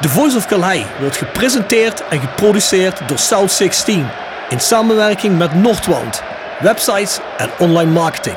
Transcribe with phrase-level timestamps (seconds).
[0.00, 4.06] The Voice of Calais wordt gepresenteerd en geproduceerd door South 16
[4.48, 6.22] in samenwerking met Noordwand,
[6.60, 8.36] websites en online marketing.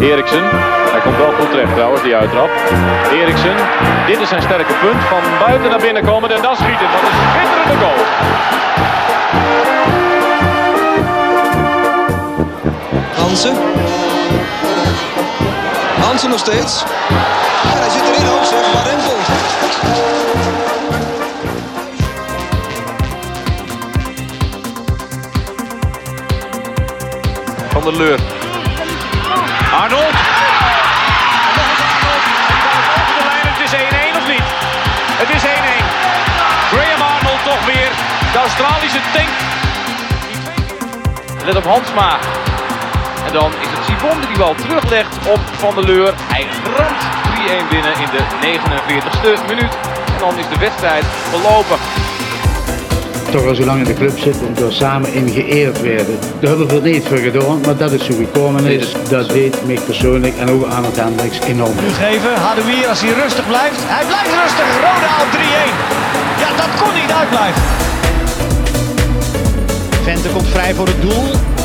[0.00, 0.42] Eriksen,
[0.90, 2.50] hij komt wel goed terecht trouwens, die uittrap.
[3.12, 3.54] Eriksen,
[4.06, 5.02] dit is zijn sterke punt.
[5.02, 6.86] Van buiten naar binnen komen en dan schieten.
[6.92, 8.04] Dat is een schitterende goal.
[13.14, 14.15] Hansen.
[16.06, 16.82] Hansen nog steeds.
[16.82, 19.16] En hij zit erin ook zeg, maar Rempel.
[27.68, 28.20] Van der Leur.
[29.72, 30.14] Arnold.
[32.98, 34.46] Over de lijn, het is 1-1 of niet?
[35.20, 35.46] Het is 1-1.
[36.72, 37.90] Graham Arnold toch weer.
[38.32, 39.28] De Australische tank.
[41.44, 42.18] Let op Hansma.
[43.26, 46.14] En dan is Sibon die die bal teruglegt op Van der Leur.
[46.16, 46.46] Hij
[46.76, 47.02] ramt
[47.64, 49.72] 3-1 binnen in de 49ste minuut.
[50.06, 51.76] En dan is de wedstrijd verlopen.
[53.30, 56.18] toch al zo lang in de club zit en door samen in geëerd werden.
[56.20, 58.92] Daar hebben we veel niet voor gedaan, maar dat is zo gekomen is.
[59.08, 61.76] Dat deed mij persoonlijk en ook aan het Hendricks enorm.
[61.92, 62.34] geven.
[62.34, 63.80] Hadouier als hij rustig blijft.
[63.80, 64.68] Hij blijft rustig.
[64.74, 65.38] Roda op 3-1.
[66.42, 67.62] Ja, dat kon niet uitblijven.
[70.02, 71.55] Vente komt vrij voor het doel.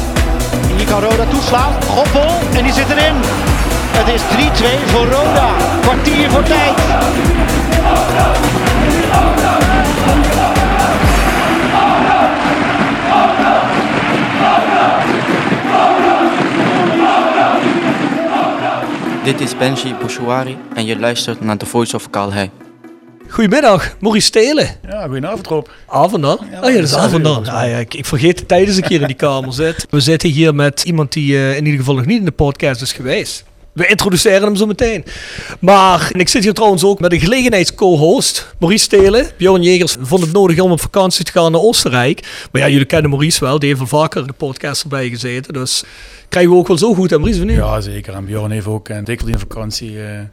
[0.92, 1.84] Kan Roda toeslaan.
[1.84, 3.16] Goppel en die zit erin.
[3.92, 5.56] Het is 3-2 voor Roda.
[5.82, 6.78] Kwartier voor tijd.
[19.24, 22.50] Dit is Benji Bouchouari en je luistert naar The Voice of Calais.
[23.30, 24.81] Goedemiddag, Maurice Stelen.
[25.02, 25.68] Ja, goedenavond Rob.
[25.88, 26.40] Avond dan?
[26.40, 27.48] oh ja, dat is avond dan.
[27.48, 29.88] Ah, ja, ik, ik vergeet het tijdens een keer in die kamer zit.
[29.90, 32.82] We zitten hier met iemand die eh, in ieder geval nog niet in de podcast
[32.82, 33.44] is geweest.
[33.74, 35.06] We introduceren hem zo meteen.
[35.60, 39.28] Maar en ik zit hier trouwens ook met een gelegenheids-co-host, Maurice Stelen.
[39.38, 42.48] Bjorn Jegers vond het nodig om op vakantie te gaan naar Oostenrijk.
[42.52, 45.54] Maar ja, jullie kennen Maurice wel, die heeft al vaker in de podcast erbij gezeten.
[45.54, 45.84] Dus
[46.30, 47.56] krijgen we ook wel zo goed aan Maurice van nu.
[47.56, 48.14] Ja, zeker.
[48.14, 50.30] En Bjorn heeft ook een dikke vakantie op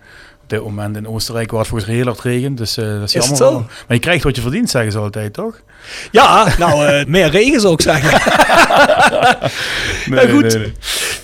[0.49, 2.59] dit moment in Oostenrijk, waar het volgens mij heel hard regent.
[2.59, 3.61] Dus eh, dat is Is jammer.
[3.87, 5.61] Maar je krijgt wat je verdient, zeggen ze altijd, toch?
[6.11, 8.21] Ja, nou, eh, meer regen zou ik zeggen.
[10.07, 10.43] Nee, Ja, goed.
[10.43, 10.73] nee, nee.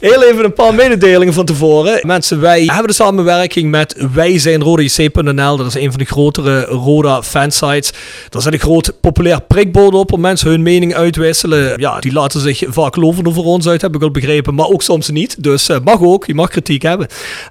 [0.04, 2.06] Heel even een paar mededelingen van tevoren.
[2.06, 5.56] Mensen, wij hebben de samenwerking met Wij zijn RodaJC.nl.
[5.56, 7.92] Dat is een van de grotere Roda fansites.
[8.28, 11.81] Daar zit een groot populair prikbord op om mensen hun mening uitwisselen.
[11.81, 14.54] Ja, die laten zich vaak loven over ons uit, heb ik al begrepen.
[14.54, 15.42] Maar ook soms niet.
[15.42, 17.06] Dus eh, mag ook, je mag kritiek hebben.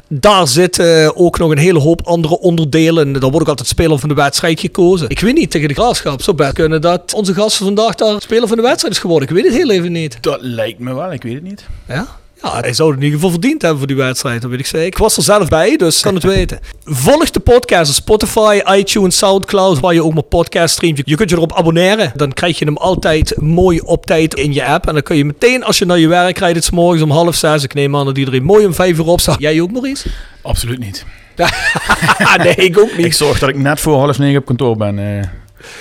[0.08, 3.14] Daar zitten ook nog een hele hoop andere onderdelen.
[3.14, 5.10] Daar wordt ook altijd speler van de wedstrijd gekozen.
[5.10, 8.22] Ik weet niet, tegen de graafschap zou best kunnen dat onze gast van vandaag daar
[8.22, 9.30] speler van de wedstrijd is geworden.
[9.30, 10.18] Ik weet het heel even niet.
[10.22, 11.66] Dat lijkt me wel, ik weet het niet.
[11.88, 12.22] Ja?
[12.44, 14.66] Ja, hij zou het in ieder geval verdiend hebben voor die wedstrijd, dat weet ik
[14.66, 14.88] zeker.
[14.88, 16.60] Ik was er zelf bij, dus kan het weten.
[16.86, 21.02] Volg de podcast op Spotify, iTunes, Soundcloud, waar je ook maar podcast streamt.
[21.06, 22.12] Je kunt je erop abonneren.
[22.16, 24.88] Dan krijg je hem altijd mooi op tijd in je app.
[24.88, 27.12] En dan kun je meteen, als je naar je werk rijdt, het 's morgens om
[27.12, 27.64] half zes.
[27.64, 29.40] Ik neem aan dat iedereen mooi om vijf uur opstaat.
[29.40, 30.08] Jij ook, Maurice?
[30.42, 31.06] Absoluut niet.
[32.38, 33.16] nee, ik ook Ik niet.
[33.16, 35.00] zorg dat ik net voor half negen op kantoor ben.
[35.00, 35.28] eh.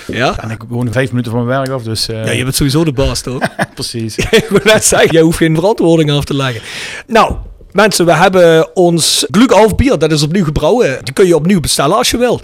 [0.07, 0.39] Ja?
[0.39, 2.83] en ik woon vijf minuten van mijn werk af, dus eh, Ja, je bent sowieso
[2.83, 3.41] de baas, toch?
[3.73, 4.17] precies.
[4.41, 6.61] ik wil net zeggen, jij hoeft geen verantwoording af te leggen.
[7.07, 7.35] Nou,
[7.71, 10.99] mensen, we hebben ons Glück bier, dat is opnieuw gebrouwen.
[11.03, 12.41] Die kun je opnieuw bestellen als je wil.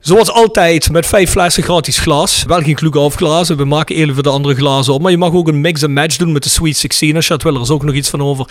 [0.00, 2.44] Zoals altijd met vijf flessen gratis glas.
[2.46, 5.02] Wel geen Glück glazen, we maken even de andere glazen op.
[5.02, 7.32] Maar je mag ook een mix and match doen met de Sweet 16 als je
[7.32, 7.54] dat wil.
[7.54, 8.50] Er is ook nog iets van over.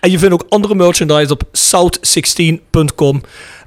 [0.00, 3.22] En je vindt ook andere merchandise op south16.com.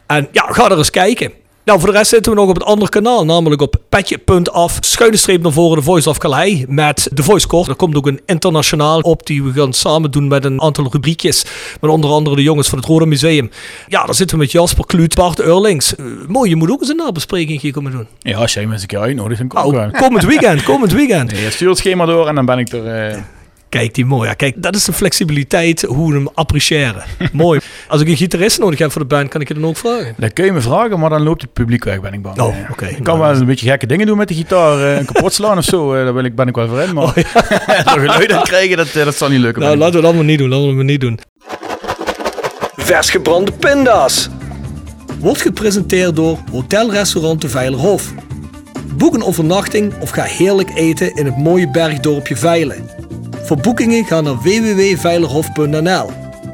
[0.08, 1.32] En ja, ga er eens kijken.
[1.66, 5.18] Nou, voor de rest zitten we nog op het andere kanaal, namelijk op petje.af, schuine
[5.18, 7.68] streep naar voren, de Voice of Calais, met de Voice Kort.
[7.68, 11.46] Er komt ook een internationaal op die we gaan samen doen met een aantal rubriekjes,
[11.82, 13.50] met onder andere de jongens van het Rode Museum.
[13.88, 15.96] Ja, daar zitten we met Jasper Kluut, Bart Eurlings.
[15.96, 18.08] Eh, mooi, je moet ook eens een nabespreking hier komen doen.
[18.20, 19.92] Ja, als jij me eens een keer uitnodigt, dan kom ik wel.
[19.92, 21.32] komend weekend, komend weekend.
[21.32, 22.88] Nee, stuur het schema door en dan ben ik er...
[22.88, 23.18] eh,
[23.72, 24.28] Kijk, die mooi.
[24.30, 27.04] Ja, kijk, dat is de flexibiliteit hoe we hem appreciëren.
[27.34, 27.60] mooi.
[27.88, 30.14] Als ik een gitarist nodig heb voor de band, kan ik je dan ook vragen.
[30.18, 32.40] dat kun je me vragen, maar dan loopt het publiek weg, ben ik bang.
[32.42, 32.86] Oh, oké.
[32.86, 35.34] Ik kan wel eens een beetje gekke dingen doen met de gitaar, eh, een kapot
[35.34, 35.94] slaan of zo.
[35.94, 37.24] eh, daar ben ik, ben ik wel voor in, maar Oh, ja.
[38.00, 39.62] geluid aan krijgen, dat, eh, dat zal niet lukken.
[39.62, 40.50] Nou, laten we dat maar niet doen.
[40.50, 41.20] Laten we dat maar niet doen.
[42.76, 44.30] Vers gebrande pinda's.
[45.20, 48.14] Wordt gepresenteerd door Hotel Restaurant de Veilerhof.
[48.98, 52.90] Boek een overnachting of ga heerlijk eten in het mooie bergdorpje Veilen.
[53.44, 56.12] Voor boekingen ga naar www.veilerhof.nl.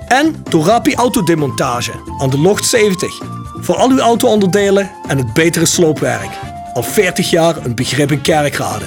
[0.07, 3.21] En Torapi Autodemontage aan de Locht 70.
[3.59, 6.29] Voor al uw auto-onderdelen en het betere sloopwerk.
[6.73, 8.85] Al 40 jaar een begrip in kerkrade.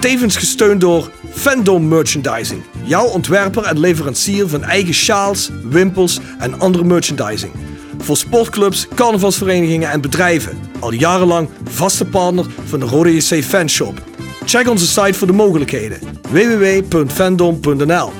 [0.00, 2.62] Tevens gesteund door Fandom Merchandising.
[2.84, 7.52] Jouw ontwerper en leverancier van eigen sjaals, wimpels en andere merchandising.
[7.98, 10.58] voor sportclubs, carnavalsverenigingen en bedrijven.
[10.78, 14.02] Al jarenlang vaste partner van de Rode JC Fanshop.
[14.44, 16.19] Check onze site voor de mogelijkheden.
[16.30, 18.10] www.fandom.nl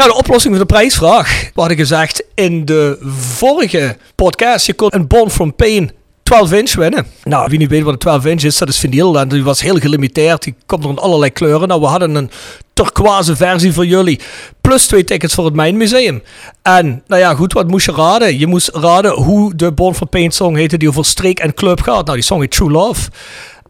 [0.00, 1.50] nou, de oplossing voor de prijsvraag.
[1.54, 5.90] We hadden gezegd in de vorige podcast, je kon een Born from Pain
[6.22, 7.06] 12 inch winnen.
[7.24, 9.18] Nou, wie niet weet wat een 12 inch is, dat is vinyl.
[9.18, 10.42] En die was heel gelimiteerd.
[10.42, 11.68] Die komt er in allerlei kleuren.
[11.68, 12.30] Nou, we hadden een
[12.72, 14.20] turquoise versie voor jullie.
[14.60, 16.22] Plus twee tickets voor het Mijnmuseum.
[16.62, 18.38] En, nou ja, goed, wat moest je raden?
[18.38, 21.80] Je moest raden hoe de Born from Pain song heette die over streek en club
[21.80, 22.04] gaat.
[22.04, 23.10] Nou, die song heet True Love.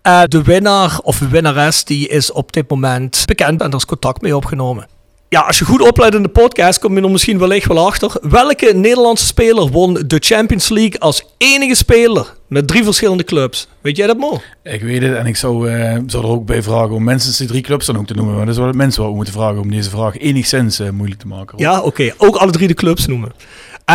[0.03, 4.23] Uh, de winnaar of winnares die is op dit moment bekend en er is contact
[4.23, 4.87] mee opgenomen.
[5.29, 8.13] Ja, als je goed oplet in de podcast, kom je er misschien wellicht wel achter.
[8.23, 13.69] Welke Nederlandse speler won de Champions League als enige speler met drie verschillende clubs?
[13.81, 14.41] Weet jij dat, Mo?
[14.63, 17.47] Ik weet het en ik zou, uh, zou er ook bij vragen om mensen die
[17.47, 18.35] drie clubs dan ook te noemen.
[18.37, 21.27] Maar dat is wat mensen wel moeten vragen om deze vraag enigszins uh, moeilijk te
[21.27, 21.51] maken.
[21.51, 21.61] Hoor.
[21.61, 22.13] Ja, oké.
[22.17, 23.33] Ook alle drie de clubs noemen.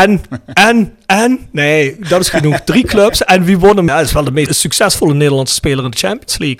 [0.01, 0.21] En,
[0.53, 2.59] en, en, nee, dat is genoeg.
[2.59, 3.23] Drie clubs.
[3.23, 3.87] En wie won hem?
[3.87, 6.59] Ja, dat is wel de meest succesvolle Nederlandse speler in de Champions League.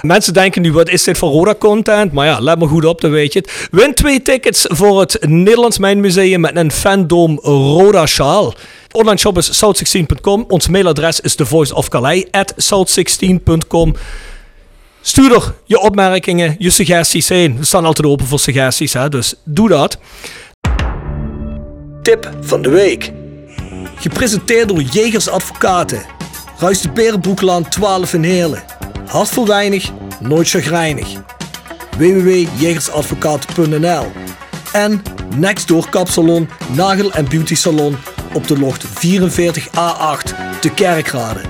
[0.00, 2.12] Mensen denken nu, wat is dit voor Roda-content?
[2.12, 3.68] Maar ja, let maar goed op, dan weet je het.
[3.70, 8.54] Win twee tickets voor het Nederlands Mijnmuseum met een fandom Roda-sjaal.
[8.92, 10.44] Online shop is south16.com.
[10.48, 13.94] Ons mailadres is thevoiceofcalais at south16.com.
[15.00, 17.58] Stuur er je opmerkingen, je suggesties heen.
[17.58, 19.98] We staan altijd open voor suggesties, hè, dus doe dat.
[22.02, 23.12] Tip van de week.
[23.94, 26.02] Gepresenteerd door Jegers Advocaten.
[26.58, 28.62] Ruis de Berenbroeklaan 12 in Heerlen.
[29.06, 29.90] Hart voor weinig,
[30.20, 31.08] nooit chagrijnig.
[31.98, 34.06] www.jegersadvocaten.nl
[34.72, 35.02] En
[35.36, 37.96] Nextdoor Kapsalon, Nagel en Beauty Salon
[38.32, 38.90] op de locht 44A8
[40.60, 41.40] te Kerkrade.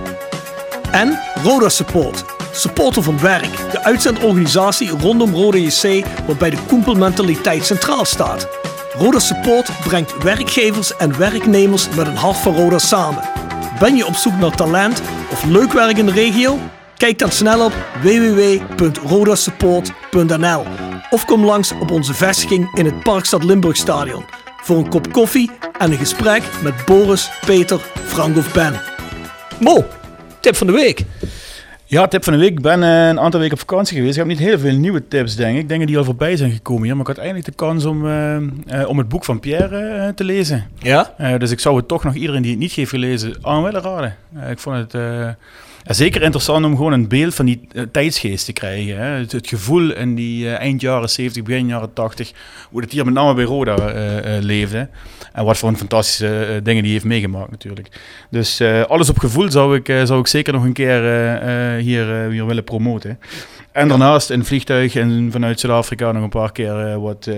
[0.90, 8.04] En Roda Support, supporter van werk, de uitzendorganisatie rondom Roda JC waarbij de koempelmentaliteit centraal
[8.04, 8.61] staat.
[9.02, 13.22] Roda Support brengt werkgevers en werknemers met een hart voor Roda samen.
[13.78, 16.58] Ben je op zoek naar talent of leuk werk in de regio?
[16.96, 17.72] Kijk dan snel op
[18.02, 20.64] www.rodasupport.nl
[21.10, 24.24] of kom langs op onze vestiging in het Parkstad Limburg Stadion
[24.62, 28.80] voor een kop koffie en een gesprek met Boris, Peter, Frank of Ben.
[29.58, 29.84] Mo,
[30.40, 31.04] tip van de week.
[31.92, 32.50] Ja, tip van de week.
[32.50, 34.12] Ik ben uh, een aantal weken op vakantie geweest.
[34.12, 35.68] Ik heb niet heel veel nieuwe tips, denk ik.
[35.68, 36.92] Dingen die al voorbij zijn gekomen hier.
[36.92, 40.24] Maar ik had eigenlijk de kans om, uh, uh, om het boek van Pierre te
[40.24, 40.64] lezen.
[40.78, 41.14] Ja?
[41.38, 44.16] dus ik zou het toch nog iedereen die het niet heeft gelezen aan willen raden.
[44.50, 44.94] ik vond het
[45.84, 48.96] ja, zeker interessant om gewoon een beeld van die uh, tijdsgeest te krijgen.
[48.96, 49.04] Hè.
[49.04, 52.32] Het, gevoel in die uh, eind jaren 70, begin jaren 80,
[52.70, 54.88] hoe het hier met name bij Roda uh, leefde.
[55.32, 57.88] En wat voor een fantastische dingen die heeft meegemaakt natuurlijk.
[58.30, 61.00] Dus alles op gevoel zou ik, zou ik zeker nog een keer
[61.78, 63.18] hier, hier willen promoten.
[63.72, 67.36] En daarnaast in vliegtuig en vanuit Zuid-Afrika nog een paar keer uh, wat, uh,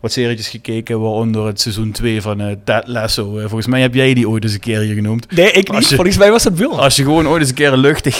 [0.00, 3.30] wat serietjes gekeken, waaronder het seizoen 2 van uh, Ted Lasso.
[3.30, 5.30] volgens mij heb jij die ooit eens een keer hier genoemd.
[5.30, 5.88] Nee, ik niet.
[5.88, 6.80] Je, volgens mij was dat wel.
[6.80, 8.16] Als je gewoon ooit eens een keer een luchtig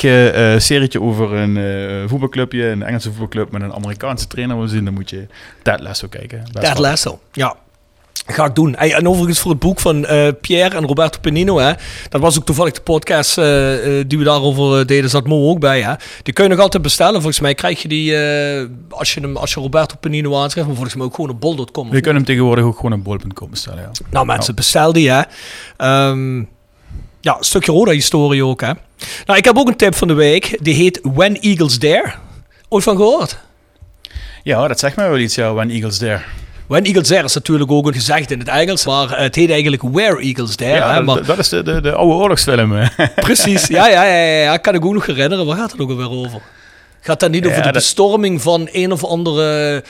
[0.63, 5.11] serietje over een voetbalclubje, een Engelse voetbalclub met een Amerikaanse trainer wil zien, dan moet
[5.11, 5.27] je
[5.63, 6.45] Ted Lasso kijken.
[6.53, 7.57] Ted Lasso, ja.
[8.27, 8.77] Ga ik doen.
[8.77, 11.73] en overigens voor het boek van uh, Pierre en Roberto Penino, hè,
[12.09, 15.61] dat was ook toevallig de podcast uh, uh, die we daarover deden, zat Mo ook
[15.61, 15.83] bij.
[15.83, 15.93] Hè.
[16.23, 17.15] Die kun je nog altijd bestellen.
[17.15, 18.17] Volgens mij krijg je die,
[18.89, 21.93] als, je hem, als je Roberto Penino aanschrijft, maar volgens mij ook gewoon op bol.com.
[21.93, 23.91] Je kunt hem tegenwoordig ook gewoon op bol.com bestellen, ja.
[24.11, 25.23] Nou mensen, bestel die hè.
[26.09, 26.49] Um,
[27.25, 28.73] ja, een stukje Roda-historie ook hè.
[29.27, 30.59] Nou, ik heb ook een tip van de week.
[30.63, 32.13] Die heet When Eagles Dare.
[32.69, 33.39] Ooit van gehoord?
[34.43, 36.23] Ja, dat zegt mij wel iets, ja, When Eagles Dare.
[36.67, 39.83] When Eagles There is natuurlijk ook een gezegd in het Engels, maar het heet eigenlijk
[39.83, 40.75] Where Eagles There.
[40.75, 41.25] Ja, hè, maar...
[41.25, 42.89] dat, is de, de, de oude oorlogsfilm.
[43.15, 45.47] Precies, ja, ja, ja, ja, ja, kan ik ook nog herinneren.
[45.47, 46.41] Waar gaat het ook alweer over?
[47.01, 49.83] Gaat dat niet over de bestorming van een of andere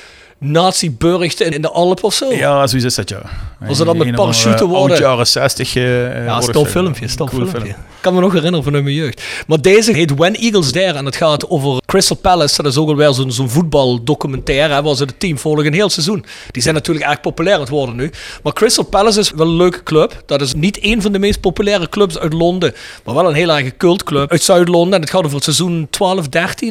[0.44, 2.32] nazi-burchten in de Alpen of zo?
[2.32, 3.22] Ja, zoiets is dat, ja.
[3.66, 4.98] Was dat dan met parachute worden?
[4.98, 5.74] jaren 60.
[5.74, 7.72] Uh, ja, stom filmpje, stom cool filmpje.
[7.72, 7.84] Film.
[8.00, 9.22] kan me nog herinneren vanuit mijn jeugd.
[9.46, 12.62] Maar deze heet When Eagles There en het gaat over Crystal Palace.
[12.62, 16.24] Dat is ook alweer zo'n zo'n voetbaldocumentaire waar ze het team volgen een heel seizoen.
[16.50, 18.10] Die zijn natuurlijk erg populair aan het worden nu.
[18.42, 20.22] Maar Crystal Palace is wel een leuke club.
[20.26, 22.74] Dat is niet één van de meest populaire clubs uit Londen.
[23.04, 24.94] Maar wel een heel erg cultclub uit Zuid-Londen.
[24.94, 25.88] En het gaat over het seizoen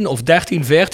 [0.02, 0.24] 12-13 of 13-14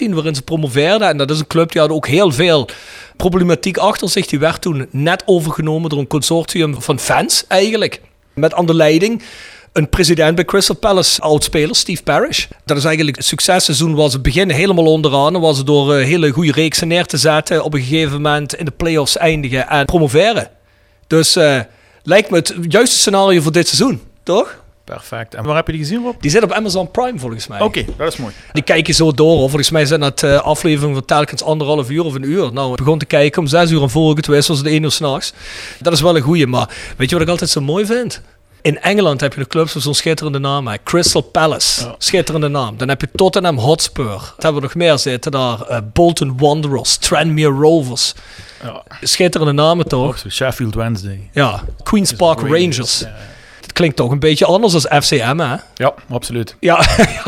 [0.10, 1.08] waarin ze promoveerden.
[1.08, 2.69] En dat is een club die had ook heel veel
[3.18, 4.26] problematiek achter zich.
[4.26, 8.02] Die werd toen net overgenomen door een consortium van fans eigenlijk.
[8.34, 9.22] Met aan de leiding
[9.74, 12.46] een president bij Crystal Palace, oudspeler Steve Parrish.
[12.66, 15.36] Dat is eigenlijk een successeizoen waar ze beginnen helemaal onderaan.
[15.36, 18.56] En waar ze door een hele goede reeksen neer te zetten op een gegeven moment
[18.56, 20.50] in de playoffs eindigen en promoveren.
[21.08, 21.60] Dus uh,
[22.04, 24.64] lijkt me het juiste scenario voor dit seizoen, toch?
[24.89, 25.34] Perfect.
[25.36, 26.15] En waar heb je die gezien, Rob?
[26.22, 27.62] Die zit op Amazon Prime, volgens mij.
[27.62, 28.34] Oké, dat is mooi.
[28.53, 29.38] Die kijk je zo door.
[29.39, 32.53] Volgens mij zijn dat uh, afleveringen van telkens anderhalf uur of een uur.
[32.53, 34.91] Nou, ik begon te kijken om zes uur en voor het was het één uur
[34.91, 35.34] s'nachts.
[35.79, 38.22] Dat is wel een goeie, maar weet je wat ik altijd zo mooi vind?
[38.62, 40.67] In Engeland heb je de clubs met zo'n schitterende naam.
[40.67, 40.75] Hè.
[40.84, 41.96] Crystal Palace, Ja.
[41.98, 42.77] schitterende naam.
[42.77, 44.05] Dan heb je Tottenham Hotspur.
[44.05, 45.62] Wat hebben we nog meer zitten daar?
[45.62, 48.13] Eh, Bolton Wanderers, Tranmere Rovers.
[48.63, 50.24] Ja, Schitterende namen toch?
[50.29, 51.29] Sheffield Wednesday.
[51.34, 53.00] Ja, Queen's Park Rangers.
[53.00, 53.15] Ja, Het
[53.80, 55.56] klinkt toch een beetje anders als FCM, hè?
[55.74, 56.56] ja, absoluut.
[56.70, 56.86] Ja,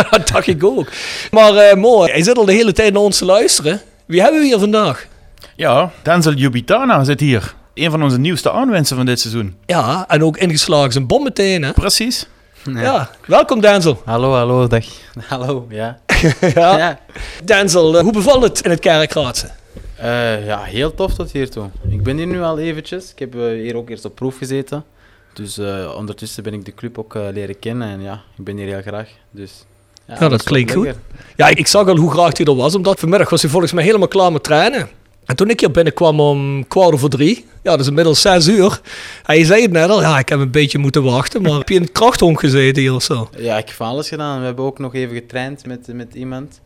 [0.10, 0.88] dat dacht ik ook.
[1.31, 3.81] Maar eh, mooi, hij zit al de hele tijd naar ons te luisteren.
[4.05, 5.08] Wie hebben we hier vandaag?
[5.55, 7.53] Ja, Denzel Jubitana zit hier.
[7.74, 9.55] Een van onze nieuwste aanwinsten van dit seizoen.
[9.65, 11.72] Ja, en ook ingeslagen zijn bom meteen, hè?
[11.72, 12.27] Precies.
[12.63, 14.01] Ja, welkom Denzel.
[14.05, 14.86] Hallo, hallo, dag.
[15.29, 16.00] Hallo, ja.
[16.55, 16.77] Ja.
[16.77, 17.00] Ja,
[17.43, 19.50] Denzel, eh, hoe bevalt het in het Kerkraadse?
[19.96, 21.70] Eh, ja heel tof tot hiertoe.
[21.89, 23.12] Ik ben hier nu al eventjes.
[23.12, 24.84] Ik heb hier ook eerst op proef gezeten.
[25.33, 27.88] Dus eh, ondertussen ben ik de club ook eh, leren kennen.
[27.88, 29.09] En ja, ik ben hier heel graag.
[29.31, 29.65] Dus,
[30.07, 30.93] ja, dat klinkt goed.
[31.35, 33.83] Ja, ik zag al hoe graag hij er was, omdat vanmiddag was hij volgens mij
[33.83, 34.89] helemaal klaar met trainen.
[35.25, 38.81] En toen ik hier binnenkwam om kwart over drie, ja, dat is inmiddels zes uur.
[39.23, 41.75] Hij zei het net al, ja, ik heb een beetje moeten wachten, maar heb je
[41.75, 43.29] in het krachthonk gezeten hier of zo?
[43.38, 44.39] Ja, ik heb van alles gedaan.
[44.39, 46.61] We hebben ook nog even getraind met, met iemand.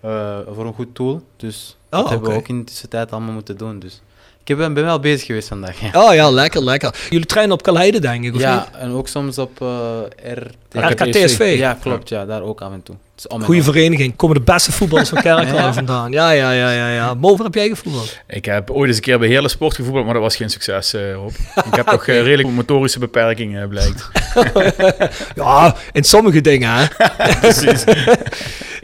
[0.00, 1.22] eh, voor een goed doel.
[1.36, 3.78] Dus Oh, dat hebben we ook in de tussentijd allemaal moeten doen.
[3.78, 4.00] Dus
[4.46, 5.80] ik heb, ben wel bezig geweest vandaag.
[5.80, 6.94] Ja, Oh ja, lekker, lekker.
[7.10, 8.80] Jullie trainen op Kalheide, denk ik, of ja niet?
[8.80, 10.56] en ook soms op eh RT.
[10.70, 11.54] RKTSV.
[11.58, 12.08] Ja, klopt.
[12.08, 12.96] Ja, daar ook af en toe.
[13.28, 13.62] Om.
[13.62, 14.16] vereniging.
[14.16, 15.72] Komen de beste voetballers van Kerkrade Ja.
[15.72, 16.12] vandaan.
[16.12, 16.88] Ja, ja, ja, ja.
[16.88, 17.14] ja.
[17.14, 18.18] Mo, heb jij gevoetbald?
[18.28, 20.94] Ik heb ooit eens een keer bij Heerlen Sport gevoetbald, maar dat was geen succes,
[20.94, 21.30] eh Rob.
[21.70, 24.08] Ik heb toch eh, redelijk motorische beperkingen, eh, blijkt.
[25.34, 26.86] Ja, in sommige dingen, hè.
[27.40, 27.84] Precies.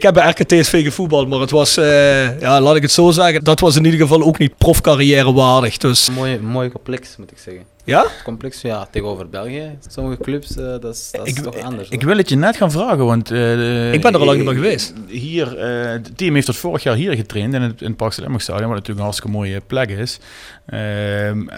[0.03, 3.43] Ik heb bij RKTSV gevoetbald, maar het was, eh, ja, laat ik het zo zeggen,
[3.43, 5.77] dat was in ieder geval ook niet profcarrière waardig.
[5.77, 7.63] Dus mooi, mooi complex, moet ik zeggen.
[7.83, 9.77] ja, Complex, ja, tegenover België.
[9.89, 11.89] Sommige clubs, eh, dat is, dat is Ik- toch anders.
[11.89, 12.09] Ik hoor.
[12.09, 13.31] wil het je net gaan vragen, want...
[13.31, 14.93] eh, Ik ben er al lang niet meer geweest.
[15.07, 18.11] Hier, eh, het team heeft tot vorig jaar hier getraind in het, in het Park
[18.13, 20.19] Stadion, wat natuurlijk een hartstikke mooie plek is.
[20.65, 21.57] Ehm eh,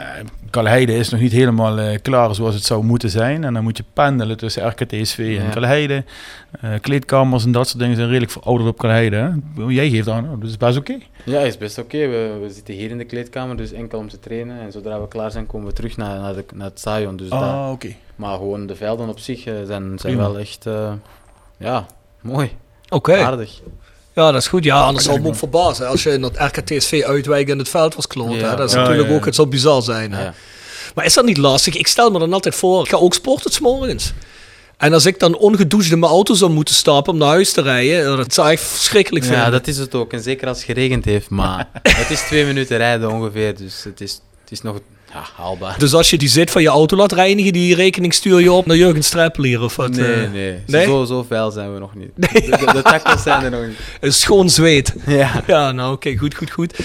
[0.49, 3.43] Kalheide is nog niet helemaal eh, klaar zoals het zou moeten zijn.
[3.43, 5.49] En dan moet je pendelen tussen RKTSV en Ja.
[5.49, 6.03] Kalheide.
[6.61, 9.39] Eh, kleedkamers en dat soort dingen zijn redelijk verouderd op Kalheide.
[9.67, 10.97] Jij geeft aan, oh, dat is best oké.
[11.25, 11.97] Ja, is best oké.
[11.97, 14.59] We, we zitten hier in de kleedkamer, dus enkel om te trainen.
[14.59, 17.15] En zodra we klaar zijn, komen we terug naar, naar, de, naar het stadion.
[17.15, 17.95] Dus daar- Ah, oké.
[18.15, 20.91] maar gewoon de velden op zich eh, zijn, zijn wel echt, eh,
[21.57, 21.85] ja,
[22.21, 22.51] mooi,
[22.89, 23.15] oké.
[23.17, 23.61] aardig.
[24.15, 24.63] Ja, dat is goed.
[24.63, 27.69] Ja, anders zou het me ook verbazen als je in dat RKTSV uitwijken in het
[27.69, 28.33] veld was kloot.
[28.39, 28.49] Ja.
[28.49, 28.55] hè.
[28.55, 29.19] Dat is Ja, natuurlijk ja, ja.
[29.19, 30.11] ook, het zou bizar zijn.
[30.13, 30.23] Hè?
[30.23, 30.33] Ja.
[30.95, 31.75] Maar is dat niet lastig?
[31.75, 34.13] Ik stel me dan altijd voor, ik ga ook sporten 's morgens.
[34.77, 37.61] En als ik dan ongedoucht in mijn auto zou moeten stappen om naar huis te
[37.61, 39.43] rijden, dat zou ik verschrikkelijk vinden.
[39.43, 40.13] ja, dat is het ook.
[40.13, 41.29] En zeker als het geregend heeft.
[41.29, 44.79] Maar het is twee minuten rijden ongeveer, dus het is, het is nog
[45.15, 45.75] ja, haalbaar.
[45.79, 48.65] Dus als je die zit van je auto laat reinigen, die rekening stuur je op
[48.65, 49.89] naar Jurgen Streppelier of wat?
[49.89, 50.59] Nee, eh, nee.
[50.67, 50.85] nee?
[50.85, 52.09] Zo, zo vuil zijn we nog niet.
[52.15, 53.77] De, de, de tackles zijn er nog niet.
[54.01, 54.93] Een schoon zweet.
[55.07, 55.43] Ja.
[55.47, 56.79] Ja, nou oké, goed, goed, goed.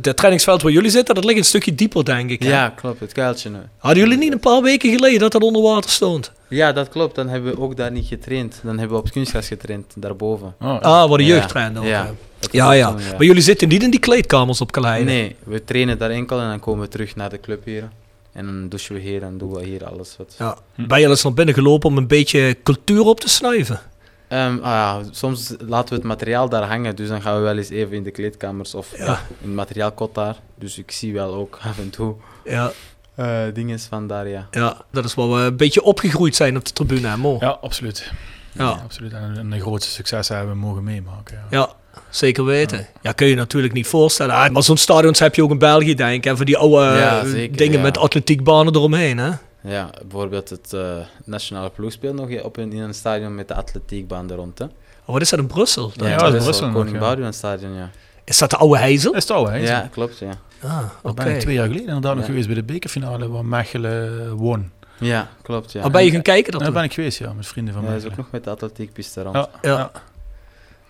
[0.00, 2.42] De trainingsveld waar jullie zitten, dat ligt een stukje dieper, denk ik.
[2.42, 2.48] hè?
[2.48, 3.00] ja, klopt.
[3.00, 3.58] Het kuiltje nu.
[3.78, 6.32] Hadden jullie niet een paar weken geleden dat dat onder water stond?
[6.48, 7.14] Ja, dat klopt.
[7.14, 8.60] Dan hebben we ook daar niet getraind.
[8.62, 10.54] Dan hebben we op het kunstgras getraind, daarboven.
[10.60, 11.34] Oh, Ah, waar de Ja.
[11.34, 11.78] jeugd trainde.
[11.80, 12.10] ook, Ja.
[12.38, 12.88] Dat Ja, ja.
[12.88, 15.04] toen, Maar jullie zitten niet in die kleedkamers op Kaleide?
[15.04, 17.88] Nee, we trainen daar enkel en dan komen we terug naar de club hier.
[18.32, 20.34] En dan douchen we hier en doen we hier alles wat.
[20.38, 20.56] Ja.
[20.76, 23.80] Ben je al eens naar binnen gelopen om een beetje cultuur op te snuiven?
[24.28, 27.56] Ehm, ah ja, soms laten we het materiaal daar hangen, dus dan gaan we wel
[27.56, 29.04] eens even in de kleedkamers of Ja.
[29.04, 30.36] ja, in het materiaalkot daar.
[30.58, 32.72] Dus ik zie wel ook af en toe Ja,
[33.16, 34.46] eh dingen van daar, ja.
[34.50, 37.36] ja, dat is waar we een beetje opgegroeid zijn op de tribune, hè, Mo?
[37.40, 38.12] Ja, absoluut.
[38.52, 38.64] Ja.
[38.64, 39.12] Ja, absoluut.
[39.12, 41.38] En een, een grootste succes hebben we mogen meemaken.
[41.50, 41.58] Ja.
[41.58, 41.72] Ja,
[42.10, 42.86] zeker weten.
[43.02, 44.34] Ja, kun je natuurlijk niet voorstellen.
[44.34, 46.26] Ah, maar zo'n stadions heb je ook in België, denk ik.
[46.30, 47.82] En van die oude Ja, eh, zeker, dingen ja.
[47.82, 49.30] met atletiekbanen eromheen, hè?
[49.60, 53.54] Ja, bijvoorbeeld het eh, nationale ploeg speelt nog op een, in een stadion met de
[53.54, 54.58] atletiekbaan er rond.
[54.58, 54.64] Hè?
[54.64, 55.92] Oh, wat is dat in Brussel?
[55.94, 57.00] Ja, dat dat is Brussel wel Koning ja.
[57.00, 57.90] Boudewijn stadion, ja.
[58.26, 59.12] Is dat de oude Heizel?
[59.12, 59.56] Dat is het al, hè?
[59.56, 60.30] Ja, klopt, ja.
[60.62, 61.24] Ah, oké.
[61.24, 62.28] ben ik twee jaar geleden inderdaad nog Ja.
[62.28, 64.70] geweest bij de bekerfinale waar Mechelen won.
[64.98, 65.80] Ja, klopt, ja.
[65.80, 66.44] Waar ben je gaan kijken?
[66.46, 67.96] En Dat daar ben ik geweest, ja, met vrienden van Ja, mij.
[67.98, 69.34] dat is ook nog met de atletiekpiste rond.
[69.34, 69.76] Ja, Ja.
[69.78, 69.90] ja.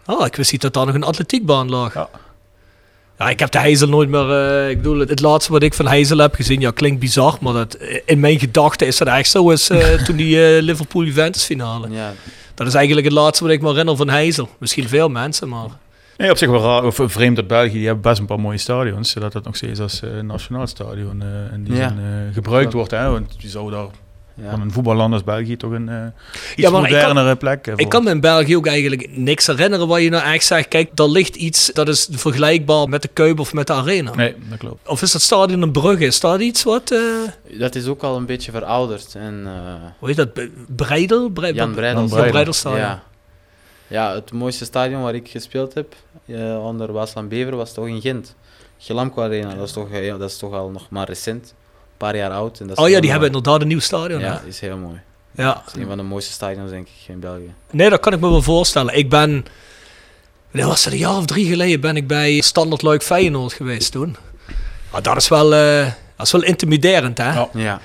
[0.05, 1.95] Ah, ik wist niet dat daar nog een atletiekbaan lag.
[1.95, 2.09] Ja.
[3.19, 4.31] Ja, ik heb de Heizel nooit meer...
[4.31, 7.37] eh, ik bedoel, het, het laatste wat ik van Heizel heb gezien, ja, klinkt bizar,
[7.41, 7.75] maar dat,
[8.05, 11.91] in mijn gedachten is dat echt zo als eh, toen die eh, Liverpool-Juventus finale.
[11.91, 12.13] Ja,
[12.55, 14.49] Dat is eigenlijk het laatste wat ik me herinner van Heizel.
[14.59, 15.69] Misschien veel mensen, maar...
[16.17, 18.59] Nee, op zich wel raar, of vreemd dat België, die hebben best een paar mooie
[18.59, 21.89] stadions, zodat dat nog steeds als eh, nationaal stadion eh, in die Ja.
[21.89, 22.91] zin, eh, gebruikt wordt.
[22.91, 23.11] Hè?
[23.11, 23.87] Want je zou daar
[24.35, 24.51] ja.
[24.51, 25.95] van een voetballand als België toch een eh
[26.35, 29.47] iets Ja, maar ik kan- modernere plek Ik kan me in België ook eigenlijk niks
[29.47, 33.09] herinneren waar je nou echt zegt, kijk, daar ligt iets dat is vergelijkbaar met de
[33.09, 34.15] Kuip of met de Arena.
[34.15, 34.89] Nee, dat klopt.
[34.89, 36.05] Of is dat stadion een Brugge?
[36.05, 36.91] Is dat iets wat...
[36.91, 39.15] eh Dat is ook al een beetje verouderd.
[39.15, 39.53] En, eh,
[39.99, 40.29] hoe heet dat?
[40.77, 41.29] Breidel?
[41.29, 42.07] Bre- Jan Breidel.
[42.07, 42.81] Jan Jan Breidelstadion.
[42.81, 43.03] Ja.
[43.87, 45.95] Ja, het mooiste stadion waar ik gespeeld heb
[46.27, 48.35] eh, onder Waasland Bever was toch in Gent.
[48.79, 51.45] Gelamco Arena, dat is, toch, eh, ja, dat is toch al nog maar recent.
[51.45, 52.61] Een paar jaar oud.
[52.61, 54.21] En dat is Oh ja, die hebben inderdaad een nieuw stadion.
[54.21, 54.49] Ja, hè?
[54.49, 55.01] is heel mooi.
[55.31, 55.55] Ja.
[55.55, 57.55] Dat is een van de mooiste stadions, denk ik, in België.
[57.71, 58.95] Nee, dat kan ik me wel voorstellen.
[58.95, 59.45] Ik ben,
[60.51, 63.93] wanneer was het, een jaar of drie geleden ben ik bij Standard Luik Feyenoord geweest
[63.93, 64.17] toen.
[64.91, 67.33] Ah, dat, is wel, eh, dat is wel intimiderend, hè?
[67.33, 67.49] Ja.
[67.53, 67.81] Ja,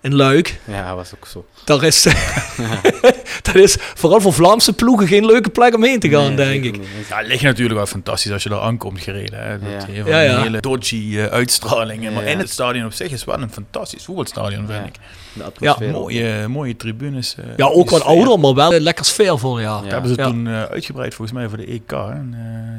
[0.00, 0.60] In Luik.
[0.64, 1.46] ja dat was ook zo.
[1.64, 2.02] Dat is,
[3.42, 6.64] dat is vooral voor Vlaamse ploegen geen leuke plek om heen te gaan, Nee, denk
[6.64, 6.78] ik.
[6.78, 6.88] niet.
[7.08, 9.38] Ja, het ligt natuurlijk wel fantastisch als je daar aankomt gereden.
[9.46, 9.58] Hè.
[9.58, 9.92] Dat Ja.
[9.92, 10.42] heeft Ja, een ja.
[10.42, 12.10] hele dodgy eh, uitstraling.
[12.14, 12.30] Maar Ja.
[12.30, 14.84] in het stadion op zich is wel een fantastisch voetbalstadion, vind Ja.
[14.86, 14.94] ik.
[15.32, 15.88] De atmosfeer.
[15.88, 15.92] ook.
[15.92, 17.34] Mooie, mooie tribunes.
[17.38, 19.76] eh, Ja, ook wat ouder, maar wel lekker sfeervol, ja.
[19.76, 19.80] Ja.
[19.82, 20.26] Dat hebben ze Ja.
[20.26, 21.90] toen eh, uitgebreid volgens mij voor de EK.
[21.90, 22.10] Hè, eh,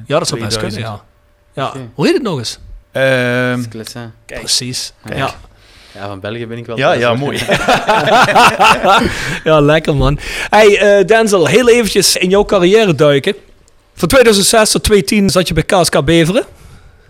[0.06, 0.60] Ja, dat zou best 2000.
[0.60, 1.02] kunnen,
[1.54, 1.64] ja.
[1.64, 1.74] ja.
[1.94, 2.60] Hoe heet het nog eens?
[2.92, 4.12] Ehm, Sclessin.
[4.26, 4.94] Precies.
[5.06, 5.18] Kijk.
[5.18, 5.34] Ja.
[5.94, 6.78] Ja, van België ben ik wel.
[6.78, 7.18] ja, thuis, ja, hoor.
[7.18, 7.38] mooi.
[9.44, 10.20] ja, lekker man.
[10.50, 13.36] Hey eh, Denzel, heel eventjes in jouw carrière duiken.
[13.94, 16.44] Van 2006 tot 2010 zat je bij KSK Beveren.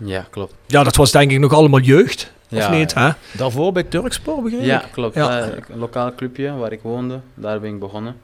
[0.04, 0.54] Ja, klopt.
[0.66, 2.32] Ja, dat was denk ik nog allemaal jeugd.
[2.52, 3.08] Of Ja, niet, hè?
[3.32, 4.88] Daarvoor bij Turkspoor, begreep Ja, ik?
[4.92, 5.14] klopt.
[5.14, 5.40] Ja.
[5.40, 8.16] Eh, een lokaal clubje waar ik woonde, daar ben ik begonnen.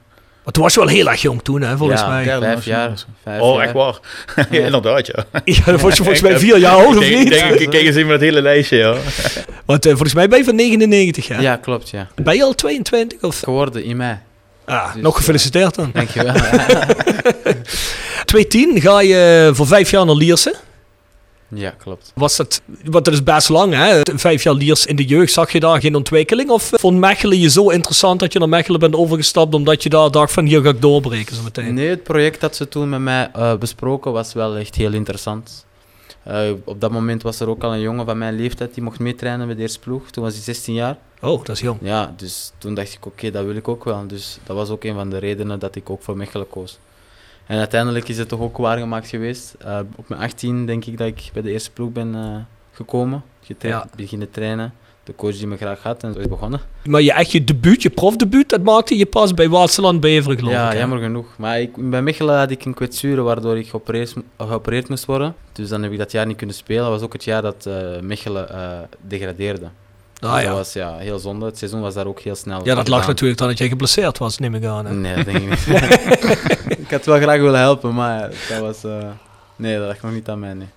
[0.46, 2.24] Maar toen was je wel heel erg jong toen, hè, volgens ja, mij.
[2.24, 3.04] Vijf nationaal jaar.
[3.22, 3.64] Vijf Oh, jaar.
[3.64, 3.98] echt waar?
[4.50, 5.24] Ja, inderdaad, ja.
[5.44, 7.28] Ja, dan was je volgens mij vier jaar oud, of niet?
[7.28, 8.94] kijk, kijk, kijk eens even naar het hele lijstje, ja.
[9.64, 11.40] Want eh, volgens mij ben je van 99, hè?
[11.40, 12.08] Ja, klopt, ja.
[12.14, 13.22] Ben je al 22?
[13.22, 13.38] Of?
[13.40, 14.16] Geworden in mei.
[14.64, 15.90] Ah, Dus, nog gefeliciteerd dan.
[15.92, 16.34] Dankjewel.
[18.24, 20.54] 2010 ga je voor vijf jaar naar Lierse.
[21.48, 22.12] Ja, klopt.
[22.14, 24.00] Was dat, want dat is best lang, hè?
[24.14, 26.50] Vijf jaar Liers in de jeugd, zag je daar geen ontwikkeling?
[26.50, 29.88] Of eh, vond Mechelen je zo interessant dat je naar Mechelen bent overgestapt, omdat je
[29.88, 31.74] daar dacht van hier ga ik doorbreken zo meteen?
[31.74, 35.66] Nee, het project dat ze toen met mij eh, besproken was wel echt heel interessant.
[36.22, 38.98] Eh, op dat moment was er ook al een jongen van mijn leeftijd die mocht
[38.98, 40.10] meetrainen met de eerste ploeg.
[40.10, 40.98] Toen was hij 16 jaar.
[41.20, 41.78] Oh, dat is jong.
[41.82, 44.06] Ja, dus toen dacht ik, oké, dat wil ik ook wel.
[44.06, 46.78] Dus dat was ook een van de redenen dat ik ook voor Mechelen koos.
[47.46, 49.54] En uiteindelijk is het toch ook waargemaakt geweest.
[49.58, 52.36] Eh, op mijn 18 denk ik dat ik bij de eerste ploeg ben eh,
[52.72, 53.22] gekomen.
[53.42, 53.96] Getraind, Ja.
[53.96, 54.72] beginnen trainen.
[55.04, 56.60] De coach die me graag had en zo is begonnen.
[56.84, 60.52] Maar je echt je debuut, je profdebuut, dat maakte je pas bij Waterland Beveren, geloof
[60.52, 60.72] ja, ik.
[60.72, 60.78] hè?
[60.78, 61.26] jammer genoeg.
[61.38, 65.34] Maar ik, bij Mechelen had ik een kwetsuur waardoor ik geopereerd, geopereerd moest worden.
[65.52, 66.82] Dus dan heb ik dat jaar niet kunnen spelen.
[66.82, 68.49] Dat was ook het jaar dat eh, Mechelen
[69.00, 69.68] degradeerde.
[70.21, 70.49] Ah, Dus ja.
[70.49, 71.47] Dat was ja, heel zonde.
[71.47, 74.18] Het seizoen was daar ook heel snel ja, dat lag natuurlijk dan dat jij geblesseerd
[74.18, 74.86] was, neem ik aan.
[74.86, 74.94] hè?
[74.94, 75.66] Nee, dat denk ik niet.
[76.86, 78.84] ik had wel graag willen helpen, maar dat was...
[78.84, 79.08] eh,
[79.56, 80.68] nee, dat lag nog niet aan mij, nee.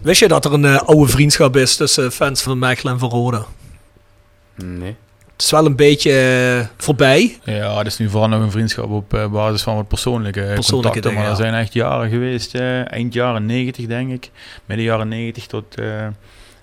[0.00, 3.08] Wist je dat er een eh, oude vriendschap is tussen fans van Mechelen en van
[3.10, 3.44] Roda?
[4.54, 4.96] Nee.
[5.32, 6.12] Het is wel een beetje
[6.60, 7.38] eh, voorbij.
[7.44, 11.02] Ja, het is nu vooral nog een vriendschap op basis van wat persoonlijke, Persoonlijke contacten.
[11.02, 11.50] dingen, maar er ja.
[11.50, 14.30] zijn echt jaren geweest, eind jaren 90 denk ik.
[14.64, 16.06] Midden jaren 90 tot eh,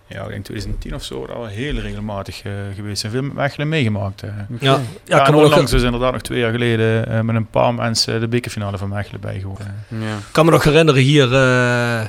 [0.07, 1.25] ja, ik denk 2010 of zo.
[1.25, 3.11] Dat we heel regelmatig eh, geweest zijn.
[3.11, 4.23] Veel met Mechelen meegemaakt.
[4.23, 4.29] eh.
[4.59, 7.07] Ja, ja, Ja, ik kan en me nog, onlangs is inderdaad nog twee jaar geleden
[7.09, 9.59] eh, met een paar mensen de bekerfinale van Mechelen bijgewoond.
[9.59, 9.65] Eh,
[10.01, 10.15] Ja.
[10.31, 11.99] kan me nog herinneren hier eh,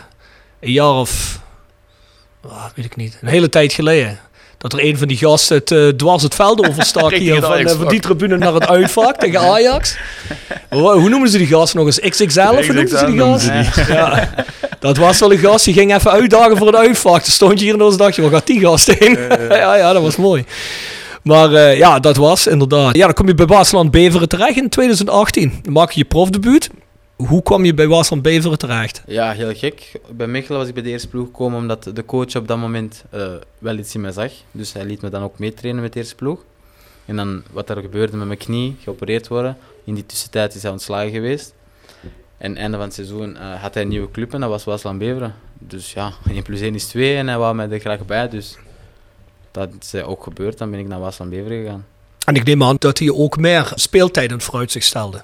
[0.61, 1.41] een jaar of...
[2.49, 3.19] ah, weet ik niet.
[3.23, 4.19] Een hele tijd geleden.
[4.59, 7.89] Dat er een van die gasten het, eh, dwars het veld overstak hier van, van
[7.89, 9.97] die tribune naar het uitvak tegen Ajax.
[10.69, 11.99] Hoe, hoe noemen ze die gast nog eens?
[12.01, 13.89] XXL of hoe noemen ze die gast?
[13.89, 14.29] Ja.
[14.81, 17.23] Dat was wel een gast die ging even uitdagen voor het uitvak.
[17.23, 19.19] Toen stond je hier en dan dacht je, waar gaat die gast heen?
[19.49, 20.45] ja, ja, dat was mooi.
[21.23, 22.97] Maar eh, ja, dat was inderdaad.
[22.97, 25.59] Ja, dan kom je bij Waasland Beveren terecht in 2018.
[25.62, 26.71] Dan maak je je profdebuut.
[27.17, 29.03] Hoe kwam je bij Waasland Beveren terecht?
[29.07, 29.93] ja, heel gek.
[30.11, 33.05] Bij Mechelen was ik bij de eerste ploeg gekomen omdat de coach op dat moment
[33.11, 33.27] eh,
[33.59, 34.33] wel iets in mij zag.
[34.51, 36.45] Dus hij liet me dan ook meetrainen met de eerste ploeg.
[37.05, 39.57] En dan wat er gebeurde met mijn knie, geopereerd worden.
[39.85, 41.55] In die tussentijd is hij ontslagen geweest.
[42.38, 44.98] En einde van het seizoen eh, had hij een nieuwe club en dat was Waasland
[44.98, 45.35] Beveren.
[45.59, 48.29] Dus ja, 1 plus 1 is 2 en hij wou mij er graag bij.
[48.29, 48.57] Dus
[49.51, 50.59] dat is eh, ook gebeurd.
[50.59, 51.87] Dan ben ik naar Waasland Beveren gegaan.
[52.27, 55.22] En ik neem aan dat hij ook meer speeltijd in het vooruitzicht stelde.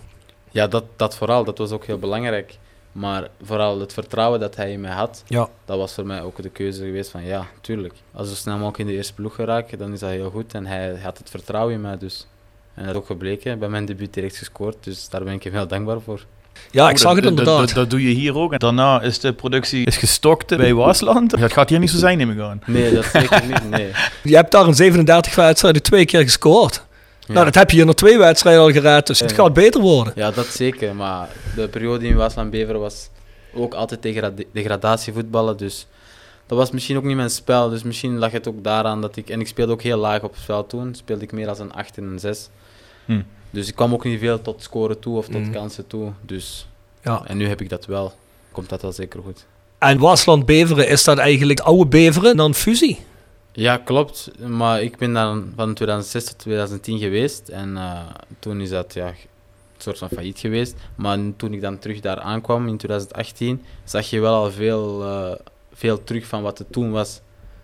[0.51, 2.59] Ja, dat, dat vooral, dat was ook heel belangrijk.
[2.93, 5.49] Maar vooral het vertrouwen dat hij in mij had, Ja.
[5.65, 7.95] dat was voor mij ook de keuze geweest van ja, tuurlijk.
[8.13, 10.55] Als we snel mogelijk in de eerste ploeg geraken, dan is dat heel goed.
[10.55, 12.27] En hij had het vertrouwen in mij dus.
[12.75, 15.53] En dat is ook gebleken, bij mijn debuut direct gescoord, dus daar ben ik hem
[15.53, 16.25] heel dankbaar voor.
[16.71, 17.75] Ja, ik Oh, zag het inderdaad.
[17.75, 18.53] Dat, doe je hier ook.
[18.53, 21.41] En daarna is de productie is gestokt bij Waasland.
[21.41, 22.61] Dat gaat hier niet zo zijn, neem ik aan.
[22.67, 23.91] Nee, dat zeker niet, nee.
[24.23, 26.85] Je hebt daar in 37 wedstrijden twee keer gescoord.
[27.27, 27.33] Ja.
[27.33, 29.37] Nou, dat heb je hier nog twee wedstrijden al gered, dus het Ja.
[29.37, 30.13] gaat beter worden.
[30.17, 33.09] Ja, dat zeker, maar de periode in Waasland Beveren was
[33.55, 35.87] ook altijd degrade degradatievoetballen, dus
[36.47, 37.69] dat was misschien ook niet mijn spel.
[37.71, 39.29] Dus misschien lag het ook daaraan dat ik...
[39.31, 41.73] En ik speelde ook heel laag op het veld toen, speelde ik meer als een
[41.73, 42.49] 8 en een 6.
[43.05, 43.21] Hm.
[43.55, 45.53] Dus ik kwam ook niet veel tot scoren toe of tot Mm.
[45.53, 46.13] kansen toe.
[46.23, 46.67] Dus,
[47.03, 47.23] Ja.
[47.27, 48.13] En nu heb ik dat wel.
[48.53, 49.47] Komt dat wel zeker goed.
[49.79, 52.99] En Wasland Beveren, is dat eigenlijk oude Beveren dan fusie?
[53.53, 54.31] Ja, klopt.
[54.47, 57.49] Maar ik ben dan van 2006 tot 2010 geweest.
[57.49, 58.01] En eh,
[58.39, 59.15] toen is dat ja, een
[59.79, 60.75] soort van failliet geweest.
[60.95, 65.33] Maar toen ik dan terug daar aankwam in 2018, zag je wel al veel, eh,
[65.73, 67.21] veel terug van wat het toen was.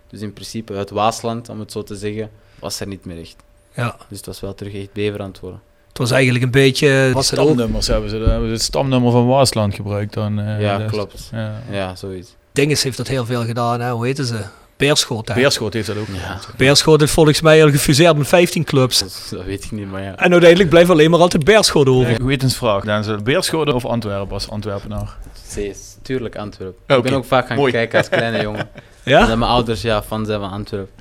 [0.08, 3.36] Dus in principe het Waasland, om het zo te zeggen, was er niet meer echt.
[3.74, 3.96] Ja.
[4.08, 5.60] Dus het was wel terug echt bever aan het worden.
[6.00, 7.12] Was eigenlijk een beetje...
[7.14, 10.38] Ook, Stamnummers hebben ze, hebben ze het stamnummer van Waasland gebruikt dan.
[10.40, 11.28] eh, ja, dus- klopt.
[11.32, 11.52] Ja.
[11.70, 12.34] Ja, zoiets.
[12.52, 13.90] Dinges heeft dat heel veel gedaan, hè?
[13.90, 14.36] hoe heeten ze?
[14.76, 15.28] Beerschot.
[15.28, 15.34] hè?
[15.34, 16.38] Beerschot heeft dat ook Ja.
[16.56, 18.98] Beerschot heeft volgens mij al gefuseerd met 15 clubs.
[18.98, 20.16] Dat, dat weet ik niet, maar ja.
[20.16, 22.14] En uiteindelijk blijft alleen maar altijd Beerschot over.
[22.14, 22.84] Gewetensvraag.
[22.84, 25.16] Dan is het Beerschot of Antwerpen als Antwerpenaar?
[25.48, 26.96] Zee, tuurlijk Antwerpen.
[26.96, 27.72] Ik ben ook vaak gaan mooi.
[27.72, 28.68] kijken als kleine jongen.
[29.04, 29.26] Ja?
[29.26, 30.92] Dat mijn ouders ja, fan zijn van Antwerpen.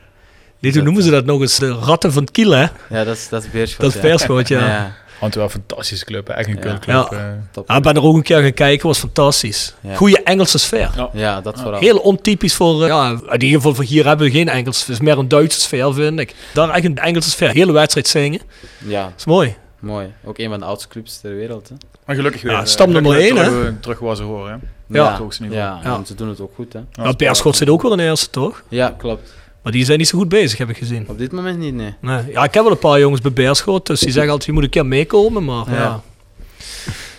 [0.59, 2.65] Nee, toen noemen ze dat nog eens de ratten van het kiel, hè?
[2.89, 3.79] Ja, dat is, dat is Beerschot.
[3.81, 4.01] Dat is ja.
[4.01, 4.59] Beerschot, ja.
[4.67, 4.95] ja.
[5.19, 6.27] Antwerpen, fantastische club.
[6.27, 6.33] hè.
[6.33, 6.59] Echt een Ja.
[6.61, 7.07] cultclub.
[7.11, 7.17] Ja.
[7.17, 7.63] eh.
[7.67, 9.73] Ja, ik ben er ook een keer gaan kijken, was fantastisch.
[9.81, 9.95] Ja.
[9.95, 11.09] Goeie Engelse sfeer.
[11.13, 11.79] Ja, dat vooral.
[11.79, 14.79] Heel ontypisch voor, eh, ja, in ieder geval voor hier hebben we geen Engels.
[14.79, 16.35] Het is meer een Duitse sfeer, vind ik.
[16.53, 17.49] Daar echt een Engelse sfeer.
[17.49, 18.39] Hele wedstrijd zingen.
[18.77, 19.55] Ja, Dat is mooi.
[19.79, 20.13] mooi.
[20.25, 21.69] Ook een van de oudste clubs ter wereld.
[21.69, 21.75] Hè.
[22.05, 22.51] Maar gelukkig weer.
[22.51, 24.51] Ja, eh, stam nummer gelukkig één, terug, eh, Terug waar ze horen.
[24.51, 24.57] Hè.
[24.99, 25.03] Ja.
[25.09, 25.79] ja, hoogste niveau.
[25.83, 26.73] ja, ze doen het ook goed.
[26.73, 26.79] Hè.
[27.03, 28.63] Ja, Beerschot zit ook wel in eerste, toch?
[28.69, 29.33] Ja, klopt.
[29.69, 31.05] Maar die zijn niet zo goed bezig, heb ik gezien.
[31.07, 31.93] Op dit moment niet, nee.
[32.01, 32.21] Nee.
[32.31, 34.63] Ja, ik heb wel een paar jongens bij Beerschot, dus die zeggen altijd, je moet
[34.63, 35.75] een keer meekomen, maar ja.
[35.75, 36.01] Ja.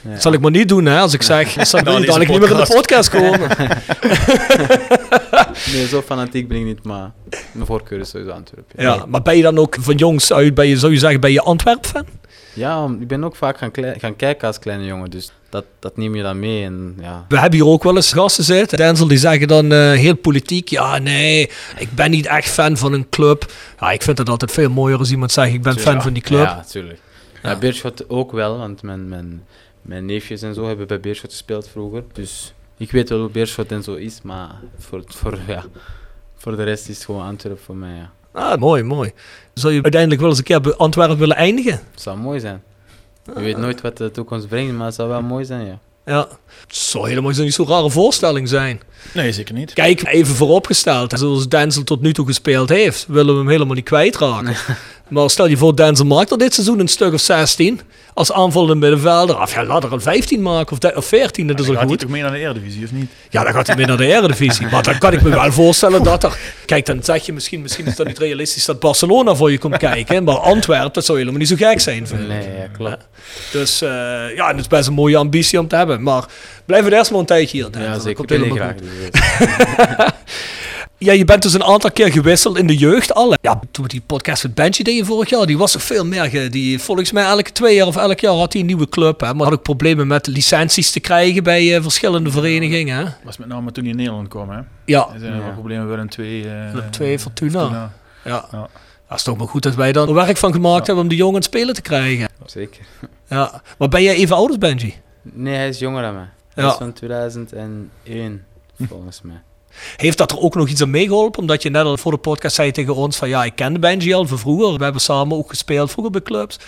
[0.02, 0.10] Ja.
[0.10, 2.18] Dat zal ik maar niet doen, hè, als ik zeg, dan zal Nou, ik deze
[2.18, 3.48] niet meer in de podcast komen.
[5.72, 7.10] Nee, zo fanatiek ben ik niet, maar
[7.52, 8.82] mijn voorkeur is sowieso Antwerpen.
[8.82, 11.32] Ja, maar ben je dan ook van jongs uit, ben je, zou je zeggen, ben
[11.32, 12.04] je Antwerp-fan?
[12.54, 16.14] Ja, ik ben ook vaak gaan, gaan kijken als kleine jongen, dus dat, dat neem
[16.14, 16.64] je dan mee.
[16.64, 17.24] En, ja.
[17.28, 18.78] We hebben hier ook wel eens gasten zitten.
[18.78, 20.68] Denzel die zeggen dan eh, heel politiek.
[20.68, 23.52] Ja, nee, ik ben niet echt fan van een club.
[23.80, 26.00] Ja, ik vind het altijd veel mooier als iemand zegt ik ben fan Ja.
[26.00, 26.44] van die club.
[26.44, 26.98] Ja, tuurlijk.
[27.42, 29.42] Ja, Beerschot ook wel, want mijn, mijn,
[29.82, 32.04] mijn neefjes en zo hebben bij Beerschot gespeeld vroeger.
[32.12, 35.64] Dus ik weet wel hoe Beerschot en zo is, maar voor, voor, ja,
[36.36, 37.94] voor de rest is het gewoon Antwerpen voor mij.
[37.94, 38.12] Ja.
[38.32, 39.12] Ah, mooi, mooi.
[39.54, 41.80] Zou je uiteindelijk wel eens een keer bij Antwerpen willen eindigen?
[41.90, 42.62] Het zou mooi zijn.
[43.24, 45.78] Je weet nooit wat de toekomst brengt, maar het zou wel mooi zijn, ja.
[46.04, 46.28] Ja.
[46.66, 48.80] Het zou helemaal niet zo'n rare voorstelling zijn.
[49.14, 49.72] Nee, zeker niet.
[49.72, 51.18] Kijk, even vooropgesteld.
[51.18, 54.56] Zoals Denzel tot nu toe gespeeld heeft, willen we hem helemaal niet kwijtraken.
[55.10, 57.80] maar stel je voor, Denzel maakt er dit seizoen een stuk of 16.
[58.14, 59.40] Als aanvallende middenvelder.
[59.40, 61.80] Of ja, laat er een 15 maken of, de- of 14, dat is Dan al
[61.80, 62.00] gaat hij goed.
[62.00, 63.10] toch mee naar de Eredivisie, of niet?
[63.30, 64.66] Ja, dan gaat hij weer naar de Eredivisie.
[64.70, 66.38] Maar dan kan ik me wel voorstellen dat er...
[66.66, 69.76] Kijk, dan zeg je misschien, misschien is dat niet realistisch dat Barcelona voor je komt
[69.76, 70.24] kijken.
[70.24, 72.06] Maar Antwerpen, dat zou helemaal niet zo gek zijn.
[72.06, 72.28] Vind ik.
[72.28, 73.06] Nee, ja, klopt.
[73.52, 73.88] Dus eh,
[74.36, 76.02] ja, het is best een mooie ambitie om te hebben.
[76.02, 76.24] Maar
[76.66, 77.70] blijf het eerst maar een tijdje hier.
[77.70, 77.88] Denzel.
[77.88, 78.16] Ja, Dat zeker.
[78.16, 80.08] komt Ik wil helemaal goed.
[81.02, 83.34] Ja, je bent dus een aantal keer gewisseld in de jeugd al.
[83.42, 86.24] Ja, toen die podcast met Benji deden vorig jaar, die was er veel meer.
[86.24, 89.20] ge- Die, volgens mij elke twee jaar of elk jaar had hij een nieuwe club.
[89.20, 89.34] Hè.
[89.34, 92.96] Maar had ook problemen met licenties te krijgen bij eh, verschillende verenigingen.
[93.06, 93.12] Hè.
[93.24, 94.60] Was met name toen hij in Nederland kwam, hè?
[94.84, 95.44] Ja, Er zijn er Ja.
[95.44, 96.42] wel problemen met een twee.
[96.48, 97.50] eh, Willem II, Fortuna.
[97.60, 97.92] Fortuna.
[98.24, 98.48] ja.
[98.52, 98.68] Ja.
[99.08, 101.18] Dat is toch maar goed dat wij dan er werk van gemaakt hebben om die
[101.18, 102.28] jongen aan het spelen te krijgen.
[102.46, 102.80] zeker.
[103.28, 103.62] Ja.
[103.78, 104.94] Maar ben jij even oud als Benji?
[105.22, 106.28] Nee, hij is jonger dan mij.
[106.54, 106.70] Hij Ja.
[106.70, 108.44] is van 2001,
[108.88, 109.40] volgens mij.
[109.96, 111.40] Heeft dat er ook nog iets aan meegeholpen?
[111.40, 114.12] Omdat je net al voor de podcast zei tegen ons van ja, ik kende Benji
[114.14, 114.78] al van vroeger.
[114.78, 116.58] We hebben samen ook gespeeld vroeger bij clubs.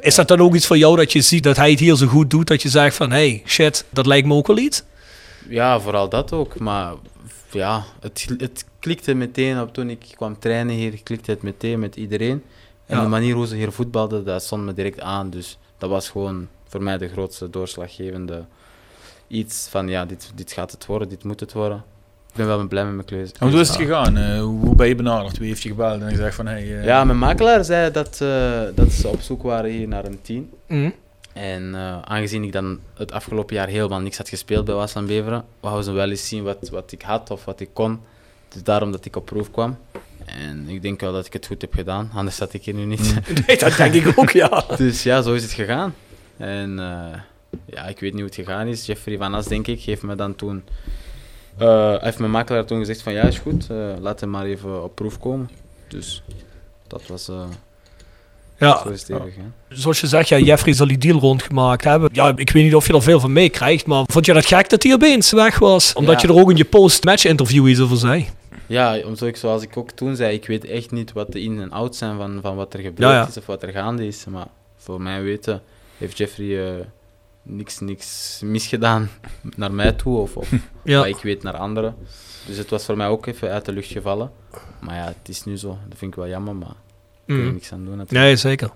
[0.00, 2.06] Is dat dan ook iets voor jou dat je ziet dat hij het hier zo
[2.06, 4.82] goed doet dat je zegt van hey, shit, dat lijkt me ook wel iets?
[5.48, 6.58] Ja, vooral dat ook.
[6.58, 6.94] Maar
[7.50, 11.96] ja, het, het klikte meteen op toen ik kwam trainen hier, klikte het meteen met
[11.96, 12.42] iedereen.
[12.86, 13.02] En Ja.
[13.02, 15.30] de manier hoe ze hier voetbalden, dat stond me direct aan.
[15.30, 18.44] Dus dat was gewoon voor mij de grootste doorslaggevende
[19.28, 21.84] iets van ja, dit, dit gaat het worden, dit moet het worden.
[22.34, 23.32] Ik ben wel blij met mijn keuze.
[23.38, 24.16] En hoe is het gegaan?
[24.16, 25.38] Eh, hoe ben je benaderd?
[25.38, 26.46] Wie heeft je gebeld en gezegd van...
[26.46, 30.04] Hey, eh, Ja, mijn makelaar zei dat, eh, dat ze op zoek waren hier naar
[30.04, 30.50] een team.
[30.66, 30.90] Mhm.
[31.34, 35.44] En eh, aangezien ik dan het afgelopen jaar helemaal niks had gespeeld bij Waasland Beveren,
[35.60, 38.00] wouden ze wel eens zien wat, wat ik had of wat ik kon.
[38.48, 39.78] Dus daarom dat ik op proef kwam.
[40.24, 42.84] En ik denk wel dat ik het goed heb gedaan, anders zat ik hier nu
[42.84, 43.14] niet.
[43.46, 44.64] Nee, dat denk ik ook, ja.
[44.76, 45.94] dus ja, zo is het gegaan.
[46.36, 47.18] En eh,
[47.64, 48.86] ja, ik weet niet hoe het gegaan is.
[48.86, 50.64] Jeffrey Van As, denk ik, heeft me dan toen...
[51.58, 54.82] eh, heeft mijn makelaar toen gezegd van ja, is goed, eh, laat hem maar even
[54.84, 55.50] op proef komen.
[55.88, 56.22] Dus
[56.86, 57.28] dat was...
[57.28, 57.44] eh,
[58.58, 59.20] Ja, zo
[59.68, 62.10] zoals je zegt, ja, Jeffrey zal die deal rondgemaakt hebben.
[62.12, 64.68] Ja, ik weet niet of je er veel van meekrijgt, maar vond je dat gek
[64.68, 65.92] dat hij opeens weg was?
[65.92, 66.28] Omdat Ja.
[66.28, 68.28] je er ook in je post-match interview iets over zei.
[68.66, 71.70] Ja, omdat zoals ik ook toen zei, ik weet echt niet wat de in- en
[71.72, 73.26] out zijn van, van wat er gebeurd Ja, ja.
[73.28, 74.24] is of wat er gaande is.
[74.24, 75.62] Maar voor mij weten
[75.98, 76.86] heeft Jeffrey
[77.44, 79.10] niks, niks misgedaan
[79.56, 80.48] naar mij toe of, of
[80.84, 80.98] Ja.
[80.98, 81.94] wat ik weet naar anderen.
[82.46, 84.30] Dus het was voor mij ook even uit de lucht gevallen.
[84.80, 85.78] Maar ja, het is nu zo.
[85.88, 86.68] Dat vind ik wel jammer, maar
[87.26, 87.52] daar je Mhm.
[87.52, 88.26] niks aan doen natuurlijk.
[88.26, 88.70] Nee, zeker.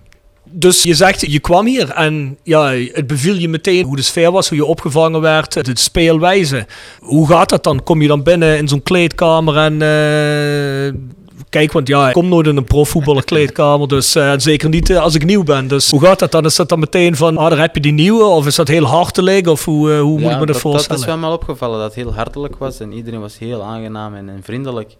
[0.50, 4.30] Dus je zegt, je kwam hier en ja, het beviel je meteen hoe de sfeer
[4.32, 6.66] was, hoe je opgevangen werd, de speelwijze.
[7.00, 7.82] Hoe gaat dat dan?
[7.82, 9.82] Kom je dan binnen in zo'n kleedkamer en...
[9.82, 11.00] eh,
[11.48, 15.14] kijk, want ja, ik kom nooit in een profvoetballerkleedkamer, dus eh, zeker niet eh, als
[15.14, 15.68] ik nieuw ben.
[15.68, 16.44] Dus hoe gaat dat dan?
[16.44, 18.24] Is dat dan meteen van, ah, daar heb je die nieuwe?
[18.24, 19.46] Of is dat heel hartelijk?
[19.46, 20.88] Of hoe, eh, hoe moet ik me dat, dat, voorstellen?
[20.88, 24.14] dat is wel mij opgevallen, dat het heel hartelijk was en iedereen was heel aangenaam
[24.14, 24.96] en, en vriendelijk.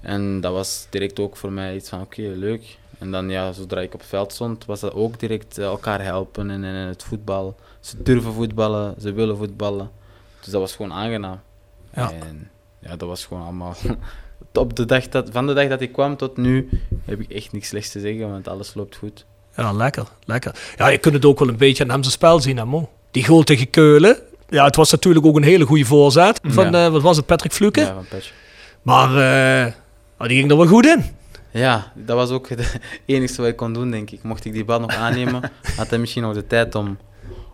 [0.00, 2.78] En dat was direct ook voor mij iets van, oké, leuk.
[2.98, 6.50] En dan ja, zodra ik op het veld stond, was dat ook direct elkaar helpen
[6.50, 7.56] en, en het voetbal.
[7.80, 9.90] Ze durven voetballen, ze willen voetballen.
[10.40, 11.40] Dus dat was gewoon aangenaam.
[11.94, 12.10] Ja.
[12.10, 13.76] En ja, dat was gewoon allemaal...
[14.52, 16.68] Op de dag dat, van de dag dat ik kwam tot nu
[17.04, 19.24] heb ik echt niks slechts te zeggen, want alles loopt goed.
[19.56, 20.54] Ja, lekker, lekker.
[20.76, 22.90] Ja, je kunt het ook wel een beetje aan hem zijn spel zien, hè, Mo.
[23.10, 24.16] Die goal tegen Keulen.
[24.48, 26.84] Ja, het was natuurlijk ook een hele goede voorzet van, Ja.
[26.86, 27.80] eh, wat was het, Patrick Fluke?
[27.80, 28.32] Ja, van Patch.
[28.82, 29.08] Maar
[30.18, 31.04] oh, die ging er wel goed in.
[31.50, 34.22] Ja, dat was ook het enige wat ik kon doen, denk ik.
[34.22, 36.98] Mocht ik die bal nog aannemen, had hij misschien nog de tijd om,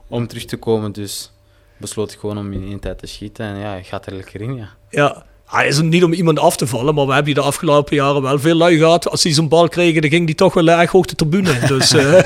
[0.09, 0.93] om terug te komen.
[0.93, 1.33] Dus
[1.77, 3.47] besloot ik gewoon om in één tijd te schieten.
[3.47, 4.69] En ja, gaat er lekker in, ja.
[4.91, 7.49] Ja, hij is er niet om iemand af te vallen, maar we hebben die de
[7.49, 9.11] afgelopen jaren wel veel lui gehad.
[9.11, 11.51] Als die zo'n bal kregen, dan ging die toch wel erg hoog de tribune.
[11.51, 11.57] in.
[11.79, 12.21] Dus, eh,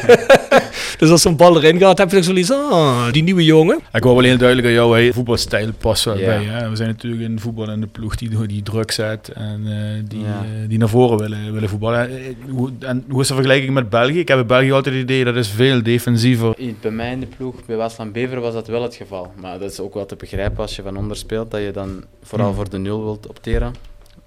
[0.99, 3.79] dus als zo'n bal erin gaat, heb je toch zoiets ah, die nieuwe jongen.
[3.93, 6.27] Ik wou wel heel duidelijk aan jou, hè, voetbalstijl past wel Ja.
[6.27, 6.45] bij.
[6.45, 6.69] Hè?
[6.71, 10.25] We zijn natuurlijk in voetbal in de ploeg die, die druk zet en eh, die,
[10.25, 12.11] eh, die naar voren willen, willen voetballen.
[12.51, 14.19] Hoe, en hoe is de vergelijking met België?
[14.19, 16.55] Ik heb in België altijd het idee dat is veel defensiever.
[16.57, 19.33] In- Bij mij in de ploeg, bij Waasland Bever, was dat wel het geval.
[19.41, 22.05] Maar dat is ook wel te begrijpen als je van onder speelt, dat je dan
[22.23, 22.57] vooral Hmm.
[22.57, 23.75] voor de nul opteren.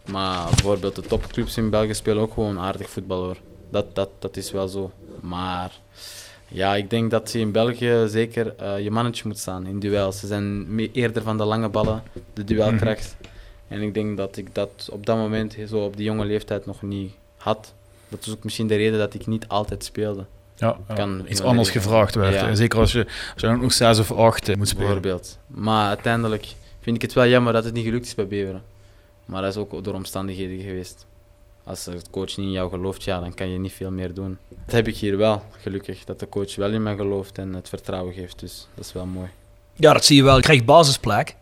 [0.05, 3.37] Maar bijvoorbeeld de topclubs in België spelen ook gewoon aardig voetbal hoor.
[3.69, 4.91] Dat, dat, dat is wel zo.
[5.21, 5.71] Maar
[6.47, 10.19] ja, ik denk dat je in België zeker eh, je mannetje moet staan in duels.
[10.19, 13.15] Ze zijn eerder van de lange ballen, de duelkracht.
[13.67, 16.81] En ik denk dat ik dat op dat moment, zo op die jonge leeftijd, nog
[16.81, 17.73] niet had.
[18.09, 20.25] Dat is ook misschien de reden dat ik niet altijd speelde.
[20.55, 22.33] Ja, Kan iets anders gevraagd werd.
[22.33, 22.47] Ja.
[22.47, 24.85] Eh, Zeker als je, als je nog zes of acht eh, moet spelen.
[24.87, 25.37] bijvoorbeeld.
[25.47, 26.45] Maar uiteindelijk
[26.81, 28.61] vind ik het wel jammer dat het niet gelukt is bij Beveren.
[29.25, 31.05] Maar dat is ook door omstandigheden geweest.
[31.63, 34.37] Als de coach niet in jou gelooft, ja, dan kan je niet veel meer doen.
[34.65, 36.03] Dat heb ik hier wel, gelukkig.
[36.03, 38.39] Dat de coach wel in mij gelooft en het vertrouwen geeft.
[38.39, 39.27] Dus dat is wel mooi.
[39.73, 40.35] Ja, dat zie je wel.
[40.35, 41.35] Je krijgt basisplek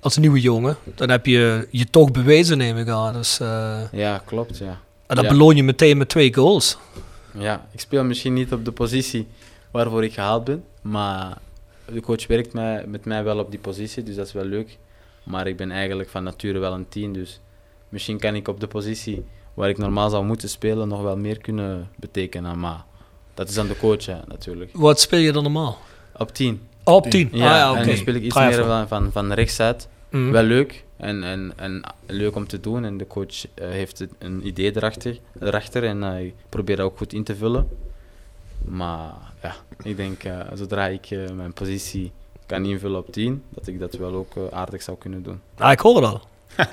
[0.00, 0.76] als nieuwe jongen.
[0.94, 3.12] Dan heb je je toch bewezen, neem ik aan.
[3.12, 4.80] Dus, eh, Ja, klopt, ja.
[5.06, 5.28] en Ja.
[5.28, 6.78] beloon je meteen met twee goals.
[7.38, 9.26] Ja, ik speel misschien niet op de positie
[9.70, 10.64] waarvoor ik gehaald ben.
[10.82, 11.38] Maar
[11.92, 14.78] de coach werkt mij, met mij wel op die positie, dus dat is wel leuk.
[15.24, 17.40] Maar ik ben eigenlijk van nature wel een 10, dus
[17.88, 21.38] misschien kan ik op de positie waar ik normaal zou moeten spelen nog wel meer
[21.38, 22.58] kunnen betekenen.
[22.58, 22.84] Maar
[23.34, 24.70] dat is aan de coach hè, natuurlijk.
[24.72, 25.78] Wat speel je dan normaal?
[26.16, 26.60] Op 10.
[26.84, 27.28] Oh, op 10.
[27.32, 29.88] Ja, ah, ja en nu speel ik iets meer van, van, van rechts uit.
[30.10, 30.30] Mhm.
[30.30, 32.84] Wel leuk en, en, en leuk om te doen.
[32.84, 36.96] En de coach eh, heeft een idee erachter, erachter en eh, ik probeer dat ook
[36.96, 37.68] goed in te vullen.
[38.64, 42.12] Maar ja, ik denk eh, zodra ik mijn positie
[42.46, 45.40] kan invullen op 10, dat ik dat wel ook eh, aardig zou kunnen doen.
[45.58, 46.20] Ah, ik hoor het al.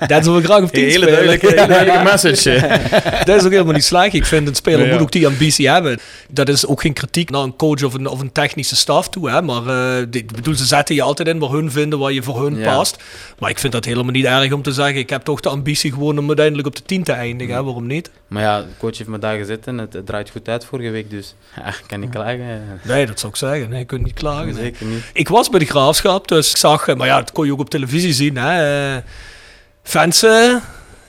[0.06, 1.08] Dat wil ik graag op 10 Hele spelen.
[1.12, 2.50] duidelijke, hele duidelijke message.
[2.50, 3.24] eh.
[3.24, 4.14] Dat is ook helemaal niet slecht.
[4.14, 4.92] Ik vind een speler Nee, ja.
[4.94, 5.98] moet ook die ambitie hebben.
[6.30, 9.30] Dat is ook geen kritiek naar een coach of een, of een technische staf toe.
[9.30, 9.42] Hè?
[9.42, 12.42] Maar eh, die- bedoel, ze zetten je altijd in waar hun vinden, waar je voor
[12.42, 12.74] hun Ja.
[12.74, 13.02] past.
[13.38, 14.96] Maar ik vind dat helemaal niet erg om te zeggen.
[14.96, 17.54] Ik heb toch de ambitie gewoon om uiteindelijk op de 10 te eindigen.
[17.54, 17.62] Hè?
[17.62, 18.10] Waarom niet?
[18.28, 20.90] Maar ja, de coach heeft me daar gezet en het, het draait goed uit vorige
[20.90, 22.62] week, dus ja, ik kan niet klagen.
[22.82, 23.68] Nee, dat zou ik zeggen.
[23.70, 24.54] Nee, je kunt niet klagen.
[24.54, 25.02] Zeker niet.
[25.12, 27.60] Ik was bij de graafschap, dus ik zag, eh, maar ja, dat kon je ook
[27.60, 28.36] op televisie zien.
[28.36, 29.00] Hè?
[29.82, 30.54] Fans, eh,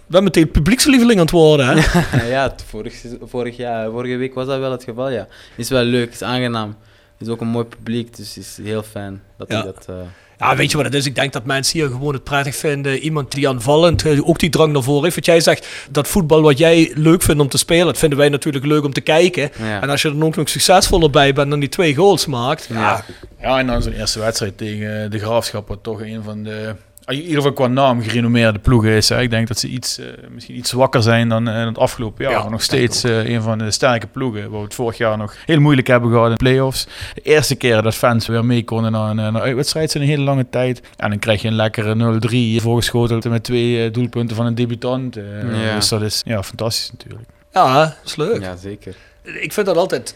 [0.08, 1.68] ben meteen publiekslieveling aan het worden.
[1.78, 2.26] Hè?
[2.36, 5.28] ja, het vorig, vorig jaar, vorige week was dat wel het geval, ja.
[5.58, 6.76] Is wel leuk, is aangenaam.
[7.20, 9.58] Is ook een mooi publiek, dus is heel fijn dat Ja.
[9.60, 9.86] ik dat...
[9.90, 9.96] eh,
[10.40, 11.06] Ja, weet je wat het is?
[11.06, 12.98] Ik denk dat mensen hier gewoon het prettig vinden.
[13.00, 15.16] Iemand die aanvallend eh, ook die drang naar voren heeft.
[15.16, 18.30] Wat jij zegt, dat voetbal wat jij leuk vindt om te spelen, dat vinden wij
[18.30, 19.52] natuurlijk leuk om te kijken.
[19.60, 19.82] ja.
[19.82, 22.66] En als je er dan ook nog succesvoller bij bent dan die twee goals maakt.
[22.70, 23.04] Ja, Ja.
[23.42, 27.16] Ja, en dan zo'n eerste wedstrijd tegen de Graafschap, wat toch een van de, in
[27.22, 29.10] ieder geval qua naam, gerenommeerde ploegen is.
[29.10, 29.22] Hè.
[29.22, 32.34] Ik denk dat ze iets, eh, misschien iets zwakker zijn dan eh, het afgelopen jaar.
[32.34, 35.18] Ja, maar nog steeds eh, een van de sterke ploegen, waar we het vorig jaar
[35.18, 36.88] nog heel moeilijk hebben gehad in de play-offs.
[37.14, 40.08] De eerste keer dat fans weer mee konden naar een, naar een uitwedstrijd in een
[40.08, 40.82] hele lange tijd.
[40.98, 42.20] En dan krijg je een lekkere
[42.60, 45.18] 0-3 voorgeschoteld met twee doelpunten van een debutant.
[45.18, 45.24] eh,
[45.66, 45.76] Ja.
[45.76, 47.30] Dus dat is ja, fantastisch natuurlijk.
[47.52, 48.42] ja dat is leuk.
[48.42, 48.96] ja, zeker.
[49.24, 50.16] Ik vind dat altijd,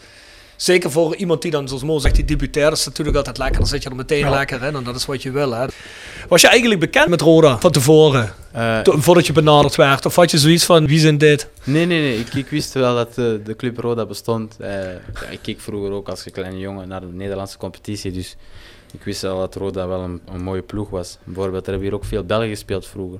[0.58, 3.58] zeker voor iemand die dan, zoals Mo zegt, die debuteert, is natuurlijk altijd lekker.
[3.58, 4.30] Dan zit je er meteen Ja.
[4.30, 5.52] lekker in en dat is wat je wil.
[5.54, 5.66] Hè.
[6.28, 10.06] Was je eigenlijk bekend met Roda van tevoren, Eh, to- voordat je benaderd werd?
[10.06, 11.48] Of had je zoiets van, wie zijn dit?
[11.64, 12.18] nee, nee, nee.
[12.18, 14.56] Ik, ik wist wel dat eh, de club Roda bestond.
[14.58, 18.36] Eh, ja, ik keek vroeger ook als kleine jongen naar de Nederlandse competitie, dus
[18.92, 21.18] ik wist wel dat Roda wel een, een mooie ploeg was.
[21.24, 23.18] Bijvoorbeeld, er hebben hier ook veel Belgen gespeeld vroeger.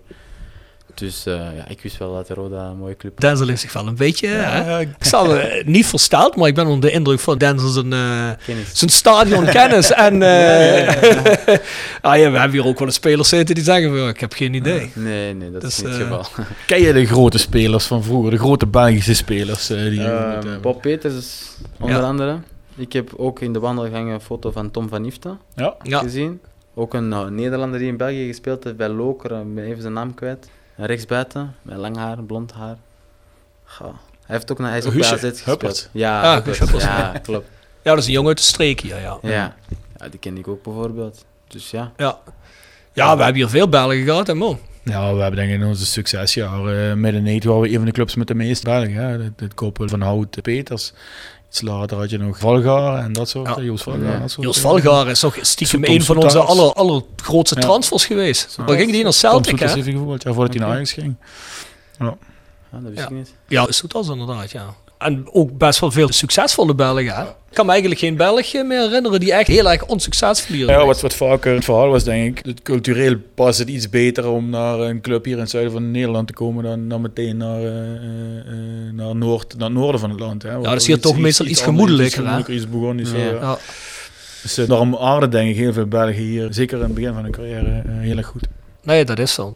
[0.95, 3.29] Dus eh, ja, ik wist wel dat Roda een mooie club was.
[3.31, 4.29] Denzel heeft zich wel een beetje...
[4.29, 4.81] hè.
[4.81, 8.31] Ik zal eh, niet versteld, maar ik ben onder de indruk van Denzel zijn, eh,
[8.47, 8.71] Kennis.
[8.73, 9.93] zijn stadionkennis.
[10.07, 10.89] en eh,
[12.01, 14.33] ah, ja, we hebben hier ook wel eens spelers zitten die zeggen, van, ik heb
[14.33, 14.91] geen idee.
[14.95, 16.25] Nee, nee, dat Dus, is niet het geval.
[16.67, 19.71] Ken je de grote spelers van vroeger, de grote Belgische spelers?
[19.71, 20.59] eh, die?
[20.61, 22.07] Bob Peters is onder Ja.
[22.07, 22.39] andere.
[22.77, 25.75] Ik heb ook in de wandelgang een foto van Tom van Ifta Ja.
[25.83, 25.99] Ja.
[25.99, 26.41] gezien.
[26.75, 29.41] Ook een Nederlander die in België gespeeld heeft bij Lokeren.
[29.49, 30.49] Ik ben even zijn naam kwijt.
[30.87, 32.77] Rechtsbuiten, met lang haar, blond haar.
[33.65, 33.87] Goh,
[34.27, 35.45] Hij heeft ook naar hij is AZ gespeeld.
[35.45, 35.89] Huppert.
[35.93, 36.57] Ja, Ah, Huppert.
[36.57, 36.83] Guusje Huppert,
[37.15, 37.49] ja, klopt.
[37.83, 39.19] Ja, dat is een jongen uit de streek hier, ja.
[39.23, 39.57] Ja.
[39.99, 41.25] ja, die ken ik ook bijvoorbeeld.
[41.49, 41.93] Dus ja.
[41.97, 42.19] Ja,
[42.93, 44.59] ja we hebben hier veel Belgen gehad, hè man.
[44.83, 47.85] Ja, we hebben denk ik in onze succesjaren uh, midden 90 waren we een van
[47.85, 48.93] de clubs met de meeste Belgen.
[48.93, 49.23] Hè.
[49.23, 50.93] Het, het koppel van Hout, Peters.
[51.49, 53.47] Iets later had je nog Valgaar en dat soort.
[53.49, 53.55] Ja.
[53.57, 53.63] Ja.
[53.63, 54.13] Joost Valgaar.
[54.13, 54.19] Ja.
[54.19, 54.59] dat soort.
[54.59, 57.61] Valgaar is toch stiekem een van onze aller, allergrootste Ja.
[57.61, 58.55] transfers geweest.
[58.57, 58.65] Ja.
[58.65, 59.71] Waar ging die naar Celtic, hè?
[59.71, 60.75] heeft hij gevoeld, ja, voordat hij naar.
[60.75, 61.17] Ajax ging.
[61.99, 62.17] ja,
[62.71, 63.05] dat wist Ja.
[63.05, 63.35] ik niet.
[63.49, 64.75] Ja, Soeters inderdaad, ja.
[64.99, 67.25] En ook best wel veel succesvolle Belgen, hè?
[67.51, 70.85] Ik kan me eigenlijk geen Belg meer herinneren die echt heel erg onsuccesvol Ja, is.
[70.85, 72.45] wat, wat vaker het verhaal was, denk ik.
[72.45, 75.91] Het cultureel past het iets beter om naar een club hier in het zuiden van
[75.91, 80.01] Nederland te komen dan, dan meteen naar, eh, eh, eh, naar, Noord, naar het noorden
[80.01, 80.43] van het land.
[80.43, 80.61] Hè.
[80.61, 82.99] dat is hier toch meestal iets gemoedelijker, Iets, gemoedelijker, iets begonnen.
[83.05, 83.19] Iets, Ja.
[83.19, 83.33] ja.
[83.41, 83.59] Ja.
[84.43, 84.97] Dus daarom
[85.31, 88.27] denk ik heel veel Belgen hier, zeker in het begin van hun carrière, heel erg
[88.27, 88.47] goed.
[88.83, 89.55] Nee, dat is zo.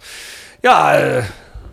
[0.60, 1.00] Ja,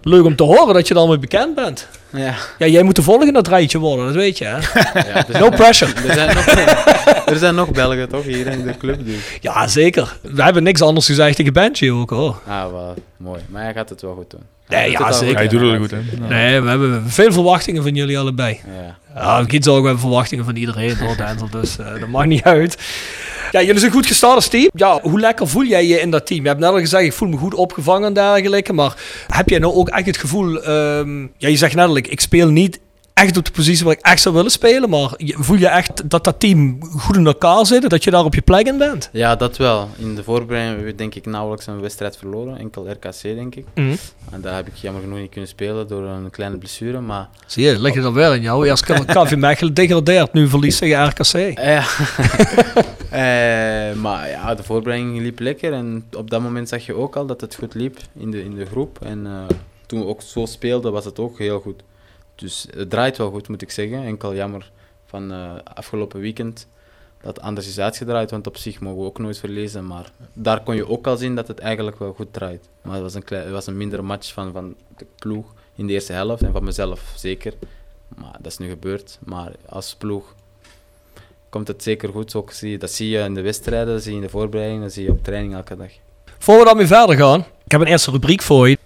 [0.02, 1.88] leuk om te horen dat je er al mee bekend bent.
[2.12, 2.36] Ja.
[2.58, 4.58] Ja, jij moet de volgende dat rijtje worden, dat weet je, hè?
[5.14, 5.94] ja dus No pressure.
[6.08, 6.46] er, zijn nog,
[7.34, 9.06] er zijn nog Belgen toch hier in de club.
[9.06, 9.38] Dus.
[9.42, 10.18] Ja, zeker.
[10.22, 12.40] We hebben niks anders gezegd tegen Benji ook, hoor.
[12.48, 13.42] Ah, wel mooi.
[13.48, 14.44] Maar hij gaat het wel goed doen.
[14.70, 15.36] Nee, ja, zeker.
[15.36, 16.00] Hij doet het wel goed, hè.
[16.28, 18.60] Nee, we hebben veel verwachtingen van jullie allebei.
[18.66, 18.98] Ja.
[19.16, 22.44] Ja, Giet ook, we hebben verwachtingen van iedereen, hoor, Denzel, dus eh, dat mag niet
[22.44, 22.78] uit.
[23.52, 24.70] Ja, jullie zijn goed gestart als team.
[24.74, 26.42] Ja, hoe lekker voel jij je in dat team?
[26.42, 28.96] Je hebt net al gezegd, ik voel me goed opgevangen en dergelijke, maar
[29.28, 32.20] heb jij nou ook echt het gevoel, ehm, ja, je zegt net al, ik, ik
[32.20, 32.80] speel niet
[33.20, 36.10] echt op de positie waar ik echt zou willen spelen, maar je- voel je echt
[36.10, 39.10] dat dat team goed in elkaar zit, dat je daar op je plek in bent?
[39.12, 39.90] ja, dat wel.
[39.98, 42.58] In de voorbereiding hebben we denk ik nauwelijks een wedstrijd verloren.
[42.58, 43.66] Enkel RKC denk ik.
[43.74, 47.00] En daar heb ik jammer genoeg niet kunnen spelen door een kleine blessure.
[47.00, 48.68] Maar Zie je, ligt het er weer in jou.
[48.68, 51.58] Eerst kan KV Mechelen degradeert, nu verliest tegen RKC.
[51.60, 51.84] Ja.
[53.10, 55.74] Eh, maar ja, de voorbereiding liep lekker.
[55.74, 58.56] En op dat moment zag je ook al dat het goed liep in de, in
[58.56, 58.98] de groep.
[59.06, 59.56] En eh,
[59.86, 61.82] toen we ook zo speelden, was het ook heel goed.
[62.40, 64.04] Dus het draait wel goed, moet ik zeggen.
[64.04, 64.72] Enkel jammer
[65.06, 66.68] van eh, afgelopen weekend
[67.22, 68.32] dat het anders is uitgedraaid.
[68.32, 69.88] Want op zich mogen we ook nooit verliezen.
[69.88, 72.70] Maar daar kon je ook al zien dat het eigenlijk wel goed draait.
[72.82, 75.88] Maar het was een, klein, het was een mindere match van, van de ploeg in
[75.88, 76.42] de eerste helft.
[76.42, 77.54] En van mezelf zeker.
[78.16, 79.20] Maar dat is nu gebeurd.
[79.26, 80.36] Maar als ploeg
[81.50, 82.36] komt het zeker goed.
[82.36, 84.82] Ook zie je, dat zie je in de wedstrijden, dat zie je in de voorbereiding,
[84.82, 85.92] dat zie je op training elke dag.
[86.38, 88.78] Voor we daarmee verder gaan, ik heb een eerste rubriek voor je.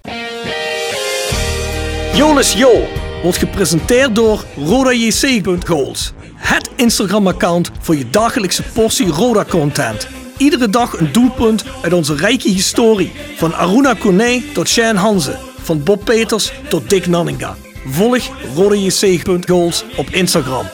[2.13, 6.13] Jolis Jo wordt gepresenteerd door RodaJC.goals.
[6.35, 10.07] Het Instagram-account voor je dagelijkse portie Roda-content.
[10.37, 13.11] Iedere dag een doelpunt uit onze rijke historie.
[13.35, 15.37] Van Aruna Kone tot Shane Hanze.
[15.61, 17.55] Van Bob Peters tot Dick Nanninga.
[17.85, 20.65] Volg RodaJC.goals op Instagram.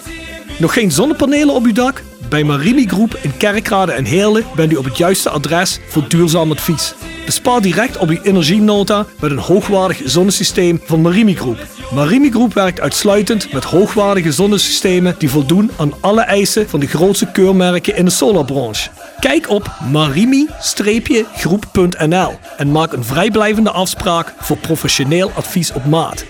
[0.58, 2.04] Nog geen zonnepanelen op uw dak?
[2.30, 6.52] Bij Marimi Groep in Kerkrade en Heerlen bent u op het juiste adres voor duurzaam
[6.52, 6.94] advies.
[7.26, 11.66] Bespaar direct op uw energienota met een hoogwaardig zonnesysteem van Marimi Groep.
[11.94, 17.32] Marimi Groep werkt uitsluitend met hoogwaardige zonnesystemen die voldoen aan alle eisen van de grootste
[17.32, 18.90] keurmerken in de solarbranche.
[19.20, 26.26] Kijk op marimi-groep.nl en maak een vrijblijvende afspraak voor professioneel advies op maat.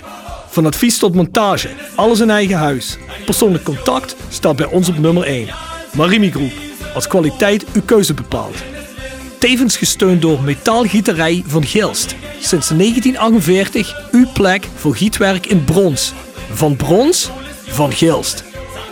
[0.49, 2.97] Van advies tot montage, alles in eigen huis.
[3.25, 5.68] Persoonlijk contact staat bij ons op nummer 1.
[5.93, 6.51] Marimi Groep,
[6.93, 8.63] als kwaliteit uw keuze bepaalt.
[9.39, 12.15] Tevens gesteund door Metaalgieterij van Gilst.
[12.39, 16.13] Sinds 1948 uw plek voor gietwerk in brons.
[16.51, 17.29] Van brons,
[17.67, 18.43] van Gilst.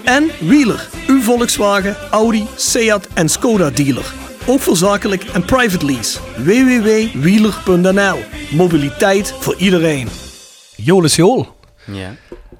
[0.04, 4.14] En Wheeler, uw Volkswagen, Audi, Seat en Skoda dealer.
[4.46, 6.20] Ook voor zakelijk en private lease.
[6.38, 8.20] www.wheeler.nl
[8.52, 10.10] Mobiliteit voor iedereen.
[10.76, 11.48] Jolis Jool.
[11.86, 12.16] Ja.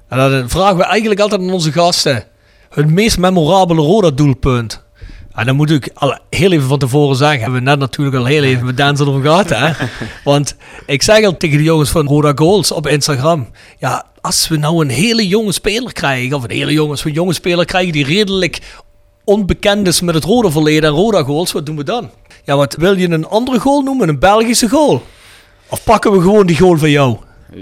[0.08, 2.24] En dan vragen we eigenlijk altijd aan onze gasten
[2.70, 4.86] hun meest memorabele Roda-doelpunt.
[5.34, 8.24] En dan moet ik al heel even van tevoren zeggen, hebben we net natuurlijk al
[8.24, 9.72] heel even met Denzel over gehad, hè?
[10.24, 14.56] Want ik zeg al tegen de jongens van Roda Goals op Instagram, ja, als we
[14.56, 17.64] nou een hele jonge speler krijgen, of een hele jonge, als we een jonge speler
[17.64, 18.60] krijgen die redelijk
[19.24, 22.10] onbekend is met het Roda verleden en Roda Goals, wat doen we dan?
[22.44, 25.02] Ja, wat wil je een andere goal noemen, een Belgische goal?
[25.68, 27.16] Of pakken we gewoon die goal van jou?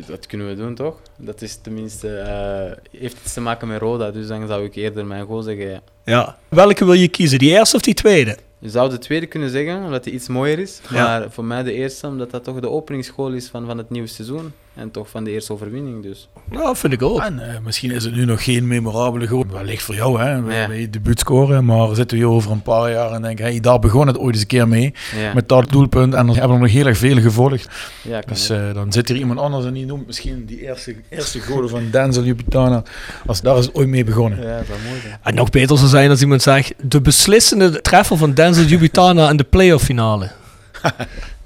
[0.07, 1.01] Dat kunnen we doen toch?
[1.17, 5.07] Dat is tenminste, eh, heeft iets te maken met Roda, dus dan zou ik eerder
[5.07, 5.69] mijn goal zeggen.
[5.69, 5.83] Ja.
[6.05, 6.39] Ja.
[6.49, 8.37] Welke wil je kiezen, die eerste of die tweede?
[8.59, 10.81] Je zou de tweede kunnen zeggen, omdat die iets mooier is.
[10.91, 11.03] Ja.
[11.03, 14.09] Maar voor mij de eerste, omdat dat toch de openingsgoal is van, van het nieuwe
[14.09, 14.53] seizoen.
[14.77, 16.03] En toch van de eerste overwinning.
[16.03, 16.29] Dus.
[16.51, 17.21] Nou, vind ik ook.
[17.21, 19.45] En eh, misschien is het nu nog geen memorabele goal.
[19.53, 20.41] Wellicht voor jou, hè.
[20.41, 20.67] Bij Ja.
[20.67, 21.65] bij je debuut scoren.
[21.65, 24.33] Maar zitten we hier over een paar jaar en denken, hey, daar begon het ooit
[24.35, 24.95] eens een keer mee.
[25.17, 26.15] Ja, Met dat doelpunt.
[26.15, 27.69] En dan hebben er nog heel erg veel gevolgd.
[28.03, 31.41] ja Dus eh, dan zit hier iemand anders en die noemt misschien die eerste, eerste
[31.41, 32.83] goal van Denzel Jupitana.
[33.27, 34.43] Als daar is het ooit mee begonnen.
[34.43, 35.01] ja, dat mooi.
[35.23, 36.75] En nog beter zou zijn als iemand zegt...
[36.83, 40.31] de beslissende treffer van Denzel Jubitana in de playoff finale.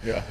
[0.03, 0.25] Ja,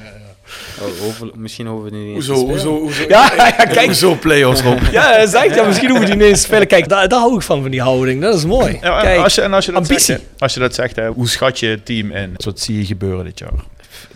[0.80, 2.66] Oh, over- misschien hoeven we niet eens te Hoezo, spelen.
[2.66, 3.02] hoezo, hoezo?
[3.08, 3.84] Ja, ja, kijk.
[3.86, 4.78] Hoezo play-offs, Rob?
[4.92, 6.66] Ja, zegt ja, misschien hoeven die niet eens te spelen.
[6.66, 8.22] Kijk, daar, daar hou ik van, van die houding.
[8.22, 8.78] Dat is mooi.
[8.80, 10.04] Ja, en Kijk, als je, en als je dat ambitie.
[10.04, 12.32] zegt, hè, als je dat zegt hè, hoe schat je het team in?
[12.36, 13.64] Wat zie je gebeuren dit jaar?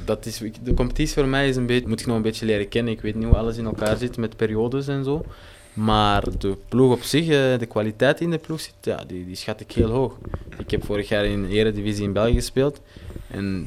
[0.04, 2.68] Dat is, de competitie voor mij is een beetje, moet ik nog een beetje leren
[2.68, 2.92] kennen.
[2.92, 5.24] Ik weet niet hoe alles in elkaar zit met periodes en zo.
[5.72, 9.36] Maar de ploeg op zich, eh, de kwaliteit in de ploeg, zit, ja, die, die
[9.36, 10.12] schat ik heel hoog.
[10.58, 12.80] Ik heb vorig jaar in de Eredivisie in België gespeeld.
[13.30, 13.66] En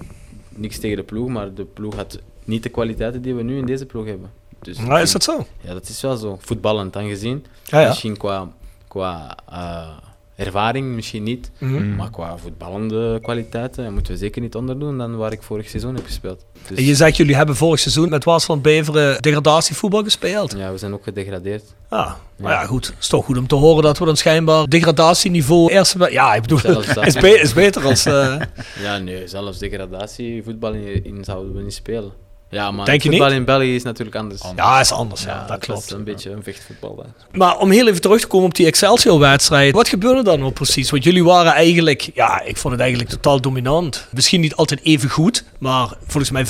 [0.50, 3.66] niks tegen de ploeg, maar de ploeg had niet de kwaliteiten die we nu in
[3.66, 4.30] deze ploeg hebben.
[4.62, 5.46] Dus Nou, is dat zo?
[5.62, 6.38] Ja, dat is wel zo.
[6.42, 7.46] Voetballend dan gezien.
[7.64, 7.88] Ja, ja.
[7.88, 8.48] Misschien qua,
[8.88, 9.88] qua eh,
[10.36, 11.52] ervaring, misschien niet.
[11.58, 11.96] Mhm.
[11.96, 16.06] Maar qua voetballende kwaliteiten moeten we zeker niet onderdoen dan waar ik vorig seizoen heb
[16.06, 16.46] gespeeld.
[16.68, 20.54] Dus, En je zegt, jullie hebben vorig seizoen met Waasland Beveren degradatievoetbal gespeeld.
[20.58, 21.64] ja, we zijn ook gedegradeerd.
[21.90, 22.88] Ah, maar ja, goed.
[22.88, 26.08] Het is toch goed om te horen dat we dan schijnbaar degradatieniveau eerste...
[26.12, 27.06] Ja, ik bedoel, dat.
[27.08, 28.06] is, be- is beter als...
[28.06, 28.42] eh,
[28.82, 32.12] Ja, nee, zelfs degradatie, voetbal in, in zouden we niet spelen.
[32.50, 33.38] Ja, maar Denk je voetbal niet?
[33.38, 34.42] in België is natuurlijk anders.
[34.56, 35.24] ja, is anders.
[35.24, 35.86] Ja, dat dat klopt.
[35.86, 36.98] is een beetje een vechtvoetbal.
[37.04, 37.38] Hè.
[37.38, 39.74] Maar om heel even terug te komen op die Excelsior-wedstrijd.
[39.76, 40.90] Wat gebeurde dan nou precies?
[40.90, 44.08] Want jullie waren eigenlijk, ja, ik vond het eigenlijk totaal dominant.
[44.12, 46.46] Misschien niet altijd even goed, maar volgens mij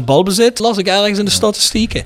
[0.00, 2.04] 75% balbezit las ik ergens in de statistieken.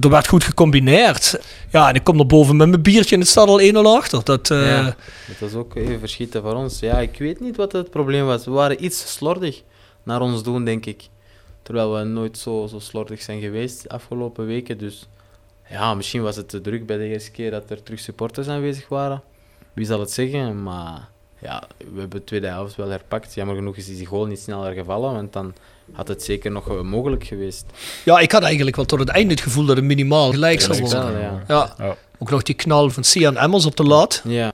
[0.00, 1.38] Er werd goed gecombineerd.
[1.70, 4.20] Ja, en ik kom er boven met mijn biertje en het staat al 1-0 achter.
[4.24, 4.94] Dat, Ja, dat
[5.38, 6.78] was ook even verschieten voor ons.
[6.80, 8.44] Ja, ik weet niet wat het probleem was.
[8.44, 9.62] We waren iets slordig
[10.04, 11.02] naar ons doen, denk ik.
[11.62, 14.78] Terwijl we nooit zo, zo slordig zijn geweest de afgelopen weken.
[14.78, 15.08] Dus
[15.68, 18.88] ja, misschien was het te druk bij de eerste keer dat er terug supporters aanwezig
[18.88, 19.22] waren.
[19.72, 20.62] Wie zal het zeggen?
[20.62, 21.08] Maar
[21.38, 23.34] ja, we hebben de tweede helft wel herpakt.
[23.34, 25.54] Jammer genoeg is die goal niet sneller gevallen, want dan
[25.92, 27.64] had het zeker nog mogelijk geweest.
[28.04, 30.80] ja, ik had eigenlijk wel tot het einde het gevoel dat het minimaal gelijk zou
[30.80, 31.12] worden.
[31.12, 31.42] wel, ja.
[31.48, 31.74] Ja.
[31.78, 31.96] Ja.
[32.18, 34.22] Ook nog die knal van Sian Emmers op de lat.
[34.24, 34.52] Ja,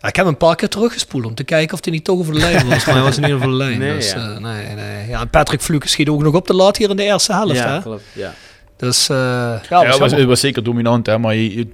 [0.00, 2.18] Ja, ik heb hem een paar keer teruggespoeld om te kijken of hij niet toch
[2.18, 2.84] over de lijn was.
[2.86, 3.78] Maar hij was niet over de lijn.
[3.78, 4.30] Nee, dus, ja.
[4.34, 5.08] eh, nee, nee.
[5.08, 7.54] Ja, en Patrick Fluke schiet ook nog op de lat hier in de eerste helft.
[7.54, 7.82] ja hè?
[7.82, 8.02] klopt.
[8.12, 8.34] Ja.
[8.76, 11.68] Dus eh, ja, Ja, was het was, zeker dominant, hè, maar je,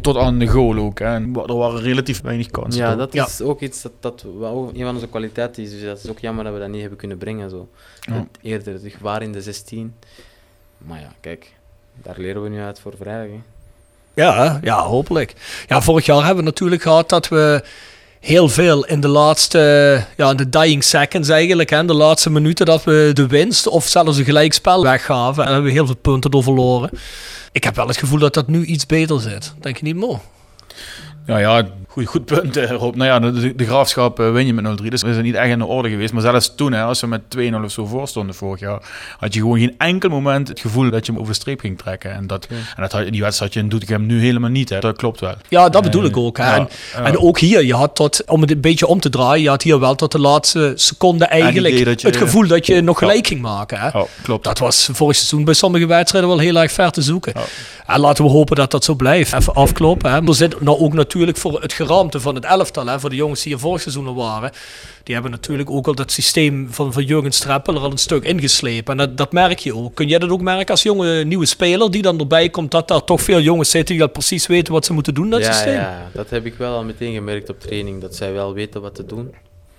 [0.00, 0.98] tot aan de goal ook.
[0.98, 1.04] Hè.
[1.14, 2.82] En er waren relatief weinig kansen.
[2.82, 2.98] Ja, toch?
[2.98, 3.26] dat Ja.
[3.26, 5.70] is ook iets dat, dat wel ook een van onze kwaliteiten is.
[5.70, 7.50] Dus dat is ook jammer dat we dat niet hebben kunnen brengen.
[7.50, 7.68] Zo.
[8.00, 8.12] Ja.
[8.14, 9.94] Het Eerder het gevaar in de 16.
[10.78, 11.52] Maar ja, kijk,
[12.02, 13.26] daar leren we nu uit voor vrijdag.
[13.36, 13.40] Hè.
[14.18, 15.34] Ja, ja, hopelijk.
[15.66, 17.64] Ja, vorig jaar hebben we natuurlijk gehad dat we
[18.20, 19.58] heel veel in de laatste,
[20.16, 23.86] ja, in de dying seconds eigenlijk, hè, de laatste minuten, dat we de winst of
[23.86, 25.42] zelfs een gelijkspel weggaven.
[25.44, 26.90] En hebben we heel veel punten door verloren.
[27.52, 29.54] Ik heb wel het gevoel dat dat nu iets beter zit.
[29.60, 30.20] Denk je niet, Mo?
[31.28, 32.94] Ja, ja goed, goed punt, eh, Rob.
[32.94, 35.48] Nou ja, de, de graafschap eh, win je met 0-3, dus we zijn niet echt
[35.50, 36.12] in de orde geweest.
[36.12, 38.80] Maar zelfs toen, hè, als we met 2-0 of zo voor stonden vorig jaar,
[39.18, 41.78] had je gewoon geen enkel moment het gevoel dat je hem over de streep ging
[41.78, 42.12] trekken.
[42.14, 44.78] En, dat, en dat die wedstrijd had je in Doetinchem nu helemaal niet, hè.
[44.78, 45.34] dat klopt wel.
[45.48, 46.36] Ja, dat bedoel Eh, ik ook.
[46.38, 46.44] Hè.
[46.44, 47.04] ja, en, ja.
[47.04, 49.62] en ook hier, je had tot, om het een beetje om te draaien, je had
[49.62, 53.40] hier wel tot de laatste seconde eigenlijk je- het gevoel dat je nog gelijk ging
[53.40, 53.78] maken.
[53.78, 53.86] Hè.
[53.98, 54.44] Ja, klopt.
[54.44, 57.32] Dat was vorig seizoen bij sommige wedstrijden wel heel erg ver te zoeken.
[57.86, 59.32] En laten we hopen dat dat zo blijft.
[59.32, 60.10] Even afkloppen.
[60.12, 60.26] Hè.
[60.26, 63.42] Er zit nou ook natuurlijk voor het geraamte van het elftal, hè, voor de jongens
[63.42, 64.50] die hier vorig seizoen al waren.
[65.02, 68.24] Die hebben natuurlijk ook al dat systeem van, van Jurgen Streppel er al een stuk
[68.24, 68.92] ingeslepen.
[68.92, 69.94] En dat, dat merk je ook.
[69.94, 73.04] Kun jij dat ook merken als jonge nieuwe speler die dan erbij komt, dat daar
[73.04, 75.74] toch veel jongens zitten die al precies weten wat ze moeten doen, dat ja, systeem?
[75.74, 78.00] ja, dat heb ik wel al meteen gemerkt op training.
[78.00, 79.34] Dat zij wel weten wat te doen.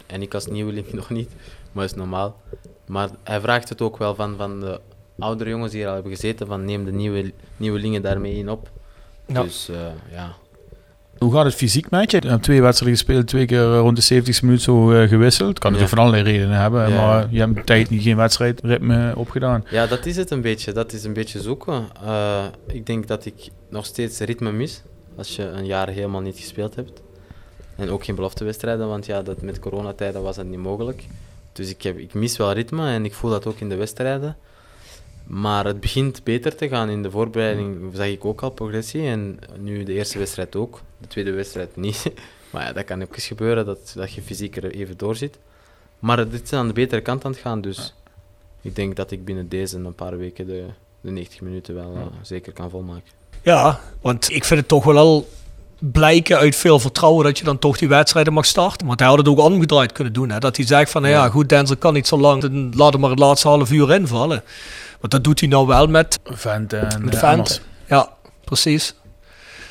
[0.07, 1.29] En ik als nieuweling nog niet,
[1.71, 2.41] maar dat is normaal.
[2.85, 4.79] Maar hij vraagt het ook wel van, van de
[5.19, 8.69] oudere jongens die hier al hebben gezeten, van neem de nieuwe, nieuwelingen daarmee in op.
[9.25, 9.43] Ja.
[9.43, 9.75] Dus eh,
[10.11, 10.35] ja,
[11.19, 12.21] Hoe gaat het fysiek met je?
[12.21, 15.59] Je hebt twee wedstrijden gespeeld, twee keer eh, rond de 70 minuten zo eh, gewisseld.
[15.59, 16.03] Kan natuurlijk Ja.
[16.03, 16.95] van allerlei redenen hebben, Ja.
[17.05, 19.65] maar je hebt tijd niet geen wedstrijdritme opgedaan.
[19.69, 20.71] Ja, dat is het een beetje.
[20.71, 21.83] Dat is een beetje zoeken.
[22.05, 23.33] Eh, ik denk dat ik
[23.69, 24.81] nog steeds ritme mis
[25.17, 27.01] als je een jaar helemaal niet gespeeld hebt.
[27.75, 31.03] En ook geen beloftewedstrijden, want ja, dat met coronatijden was dat niet mogelijk.
[31.53, 34.37] Dus ik, heb, ik mis wel ritme en ik voel dat ook in de wedstrijden.
[35.29, 36.89] Maar het begint beter te gaan.
[36.89, 39.01] In de voorbereiding zag ik ook al progressie.
[39.07, 40.81] En nu de eerste wedstrijd ook.
[40.97, 42.03] De tweede wedstrijd niet.
[42.49, 45.37] Maar ja, dat kan ook eens gebeuren dat, dat je fysiek er even doorzit.
[45.99, 47.61] Maar het is aan de betere kant aan het gaan.
[47.61, 47.93] Dus
[48.61, 50.65] ik denk dat ik binnen deze een paar weken de,
[51.01, 53.11] de 90 minuten wel eh, zeker kan volmaken.
[53.41, 55.27] Ja, want ik vind het toch wel al
[55.79, 58.87] blijken uit veel vertrouwen dat je dan toch die wedstrijden mag starten.
[58.87, 60.29] Want hij had het ook omgedraaid kunnen doen.
[60.29, 60.39] Hè?
[60.39, 61.29] Dat hij zegt van, nou ja, Ja.
[61.29, 64.43] goed, Denzel kan niet zo lang, dan laat hem maar het laatste half uur invallen.
[64.99, 67.61] Want dat doet hij nou wel met, Vent en met Vent.
[67.87, 68.09] Ja,
[68.43, 68.95] precies.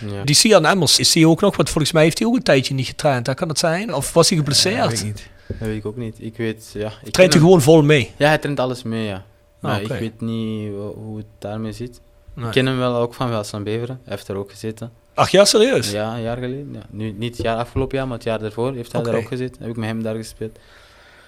[0.06, 0.24] Ja.
[0.24, 2.74] Die Sian Emmers, is hij ook nog, want volgens mij heeft hij ook een tijdje
[2.74, 3.26] niet getraind.
[3.26, 3.34] hè?
[3.34, 3.94] Kan dat zijn?
[3.94, 4.88] Of was hij geblesseerd?
[4.88, 5.28] weet ik niet.
[5.46, 6.16] Dat weet ik ook niet.
[6.18, 6.92] Ik weet, ja...
[7.04, 8.12] Ik Traint hij gewoon vol mee?
[8.16, 9.24] Ja, hij traint alles mee, ja.
[9.60, 9.94] Maar Ah, oké.
[9.94, 12.00] ik weet niet hoe het daarmee zit.
[12.34, 12.46] Nee.
[12.46, 14.00] Ik ken hem wel ook van Welsland Beveren.
[14.04, 14.92] Hij heeft er ook gezeten.
[15.14, 15.90] Ach ja, serieus?
[15.90, 16.68] Ja, een jaar geleden.
[16.72, 16.80] Ja.
[16.90, 19.56] Nu, niet het jaar afgelopen jaar, maar het jaar daarvoor heeft hij daar ook gezeten.
[19.62, 20.58] Heb ik met hem daar gespeeld.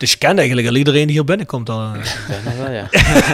[0.01, 1.67] Dus je kent eigenlijk al iedereen die hier binnenkomt.
[1.67, 1.93] Dan.
[2.59, 2.89] Wel, ja.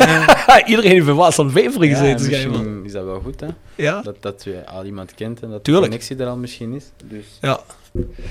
[0.66, 2.28] iedereen heeft bij Waasland Wever ja gezeten.
[2.28, 3.46] misschien is dat wel goed, hè.
[3.74, 4.00] Ja?
[4.02, 6.84] Dat, dat je al iemand kent en dat de connectie er al misschien is.
[7.04, 7.60] Dus, Ja.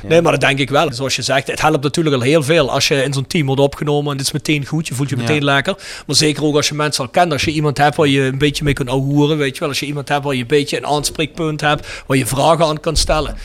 [0.01, 0.93] Nee, maar dat denk ik wel.
[0.93, 3.61] Zoals je zegt, het helpt natuurlijk al heel veel als je in zo'n team wordt
[3.61, 4.87] opgenomen en het is meteen goed.
[4.87, 5.21] Je voelt je Ja.
[5.21, 5.75] meteen lekker.
[6.07, 7.31] Maar zeker ook als je mensen al kent.
[7.31, 9.69] Als je iemand hebt waar je een beetje mee kunt ouwehoeren, weet je wel.
[9.69, 12.79] Als je iemand hebt waar je een beetje een aanspreekpunt hebt, waar je vragen aan
[12.79, 13.35] kan stellen.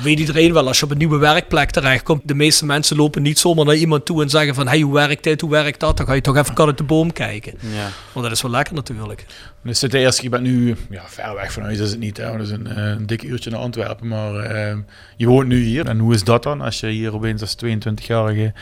[0.00, 3.38] Weet iedereen wel, als je op een nieuwe werkplek terechtkomt, de meeste mensen lopen niet
[3.38, 5.96] zomaar naar iemand toe en zeggen van, hey, hoe werkt dit, hoe werkt dat?
[5.96, 7.54] Dan ga je toch even kan uit de boom kijken.
[7.60, 7.88] ja.
[8.12, 9.26] Want dat is wel lekker natuurlijk.
[9.62, 12.16] Dus het eerste, je bent nu ja, ver weg van huis is het niet.
[12.16, 12.32] Hè?
[12.32, 14.08] Dat is een, eh, een dik uurtje naar Antwerpen.
[14.08, 14.76] Maar eh,
[15.16, 15.86] je woont nu hier.
[15.86, 18.52] En hoe is dat dan als je hier opeens als 22-jarige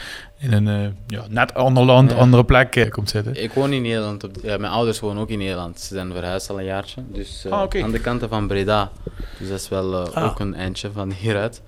[0.41, 2.17] in een eh, ja, net ander land, Ja.
[2.17, 3.43] andere plek eh, komt zitten?
[3.43, 4.25] Ik woon in Nederland.
[4.25, 5.81] Op, ja, mijn ouders wonen ook in Nederland.
[5.81, 7.03] Ze zijn verhuisd al een jaartje.
[7.13, 8.91] Dus eh, Ah, aan de kanten van Breda.
[9.39, 10.25] Dus dat is wel Ah.
[10.25, 11.63] ook een eindje van hieruit.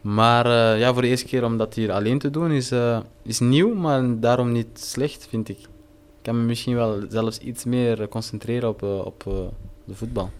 [0.00, 0.48] Maar
[0.78, 2.72] ja, voor de eerste keer om dat hier alleen te doen is,
[3.22, 5.58] is nieuw, maar daarom niet slecht, vind ik.
[5.58, 5.66] Ik
[6.22, 9.22] kan me misschien wel zelfs iets meer concentreren op, op
[9.84, 10.30] de voetbal.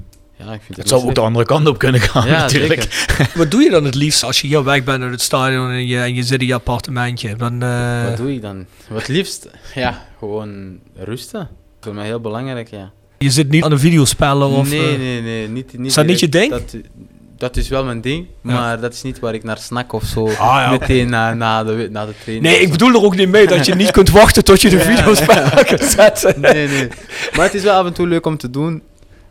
[0.46, 2.26] Ja, ik vind het, Het zou ook de andere kant op kunnen gaan.
[2.32, 2.82] Ja, natuurlijk.
[2.82, 3.30] zeker.
[3.38, 5.86] Wat doe je dan het liefst als je hier weg bent uit het stadion en
[5.86, 7.36] je, en je zit in je appartementje?
[7.36, 8.66] Dan, eh, Wat doe ik dan?
[8.88, 9.48] Wat liefst?
[9.74, 11.48] Ja, gewoon rusten.
[11.80, 12.90] Voor mij heel belangrijk, ja.
[13.18, 14.70] je zit niet aan de videospellen of...
[14.70, 15.48] nee, eh, nee, nee.
[15.48, 16.50] Niet, niet Is dat niet je ding?
[16.50, 16.76] Dat,
[17.38, 18.52] dat is wel mijn ding, Ja.
[18.52, 20.28] maar dat is niet waar ik naar snak of zo.
[20.30, 20.78] ja, oké.
[20.80, 22.46] meteen na, na, de, na de training.
[22.52, 24.80] Nee, ik bedoel er ook niet mee dat je niet kunt wachten tot je de
[24.80, 26.40] videospellen kunt zetten.
[26.40, 26.88] Nee, nee.
[27.36, 28.82] Maar het is wel af en toe leuk om te doen.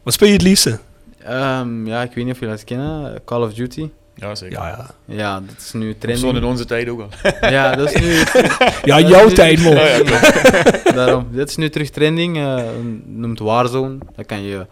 [0.03, 0.79] Wat speel je het liefste?
[1.25, 3.21] Ehm, ja, ik weet niet of jullie dat kennen.
[3.25, 3.89] Call of Duty.
[4.15, 4.57] Ja, zeker.
[4.57, 5.15] Ja, ja.
[5.15, 6.45] Ja, dat is nu Zo in trending.
[6.45, 7.09] onze tijd ook al.
[7.49, 8.13] Ja, dat is nu...
[8.89, 9.73] Ja, dat jouw nu- tijd, man.
[10.95, 11.27] Daarom.
[11.31, 12.37] Dat is nu terug trending.
[12.37, 12.63] eh
[13.05, 13.97] noemt Warzone.
[14.15, 14.65] Dan kan je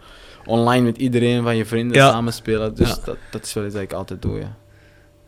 [0.46, 2.10] online met iedereen van je vrienden Ja.
[2.10, 2.74] samen spelen.
[2.74, 2.96] Dus Ja.
[3.04, 4.54] dat, dat is wel iets dat ik altijd doe, ja.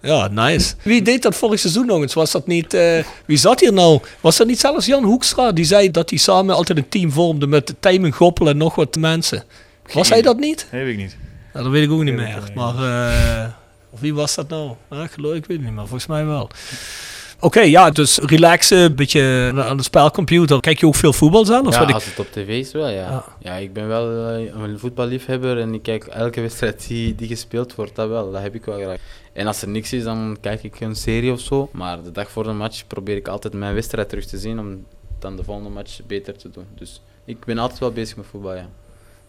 [0.02, 0.74] Ja, nice.
[0.82, 2.14] Wie deed dat vorig seizoen nog eens?
[2.14, 2.74] Was dat niet...
[2.74, 4.00] eh, wie zat hier nou?
[4.20, 5.52] Was dat niet zelfs Jan Hoekstra?
[5.52, 8.96] Die zei dat hij samen altijd een team vormde met Tijmen Goppel en nog wat
[8.96, 9.42] mensen.
[9.92, 10.66] Was hij dat niet?
[10.72, 11.16] Nee, weet ik niet.
[11.54, 12.42] Ja, dat weet ik ook niet meer.
[12.54, 13.48] Maar eh,
[13.90, 14.74] of wie was dat nou?
[14.90, 16.50] Geloof, ik weet het niet, maar volgens mij wel.
[17.40, 20.60] Oké, ja, dus relaxen, een beetje aan de spelcomputer.
[20.60, 21.66] Kijk je ook veel voetbal zelf?
[21.66, 22.94] Of Ja, wat ik- als het op tv is wel, ja.
[23.10, 23.24] Ja.
[23.38, 27.74] Ja, ik ben wel eh, een voetballiefhebber en ik kijk elke wedstrijd die, die gespeeld
[27.74, 28.30] wordt, dat wel.
[28.32, 28.98] Dat heb ik wel graag.
[29.32, 31.68] En als er niks is, dan kijk ik een serie of zo.
[31.72, 34.84] Maar de dag voor de match probeer ik altijd mijn wedstrijd terug te zien om
[35.18, 36.66] dan de volgende match beter te doen.
[36.78, 38.68] Dus ik ben altijd wel bezig met voetbal, ja.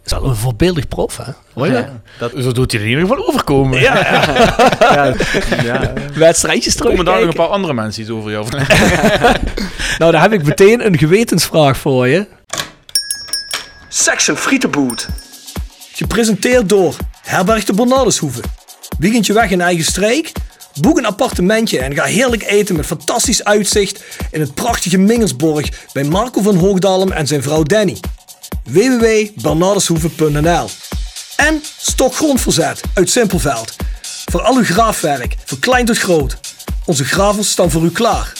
[0.06, 1.32] Is wel een voorbeeldig prof, hè?
[1.54, 1.68] Dat?
[1.68, 3.80] Ja, dat, Zo doet hij er in ieder geval overkomen.
[3.80, 3.96] Ja,
[4.80, 5.14] ja,
[5.64, 5.94] ja.
[6.14, 8.48] wedstrijdjes Er komen daar nog een paar andere mensen iets over jou.
[9.98, 12.28] Nou, daar heb ik meteen een gewetensvraag voor je.
[13.90, 15.08] Section Frietenboot.
[15.94, 18.42] Gepresenteerd door Herberg de Bernardeshoeve.
[19.00, 20.32] Weekendje weg in eigen streek?
[20.82, 26.04] Boek een appartementje en ga heerlijk eten met fantastisch uitzicht in het prachtige Mingersborg bij
[26.04, 27.98] Marco van Hoogdalem en zijn vrouw Danny.
[28.64, 30.70] www.bernardeshoeve.nl
[31.36, 33.76] En Stokgrondverzet uit Simpelveld.
[34.32, 36.38] Voor al uw graafwerk, van klein tot groot.
[36.86, 38.34] Onze gravels staan voor u klaar.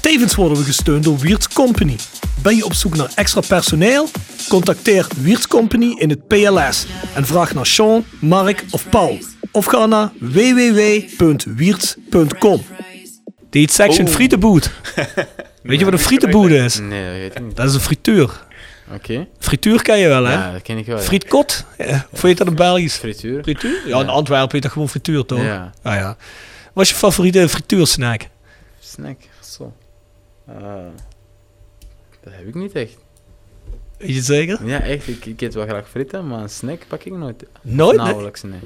[0.00, 1.96] Tevens worden we gesteund door Wiert's Company.
[2.42, 4.08] Ben je op zoek naar extra personeel?
[4.48, 9.18] Contacteer Wiert's Company in het PLS en vraag naar Sean, Mark of Paul.
[9.52, 12.62] Of ga naar www.wiertz.com.
[13.50, 14.12] Dit section Oh.
[14.12, 14.70] frietenboot.
[15.62, 16.78] Weet je wat een frietenboot is?
[16.78, 17.56] Nee, dat weet ik niet.
[17.56, 18.46] Dat is een frituur.
[18.94, 19.26] Oké.
[19.38, 20.32] Frituur ken je wel, hè?
[20.32, 20.96] Ja, dat ken ik wel.
[20.96, 21.02] ja.
[21.02, 21.64] Frietkot?
[21.78, 22.06] Ja.
[22.10, 22.96] Of heet dat een Belgisch?
[22.96, 23.42] Frituur.
[23.42, 23.88] Frituur?
[23.88, 25.42] Ja, in Antwerpen heet dat gewoon frituur, toch?
[25.42, 25.70] Ja.
[25.82, 26.16] Ah, ja.
[26.72, 28.20] Wat is je favoriete frituursnack?
[28.78, 29.72] Snack, zo.
[30.48, 30.54] Ah,
[32.22, 32.96] dat heb ik niet echt.
[33.98, 34.66] Weet je het zeker?
[34.66, 35.08] Ja, echt.
[35.08, 37.44] Ik, ik eet wel graag fritten, maar een snack pak ik nooit.
[37.62, 37.96] Nooit?
[37.96, 38.60] Nauwelijks, nee.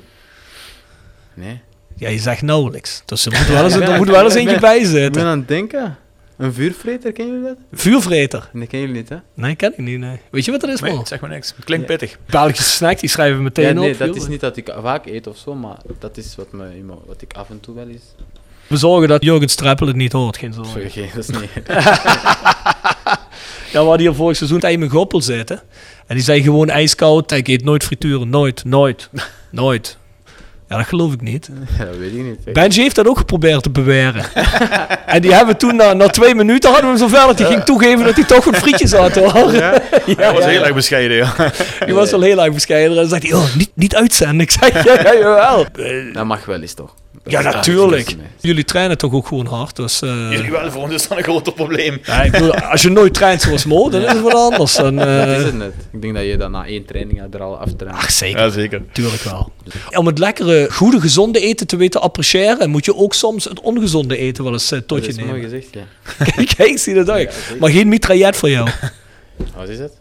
[1.35, 1.61] Nee.
[1.97, 3.03] Ja, je zegt nauwelijks.
[3.05, 5.23] Dus er moet wel eens, er moet wel eens eentje bij Ik ben zitten.
[5.25, 5.97] aan het denken.
[6.43, 7.81] Een vuurvreter, kennen jullie dat?
[7.81, 8.49] Vuurvreter.
[8.53, 9.17] Nee, kennen jullie niet, hè?
[9.35, 9.99] Nee, ken ik niet.
[9.99, 10.21] Nee.
[10.31, 11.07] Weet je wat dat is, Nee, man?
[11.07, 11.53] zeg maar niks.
[11.57, 11.97] Het klinkt Ja.
[11.97, 12.19] pittig.
[12.27, 13.99] Belgische snack, die schrijven we meteen Ja, nee, op.
[13.99, 14.17] dat joh.
[14.17, 17.23] is niet dat ik vaak eet of zo, maar dat is wat, me, mijn- wat
[17.23, 18.03] ik af en toe wel eens...
[18.67, 20.91] We zorgen dat Jurgen Streppel het niet hoort, geen zorgen.
[20.91, 21.51] Geen- dat is niet...
[23.73, 25.61] Ja, we hadden hier vorig seizoen met Goppel zitten.
[26.07, 27.33] En die zei gewoon ijskoud.
[27.33, 28.29] Ik eet nooit frituren.
[28.29, 29.11] Nooit, nooit,
[29.51, 29.97] nooit.
[30.73, 31.49] Ja, dat geloof ik niet.
[31.79, 32.53] Ja, dat weet ik niet.
[32.53, 34.25] Benji heeft dat ook geprobeerd te beweren.
[35.07, 37.63] en die hebben toen, na, na twee minuten, hadden we hem zover dat hij ging
[37.63, 39.53] toegeven dat hij toch een frietjes had, hoor.
[39.53, 39.83] Ja,
[40.17, 40.65] Hij was ja, heel ja.
[40.67, 41.53] erg bescheiden, ja.
[41.85, 42.91] Die was wel heel erg bescheiden.
[42.91, 44.41] En dan zei hij, oh, niet, niet uitzenden.
[44.41, 45.67] Ik zei, ja, ja, jawel.
[46.13, 46.95] Dat mag wel eens, toch?
[47.25, 48.17] Ja, natuurlijk.
[48.41, 49.77] Jullie trainen toch ook gewoon hard.
[49.77, 51.99] Dus, eh, Jullie wel, voor ons is dat een groter probleem.
[52.05, 54.75] ja, ik bedoel, als je nooit traint zoals Mo, dan is het wat anders.
[54.75, 55.73] Dan, eh, Dat is het net.
[55.93, 57.97] Ik denk dat je dan na één training er al aftraint.
[57.97, 58.41] Ach, zeker.
[58.41, 58.83] Ja, zeker.
[58.93, 59.53] Tuurlijk wel.
[59.91, 64.17] Om het lekkere, goede, gezonde eten te weten appreciëren, moet je ook soms het ongezonde
[64.17, 65.43] eten wel eens eh, tot dat je is mooi nemen.
[65.51, 65.83] gezegd, ja.
[66.35, 67.35] Kijk, kijk, zie dat uit.
[67.61, 68.69] Maar geen mitraillet voor jou.
[69.57, 69.93] Wat is het?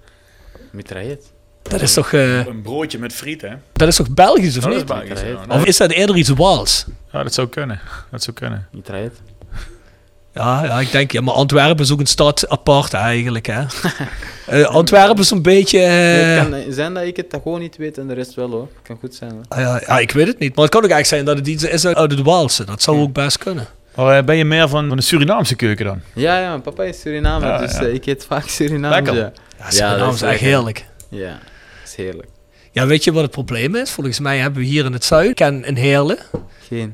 [0.72, 1.24] Mitraillet.
[1.72, 3.50] Dat is toch, eh, Een broodje met friet, hè?
[3.74, 4.86] dat is toch Belgisch of Dat is niet?
[4.88, 5.56] Belgisch, ja.
[5.56, 6.86] Of is dat eerder iets Waals?
[7.12, 7.80] Ja, dat zou kunnen.
[8.12, 8.68] Dat zou kunnen.
[8.72, 9.22] Mitraillet.
[10.34, 13.64] Ja, ja, ik denk, ja, maar Antwerpen is ook een stad apart eigenlijk, hè.
[14.48, 15.80] Eh, Antwerpen is een beetje...
[15.80, 18.50] eh, het kan zijn dat ik het dat gewoon niet weet en de rest wel
[18.50, 18.62] hoor.
[18.74, 19.42] Het kan goed zijn hoor.
[19.48, 20.56] ah, ja, ja, ik weet het niet.
[20.56, 22.66] Maar het kan ook eigenlijk zijn dat het iets is uit het Waalse.
[22.66, 23.68] Dat zou ook best kunnen.
[23.96, 26.02] Maar eh, ben je meer van, van de Surinaamse keuken dan?
[26.14, 27.80] Ja, ja, mijn papa is Surinamer, Ja, dus ja.
[27.82, 28.96] eh, ik eet vaak Surinaams.
[28.96, 29.16] Lekker.
[29.16, 29.32] Ja.
[29.70, 30.86] Ja, is echt heerlijk.
[31.10, 31.40] ja,
[31.96, 32.28] heerlijk.
[32.72, 33.92] Ja, weet je wat het probleem is?
[33.92, 36.18] Volgens mij hebben we hier in het zuiden, ken in Heerlen,
[36.68, 36.94] Geen.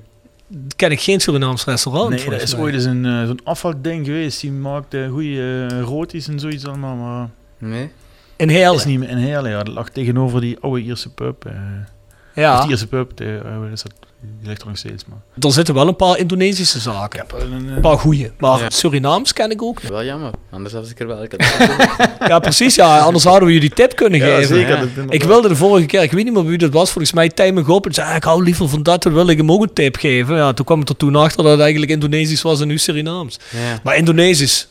[0.75, 2.09] ken ik geen Surinaams restaurant.
[2.09, 2.63] Nee, dat volgens is mij.
[2.63, 4.41] ooit eens een, eh, zo'n afvalding geweest.
[4.41, 6.95] Die maakte goede uh, roties en zoiets allemaal.
[6.95, 7.89] Maar Nee?
[8.35, 8.75] In Heerlen.
[8.75, 9.51] is niet meer in Heerlen.
[9.51, 9.63] Ja.
[9.63, 11.45] Dat lag tegenover die oude Ierse pub.
[11.45, 13.93] eh Of Ja, die Ierse pub, de, eh, is dat?
[14.21, 15.05] Die ligt er nog steeds.
[15.05, 15.17] Maar.
[15.39, 17.25] er zitten wel een paar Indonesische zaken.
[17.39, 18.31] Een, Een paar goeie.
[18.37, 18.69] Maar Ja.
[18.69, 19.81] Surinaams ken ik ook.
[19.81, 21.23] Wel jammer, anders was ik er wel.
[21.23, 21.67] Ik had
[22.29, 22.75] Ja, precies.
[22.75, 24.55] Ja, anders hadden we je die tip kunnen ja, geven.
[24.55, 24.77] zeker.
[24.95, 25.03] Ja.
[25.09, 27.63] Ik wilde de vorige keer, ik weet niet meer wie dat was, volgens mij Tijmen
[27.63, 27.85] Gop.
[27.85, 29.95] En zei, ah, ik hou liever van dat, dan wil ik hem ook een tip
[29.95, 30.35] geven.
[30.35, 33.39] Ja, toen kwam ik er toen achter dat het eigenlijk Indonesisch was en nu Surinaams.
[33.51, 33.79] ja.
[33.83, 34.67] Maar Indonesisch,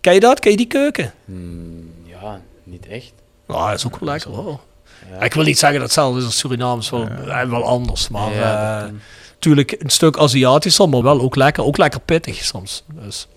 [0.00, 0.40] ken je dat?
[0.40, 1.12] Ken je die keuken?
[1.24, 3.12] Hmm, ja, niet echt.
[3.48, 4.60] Ja, dat is ook wel lekker hoor.
[5.10, 5.20] Ja.
[5.20, 8.08] Ik wil niet zeggen dat hetzelfde is als Surinaams, wel, eh, wel anders.
[8.08, 9.00] Maar Ja, eh, kan.
[9.32, 12.84] natuurlijk een stuk Aziatischer, maar wel ook lekker, ook lekker pittig soms.
[12.92, 13.28] Dus.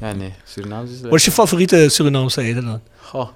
[0.00, 2.80] ja, nee, Surinaams is Wat is je favoriete Surinaamse eten dan?
[3.00, 3.28] Goh.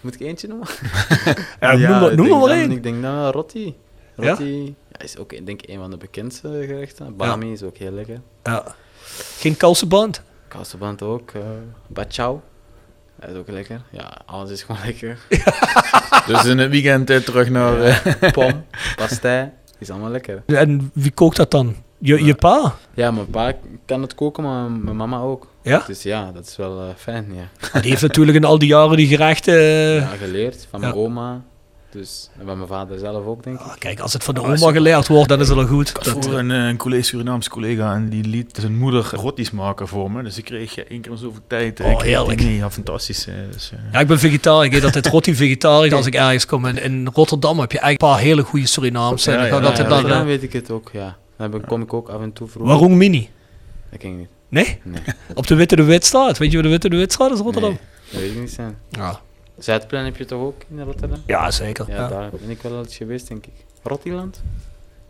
[0.00, 0.66] Moet ik eentje noemen?
[1.60, 2.70] Ja, noem, maar- ik noem er maar dan- één.
[2.70, 3.74] Ik denk dan wel roti.
[4.16, 4.28] Ja?
[4.30, 5.00] Roti ja?
[5.04, 7.16] is ook ik denk een van de bekendste gerechten.
[7.16, 8.20] Bami is ook heel lekker.
[8.42, 8.64] Ja.
[9.38, 10.22] Geen kalse band.
[10.48, 11.30] Kaaseband ook.
[11.30, 11.40] eh
[11.86, 12.42] Bachao.
[13.20, 13.80] Dat is ook lekker.
[13.90, 15.18] Ja, alles is gewoon lekker.
[16.26, 17.80] Dus in het weekend eh, terug naar...
[17.80, 18.64] eh, Pom,
[18.96, 20.42] pastei, is allemaal lekker.
[20.46, 21.74] En wie kookt dat dan?
[21.98, 22.74] Je, je pa?
[22.94, 23.52] Ja, mijn pa
[23.86, 25.46] kan het koken, maar mijn mama ook.
[25.62, 25.82] Ja?
[25.86, 27.80] Dus ja, dat is wel eh, fijn, ja.
[27.80, 29.54] Die heeft natuurlijk in al die jaren die gerechten...
[29.54, 30.06] eh, ja.
[30.06, 30.98] Geleerd van mijn ja.
[30.98, 31.40] oma.
[31.92, 33.66] Dus, en van mijn vader zelf ook, denk ik.
[33.66, 35.88] ah, kijk, als het van de oma geleerd wordt, dan is het al goed.
[35.88, 39.10] Ik had Dat, vroeger een, eh, een collega, Surinaamse collega en die liet zijn moeder
[39.14, 40.22] rotties maken voor me.
[40.22, 41.80] Dus ik kreeg eh, één keer zoveel tijd.
[41.80, 42.38] eh, Oh, heerlijk.
[42.38, 43.26] die- Ja, fantastisch.
[43.26, 44.64] eh, Dus, eh, ja, ik ben vegetariër.
[44.72, 46.64] Ik eet altijd roti vegetarisch als ik ergens kom.
[46.64, 49.30] En in Rotterdam heb je eigenlijk een paar hele goede Surinaamse.
[49.30, 51.16] Ja, ja, naar, dan eh, weet ik het ook, ja.
[51.36, 52.72] Dan kom ik ook af en toe vroeger.
[52.72, 53.28] Warung Mini.
[53.90, 54.28] Dat ken ik niet.
[54.48, 54.80] Nee?
[54.82, 55.02] Nee.
[55.34, 56.38] Op de Witte de Witstraat.
[56.38, 57.70] Weet je waar de Witte de Witstraat is in Rotterdam?
[57.70, 57.80] Nee,
[58.10, 58.76] dat weet ik niet zijn.
[58.90, 59.20] Ja.
[59.60, 61.22] Zuidplein heb je toch ook in Rotterdam?
[61.26, 61.84] ja, zeker.
[61.88, 62.08] Ja, Ja.
[62.08, 63.52] daar ben ik wel eens geweest, denk ik.
[63.82, 64.40] Rottiland?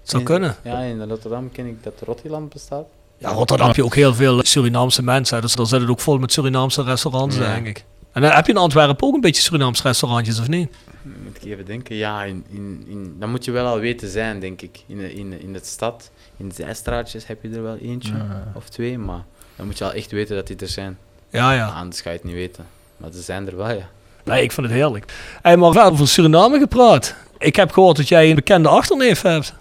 [0.00, 0.56] Het zou kunnen.
[0.62, 2.86] Ja, in Rotterdam ken ik dat Rottiland bestaat.
[3.18, 5.40] Ja, Rotterdam heb je ook heel veel Surinaamse mensen.
[5.40, 7.42] Dus daar zit het ook vol met Surinaamse restaurants, Ja.
[7.54, 7.84] denk ik.
[8.12, 10.70] En dan heb je in Antwerpen ook een beetje Surinaamse restaurantjes, of niet?
[11.02, 11.96] Moet ik even denken.
[11.96, 14.82] Ja, in, in, in, dan moet je wel al weten zijn, denk ik.
[14.86, 18.52] In, de- in, in de stad, in de zijstraatjes heb je er wel eentje Ja.
[18.54, 19.24] of twee, maar
[19.56, 20.98] dan moet je al echt weten dat die er zijn.
[21.30, 21.68] Ja, ja.
[21.68, 22.66] Anders ga je het niet weten.
[22.96, 23.88] Maar ze zijn er wel, ja.
[24.30, 25.12] Nee, ik vind het heerlijk.
[25.42, 27.14] Hey, maar verder over Suriname gepraat.
[27.38, 29.54] Ik heb gehoord dat jij een bekende achterneef hebt.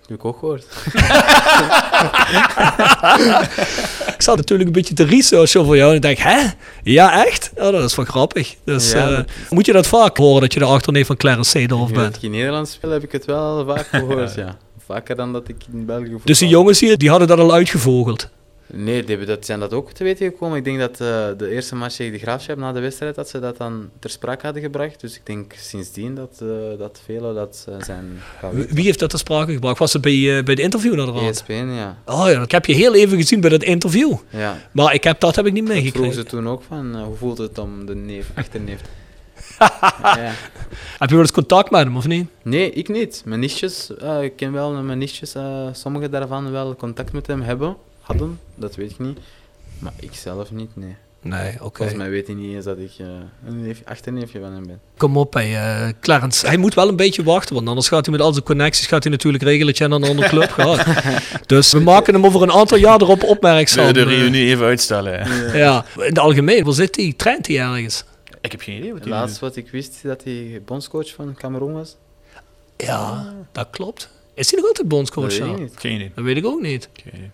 [0.00, 0.64] Dat heb ik ook gehoord.
[4.16, 6.42] Ik zat natuurlijk een beetje te researchen over jou en ik denk, hè?
[6.82, 7.50] Ja, echt?
[7.56, 8.54] Oh, dat is wel grappig.
[8.64, 11.50] Dus Ja, eh, dat- moet je dat vaak horen, dat je de achterneef van Clarence
[11.50, 12.16] Seedorf bent?
[12.16, 14.56] ik in Nederland speel, heb ik het wel vaak gehoord, ja.
[14.86, 16.16] Vaker dan dat ik in België.
[16.24, 18.28] Dus die jongens hier, die hadden dat al uitgevogeld.
[18.72, 20.58] Nee, die dat, zijn dat ook te weten gekomen.
[20.58, 23.40] Ik denk dat eh, de eerste match tegen de Graafschap na de wedstrijd, dat ze
[23.40, 25.00] dat dan ter sprake hadden gebracht.
[25.00, 29.18] Dus ik denk sindsdien dat, eh, dat velen dat eh, zijn Wie heeft dat ter
[29.18, 29.78] sprake gebracht?
[29.78, 31.20] Was het bij, bij de interview rand?
[31.20, 31.98] ESPN, ja.
[32.04, 34.14] Oh ja, ik heb je heel even gezien bij dat interview.
[34.30, 34.56] ja.
[34.72, 36.22] Maar ik heb, dat heb ik niet Dat vroegen meegekregen.
[36.22, 38.80] ze toen ook van, hoe voelt het om de neef, achterneef?
[40.02, 40.32] ja.
[40.98, 42.28] Heb je wel eens contact met hem, of niet?
[42.42, 43.22] Nee, ik niet.
[43.24, 43.90] Mijn nichtjes,
[44.22, 45.34] ik ken wel mijn nichtjes,
[45.72, 49.18] sommige daarvan wel contact met hem hebben, hadden, dat weet ik niet.
[49.78, 50.96] Maar ik zelf niet, nee.
[51.20, 51.76] Nee, oké.
[51.76, 53.06] Volgens mij weet hij niet eens dat ik eh,
[53.46, 54.80] een neef, achterneefje van hem ben.
[54.96, 56.46] Kom op, bij eh, Clarence.
[56.46, 59.02] Hij moet wel een beetje wachten, want anders gaat hij met al zijn connecties gaat
[59.02, 60.86] hij natuurlijk regelen dat je naar een andere club gaat.
[61.46, 63.86] Dus we maken hem over een aantal jaar erop opmerkzaam.
[63.86, 65.20] de, de eh, reunie even uitstellen.
[65.20, 65.58] hè.
[65.58, 67.14] Ja, in het algemeen, waar zit hij?
[67.16, 68.04] Traint hij ergens?
[68.40, 71.72] Ik heb geen idee wat die Laatst wat ik wist, dat hij bondscoach van Cameroen
[71.72, 71.96] was.
[72.76, 74.10] Ja, dat klopt.
[74.34, 75.28] Is hij nog altijd bondscoach?
[75.38, 75.72] Dat weet ik niet.
[75.76, 76.12] Geen idee.
[76.14, 76.88] Dat weet ik ook niet.
[76.92, 77.30] Geen idee.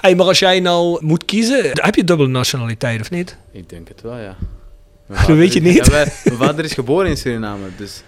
[0.00, 3.36] Hey, maar als jij nou moet kiezen, heb je dubbele nationaliteit of niet?
[3.52, 4.36] Ik denk het wel, ja.
[5.08, 5.86] Dat weet je is- niet.
[5.86, 8.02] Ja, wij- mijn vader is geboren in Suriname, dus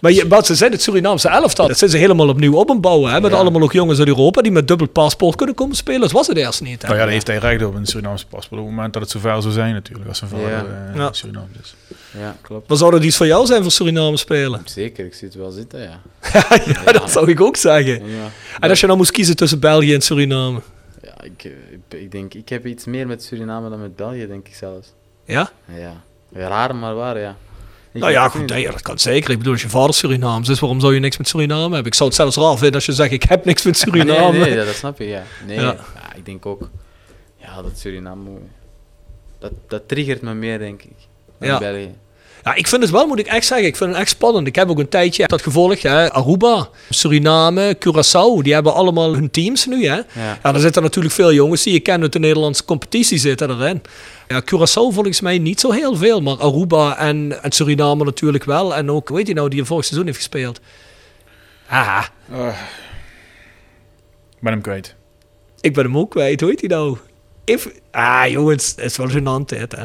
[0.00, 1.68] Maar je, wat ze zijn het Surinaamse elftal.
[1.68, 3.12] Dat zijn ze helemaal opnieuw op aan bouwen.
[3.12, 3.20] Hè?
[3.20, 3.36] Met Ja.
[3.36, 6.00] allemaal ook jongens uit Europa die met dubbel paspoort kunnen komen spelen.
[6.00, 6.82] Dat was het eerst niet.
[6.82, 6.88] Hè?
[6.88, 8.60] Nou ja, daar heeft hij recht op een Surinaamse paspoort.
[8.60, 10.08] Op het moment dat het zover zou zijn natuurlijk.
[10.08, 10.64] Als zijn vader Ja.
[10.92, 11.12] eh, Ja.
[11.12, 11.74] Surinaams is.
[12.18, 12.68] Ja, klopt.
[12.68, 14.60] Wat zou dat iets voor jou zijn voor Suriname spelen?
[14.64, 16.00] Zeker, ik zie het wel zitten, ja.
[16.84, 17.92] ja, dat zou ik ook zeggen.
[18.06, 20.60] Ja, En als je nou moest kiezen tussen België en Suriname.
[21.24, 24.48] Ik, eh, ik, ik denk, ik heb iets meer met Suriname dan met België, denk
[24.48, 24.92] ik zelfs.
[25.24, 25.50] Ja?
[25.74, 26.02] Ja,
[26.32, 27.36] raar maar waar, ja.
[27.92, 29.30] Ik nou ja, goed, nee, dat kan zeker.
[29.30, 31.84] Ik bedoel, als je vader Surinaams is, waarom zou je niks met Suriname hebben?
[31.84, 34.30] Ik zou het zelfs raar vinden als je zegt, ik heb niks met Suriname.
[34.30, 35.22] Nee, nee, dat, dat snap ik, ja.
[35.46, 35.76] Nee, Ja.
[35.94, 36.14] ja.
[36.14, 36.68] ik denk ook,
[37.36, 38.30] ja, dat Suriname,
[39.38, 40.96] dat, dat triggert me meer, denk ik,
[41.38, 41.58] dan Ja.
[41.58, 41.94] België.
[42.44, 44.46] Ja, ik vind het wel, moet ik echt zeggen, ik vind het echt spannend.
[44.46, 46.12] Ik heb ook een tijdje dat gevolgd, hè.
[46.12, 49.94] Aruba, Suriname, Curaçao, die hebben allemaal hun teams nu, hè.
[49.94, 50.04] Ja.
[50.42, 53.82] Ja, er zitten natuurlijk veel jongens die je kent uit de Nederlandse competitie zitten erin.
[54.28, 58.74] Ja, Curaçao volgens mij niet zo heel veel, maar Aruba en, en Suriname natuurlijk wel.
[58.74, 60.60] En ook, weet je nou, die een vorig seizoen heeft gespeeld.
[61.68, 62.04] Ah,
[64.30, 64.94] Ik ben hem kwijt.
[65.60, 66.96] ik ben hem ook kwijt, hoe heet hij nou?
[67.44, 69.84] Even, ah jongens, het is wel gênant dit, hè.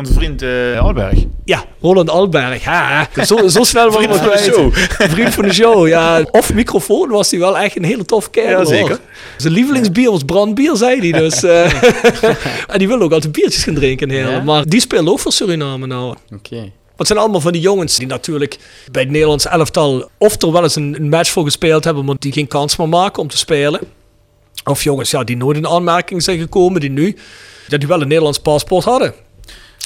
[0.00, 1.18] Onze vriend eh Alberg.
[1.44, 2.64] Ja, Roland Alberg.
[2.64, 4.54] Ja, zo, zo snel waren we Vriend van de kwijt.
[4.54, 4.74] show.
[5.14, 6.24] Vriend van de show, ja.
[6.30, 8.50] Of microfoon was hij wel echt een hele tof kerel.
[8.50, 8.66] Ja, hoor.
[8.66, 8.98] zeker.
[9.36, 11.42] Zijn lievelingsbier was brandbier, zei hij dus.
[11.44, 11.72] eh.
[12.66, 14.10] en die wil ook altijd biertjes gaan drinken.
[14.10, 14.30] Heel.
[14.30, 14.42] Ja?
[14.42, 16.14] Maar die speelt ook voor Suriname nou.
[16.34, 16.72] Oké.
[16.96, 18.58] Het zijn allemaal van die jongens die natuurlijk
[18.92, 20.08] bij het Nederlands elftal...
[20.18, 22.04] of er wel eens een, een match voor gespeeld hebben...
[22.04, 23.80] maar die geen kans meer maken om te spelen.
[24.64, 26.80] Of jongens ja, die nooit in aanmerking zijn gekomen...
[26.80, 27.16] die nu
[27.68, 29.14] ja, die wel een Nederlands paspoort hadden.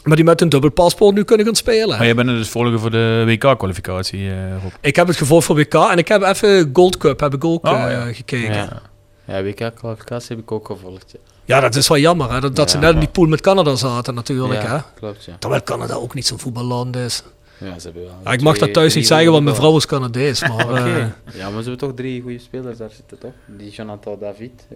[0.05, 1.89] Maar die met een dubbel paspoort nu kunnen gaan spelen.
[1.97, 4.73] Maar jij bent dus volgen voor de WK-kwalificatie, eh Rob.
[4.81, 7.67] Ik heb het gevolgd voor WK en ik heb even Gold Cup heb ik ook
[7.67, 8.13] Oh, eh, ja.
[8.13, 8.55] gekeken.
[8.55, 8.83] Ja.
[9.25, 11.61] Ja, ja WK-kwalificatie heb ik ook gevolgd, ja.
[11.61, 14.15] dat is wel jammer hè, dat, dat ze net in die pool met Canada zaten
[14.15, 14.63] natuurlijk.
[14.63, 14.69] Hè.
[14.69, 15.37] ja, klopt, ja.
[15.39, 17.23] Terwijl Canada ook niet zo'n voetballand is.
[17.59, 19.77] Ja, ze hebben wel Ja, ik mag twee- dat thuis niet zeggen, want mijn vrouw
[19.77, 20.41] is Canadees.
[20.49, 20.75] Maar Oké.
[20.75, 23.33] eh, Ja, maar ze hebben toch drie goede spelers daar zitten, toch?
[23.47, 24.67] Die Jonathan David,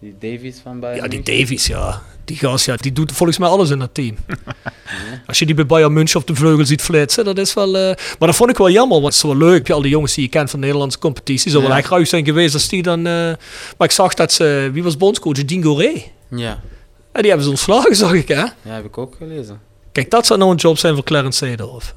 [0.00, 1.22] die Davies van Bayern ja, die.
[1.22, 2.02] Davies, ja.
[2.24, 4.16] Die gast, ja, die doet volgens mij alles in dat team.
[5.26, 7.76] Als je die bij Bayern München op de vleugel ziet flitsen, dat is wel...
[7.76, 7.82] eh,
[8.18, 9.56] Maar dat vond ik wel jammer, want het is wel leuk.
[9.56, 11.50] Heb je al die jongens die je kent van de Nederlandse competitie.
[11.50, 11.78] Zou wel Ja.
[11.78, 12.98] echt ruim zijn geweest als die dan...
[12.98, 13.12] eh,
[13.78, 14.70] Maar ik zag dat ze...
[14.72, 15.44] Wie was bondscoach?
[15.44, 15.92] Dean Goré.
[16.30, 16.60] Ja.
[17.12, 18.34] En die hebben ze ontslagen, zag ik, hè?
[18.34, 19.60] ja, heb ik ook gelezen.
[19.92, 21.94] Kijk, dat zou nou een job zijn voor Clarence Seedorf.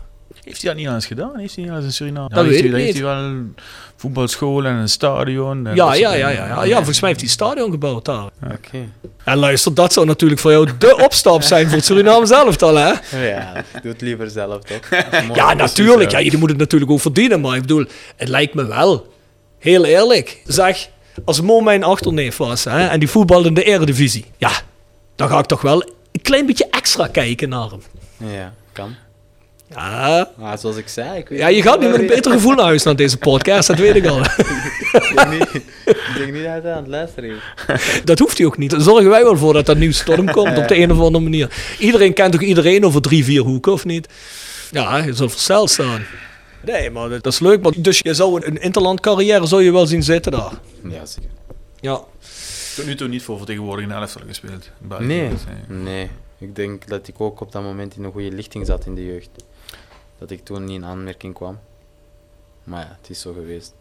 [0.49, 1.37] Heeft hij dat niet al eens gedaan?
[1.37, 2.29] Heeft hij niet al eens in Suriname?
[2.29, 3.03] Dat heeft weet hij, ik heeft niet.
[3.03, 3.55] hij wel een
[3.95, 5.67] voetbalschool en een stadion.
[5.67, 6.63] en Ja, ja, ja, ja, ja.
[6.63, 8.29] Ja, volgens mij heeft hij een stadion gebouwd daar.
[8.43, 8.77] Oké.
[9.23, 12.75] En luister, dat zou natuurlijk voor jou de opstap zijn voor het Suriname zelf al,
[12.75, 12.93] hè?
[13.27, 14.89] Ja, ik doe het liever zelf, toch?
[15.33, 16.11] Ja, natuurlijk.
[16.11, 17.41] Ja, je moet het natuurlijk ook verdienen.
[17.41, 17.85] Maar ik bedoel,
[18.15, 19.13] het lijkt me wel,
[19.59, 20.41] heel eerlijk.
[20.45, 20.89] Zeg,
[21.25, 24.25] als Mo mijn achterneef was hè, en die voetbalde in de eredivisie.
[24.37, 24.51] Ja,
[25.15, 27.81] dan ga ik toch wel een klein beetje extra kijken naar hem.
[28.29, 28.95] Ja, kan.
[29.69, 32.53] Ja, Maar zoals ik zei, ik weet ja je gaat nu met een beter gevoel
[32.53, 34.19] naar huis naar deze podcast, dat weet ik al.
[34.91, 38.01] Ik denk niet, ik denk niet dat hij aan het luisteren is.
[38.03, 38.71] Dat hoeft hij ook niet.
[38.71, 40.99] Daar zorgen wij wel voor dat dat nieuws tot hem komt op de een of
[40.99, 41.75] andere manier.
[41.79, 44.07] Iedereen kent toch iedereen over drie, vier hoeken, of niet?
[44.71, 46.05] Ja, je zult versteld staan.
[46.61, 47.61] Nee, maar dat is leuk.
[47.61, 50.51] Maar dus je zou een interland carrière zou je wel zien zitten daar.
[50.83, 51.29] Ja, zeker.
[51.79, 52.01] Ja.
[52.75, 54.69] Tot nu toe niet voor vertegenwoordigende elftal gespeeld.
[54.99, 55.29] Nee,
[55.67, 56.09] nee.
[56.39, 59.05] Ik denk dat ik ook op dat moment in een goede lichting zat in de
[59.05, 59.29] jeugd.
[60.19, 61.59] Dat ik toen niet in aanmerking kwam.
[62.63, 63.73] Maar ja, het is zo geweest.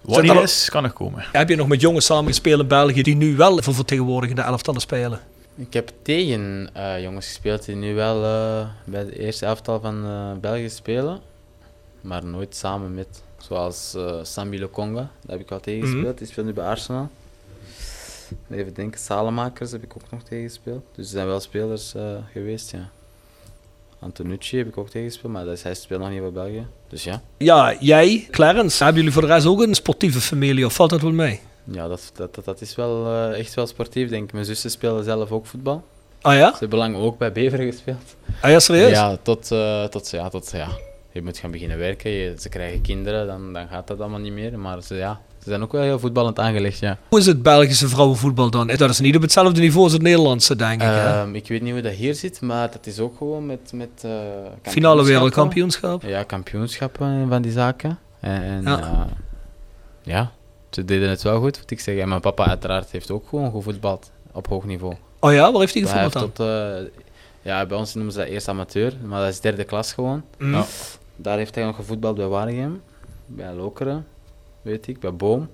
[0.00, 1.24] Wat niet er- is, kan nog komen.
[1.32, 5.20] Heb je nog met jongens samengespeeld in België die nu wel voor vertegenwoordigende elftallen spelen?
[5.54, 10.04] Ik heb tegen eh, jongens gespeeld die nu wel eh, bij de eerste elftal van
[10.04, 11.20] eh, België spelen.
[12.00, 13.22] Maar nooit samen met.
[13.38, 15.92] Zoals eh Sambi Lokonga, daar heb ik al tegen Mhm.
[15.92, 16.18] gespeeld.
[16.18, 17.08] Die speelt nu bij Arsenal.
[18.50, 20.84] Even denken, Salemakers heb ik ook nog tegen gespeeld.
[20.94, 22.88] Dus er zijn wel spelers eh, geweest, ja.
[24.00, 26.66] Antonucci heb ik ook tegen gespeeld, maar dat is, hij speelt nog niet voor België.
[26.88, 30.74] Dus ja, Ja, jij, Clarence, hebben jullie voor de rest ook een sportieve familie of
[30.74, 31.40] valt dat wel mee?
[31.64, 34.32] ja dat, dat, dat, dat is wel eh, echt wel sportief, denk ik.
[34.32, 35.84] Mijn zussen spelen zelf ook voetbal.
[36.20, 36.52] Ah ja?
[36.52, 38.16] Ze hebben lang ook bij Beveren gespeeld.
[38.40, 38.90] Ah ja, serieus?
[38.90, 40.68] Ja, tot, eh, tot, ja, tot ja.
[41.12, 44.32] Je moet gaan beginnen werken, je, ze krijgen kinderen, dan, dan gaat dat allemaal niet
[44.32, 44.58] meer.
[44.58, 46.98] Maar ze, ja, ze zijn ook wel heel voetballend aangelegd, ja.
[47.08, 48.66] Hoe is het Belgische vrouwenvoetbal dan?
[48.66, 50.88] Dat is niet op hetzelfde niveau als het Nederlandse, denk ik.
[50.88, 51.20] hè?
[51.20, 53.88] Ehm, ik weet niet hoe dat hier zit, maar dat is ook gewoon met, met
[54.00, 54.10] eh,
[54.62, 56.02] Finale wereldkampioenschap.
[56.02, 57.98] Ja, kampioenschappen en van die zaken.
[58.20, 59.06] En, en Ja.
[60.02, 60.30] ja,
[60.70, 62.02] ze deden het wel goed, moet ik zeggen.
[62.02, 64.94] En mijn papa uiteraard heeft ook gewoon gevoetbald op hoog niveau.
[65.20, 66.32] Oh ja, waar heeft hij gevoetbald dan?
[66.32, 67.02] tot, eh,
[67.42, 70.22] ja, bij ons noemen ze dat eerst amateur, maar dat is derde klas gewoon.
[70.38, 70.52] Mm.
[70.54, 70.64] Ja.
[71.16, 72.82] Daar heeft hij nog gevoetbald bij Waregem,
[73.26, 74.06] bij Lokeren,
[74.66, 75.48] weet ik, bij Boom.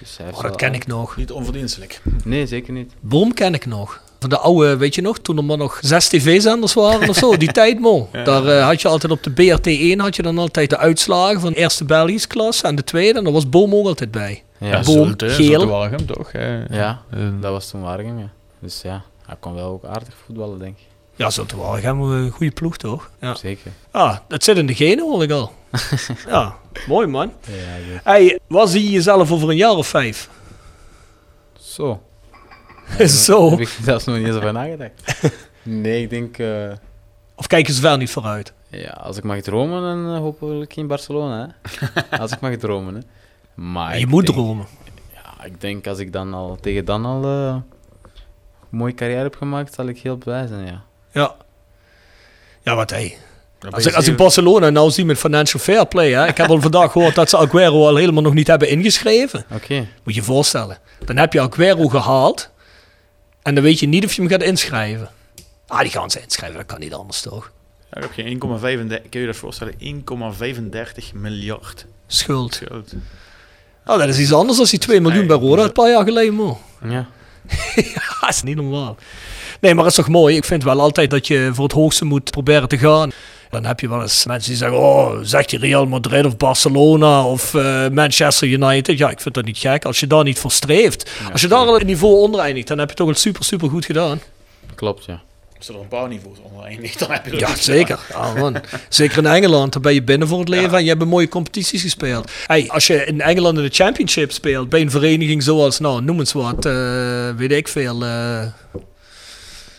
[0.00, 1.16] Dus hij Oh, dat ken al- ik nog.
[1.16, 2.00] Niet onverdienstelijk.
[2.24, 2.92] Nee, zeker niet.
[3.00, 4.02] Boom ken ik nog.
[4.20, 7.36] Van de oude, weet je nog, toen er maar nog zes tv-zenders waren of zo,
[7.36, 8.08] die tijd man.
[8.24, 11.52] Daar eh, had je altijd op de BRT1 had je dan altijd de uitslagen van
[11.52, 13.18] de eerste Belgische klas en de tweede.
[13.18, 14.42] En daar was Boom ook altijd bij.
[14.58, 15.60] Ja, Boom, Zulte, geel.
[15.60, 16.30] Zulte toch?
[16.32, 18.30] Eh, ja, eh, dat was toen Waregem, ja.
[18.58, 20.84] Dus ja, hij kon wel ook aardig voetballen, denk ik.
[21.16, 23.10] Ja, zo te een goede ploeg toch?
[23.20, 23.34] Ja.
[23.34, 23.70] Zeker.
[23.90, 25.52] Ah, dat zit in de genen hoor ik al.
[26.28, 26.56] ja,
[26.86, 27.32] mooi man.
[27.46, 28.00] Ja.
[28.04, 30.28] Hey, waar zie je jezelf over een jaar of vijf?
[31.60, 32.02] Zo.
[33.26, 33.50] zo.
[33.50, 35.02] Heb ik zelfs nog niet eens over nagedacht.
[35.68, 36.38] Nee, ik denk...
[36.38, 36.72] eh,
[37.34, 38.52] Of kijk je ver niet vooruit?
[38.68, 42.18] ja, als ik mag dromen, dan eh, hopelijk in Barcelona, hè.
[42.22, 43.00] als ik mag dromen, hè.
[43.62, 44.66] Maar je moet denk- dromen.
[45.14, 47.56] Ja, ik denk als ik dan al tegen dan al eh,
[48.70, 50.82] een mooie carrière heb gemaakt, zal ik heel blij zijn, ja.
[51.12, 51.34] Ja.
[52.62, 53.16] Ja, wat hey.
[53.74, 56.26] Als ik, als ik zeven- Barcelona nou zie met financial fair play, hè.
[56.26, 59.44] Ik heb al vandaag gehoord dat ze Aguero al helemaal nog niet hebben ingeschreven.
[59.52, 59.74] Oké.
[59.74, 60.78] Moet je je voorstellen.
[61.04, 62.50] Dan heb je Aguero gehaald.
[63.42, 65.10] En dan weet je niet of je hem gaat inschrijven.
[65.66, 66.58] Ah, die gaan ze inschrijven.
[66.58, 67.50] Dat kan niet anders, toch?
[67.90, 69.74] Ja, ik heb geen 1,35, kun je dat voorstellen?
[69.78, 72.54] 1,35 miljard Schuld.
[72.54, 72.92] schuld.
[73.86, 75.62] Oh, dat is iets anders dan die 2 miljoen bij Roda.
[75.62, 76.58] Een paar jaar geleden, man.
[76.88, 77.06] Ja.
[77.74, 78.96] Ja, dat is niet normaal.
[79.60, 80.36] Nee, maar dat is toch mooi.
[80.36, 83.10] Ik vind wel altijd dat je voor het hoogste moet proberen te gaan.
[83.50, 87.24] Dan heb je wel eens mensen die zeggen, oh, zegt je Real Madrid of Barcelona
[87.26, 88.98] of eh, Manchester United.
[88.98, 89.84] Ja, ik vind dat niet gek.
[89.84, 91.10] Als je daar niet voor streeft.
[91.32, 93.68] Als je daar al een niveau onder eindigt, dan heb je toch wel super, super
[93.68, 94.20] goed gedaan.
[94.74, 95.22] Klopt, ja.
[95.58, 97.98] Als er een paar niveaus onder eindigt, dan heb je Ja, zeker.
[98.10, 98.56] Ja, man.
[98.88, 101.28] Zeker in Engeland, dan ben je binnen voor het leven en je hebt een mooie
[101.28, 102.30] competities gespeeld.
[102.46, 106.18] Hey, als je in Engeland in de Championship speelt, bij een vereniging zoals, nou, noem
[106.18, 106.72] eens wat, eh,
[107.36, 108.04] weet ik veel.
[108.04, 108.42] eh,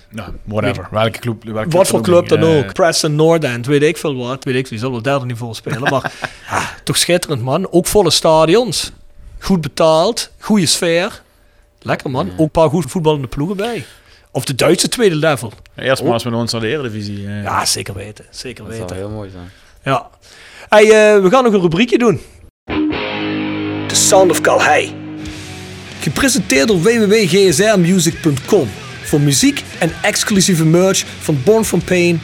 [0.10, 0.88] Nou, whatever.
[0.92, 2.74] Welke club, welke wat voor club dan ook.
[2.74, 4.44] Preston North End, weet ik veel wat.
[4.44, 5.82] Weet ik, wie zal wel derde niveau spelen.
[5.82, 6.12] Maar
[6.50, 7.72] ja, toch schitterend, man.
[7.72, 8.92] Ook volle stadions.
[9.40, 10.32] Goed betaald.
[10.40, 11.22] Goede sfeer.
[11.82, 12.30] Lekker, man.
[12.32, 13.86] Ook een paar goed voetballende ploegen bij.
[14.32, 15.52] Of de Duitse tweede level.
[15.76, 17.28] Eerst maar eens met ons naar de Eredivisie.
[17.28, 17.44] eh.
[17.44, 18.26] Ja, zeker weten.
[18.30, 18.98] Zeker Dat zou weten.
[18.98, 19.50] heel mooi zijn.
[19.84, 20.10] Ja.
[20.70, 22.22] Hey, eh, we gaan nog een rubriekje doen.
[23.88, 24.96] The Sound of Calhei.
[26.00, 28.70] Gepresenteerd door www.gsrmusic.com.
[29.08, 32.22] Voor muziek en exclusieve merch van Born From Pain,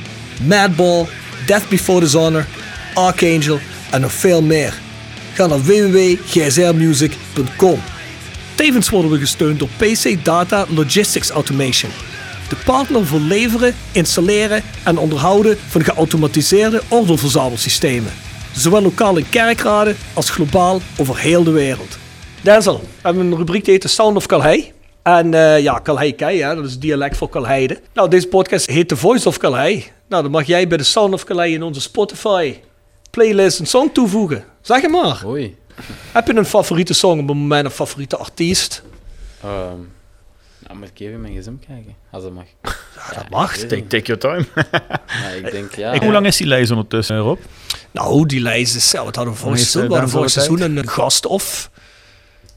[0.48, 1.06] Madball,
[1.46, 2.46] Death Before Dishonor,
[2.94, 3.60] Archangel
[3.92, 4.74] en nog veel meer.
[5.34, 7.80] Ga naar www.gsrmusic.com.
[8.56, 11.92] Tevens worden we gesteund door PC Data Logistics Automation.
[12.50, 18.12] De partner voor leveren, installeren en onderhouden van geautomatiseerde ordeelverzamelsystemen.
[18.56, 21.98] Zowel lokaal in kerkraden als globaal over heel de wereld.
[22.42, 24.72] Denzel, we hebben een rubriek die heet The Sound of Calhei.
[25.04, 26.56] En eh, ja, Calhei ken je, hè?
[26.56, 27.80] dat is het dialect voor Calheide.
[27.94, 29.86] Nou, deze podcast heet The Voice of Calhei.
[30.08, 32.56] Nou, dan mag jij bij The Sound of Calhei in onze Spotify
[33.10, 34.46] playlist een song toevoegen.
[34.62, 35.22] Zeg het maar.
[35.26, 35.56] Oei.
[36.12, 38.84] Heb je een favoriete song op het moment, een favoriete artiest?
[39.44, 39.78] Ehm
[40.68, 42.44] nou, moet ik even in mijn gsm kijken, als dat mag.
[42.96, 43.58] Ja, dat mag.
[43.58, 44.46] Take, take your time.
[45.22, 45.98] Ja, ik denk, ja.
[46.00, 47.40] Hoe lang is die lijst ondertussen, Rob?
[47.92, 49.82] Nou, die lijst is, ja, wat hadden we vorig seizoen?
[49.82, 51.70] eh, We hadden vorig daarvoor seizoen een gast of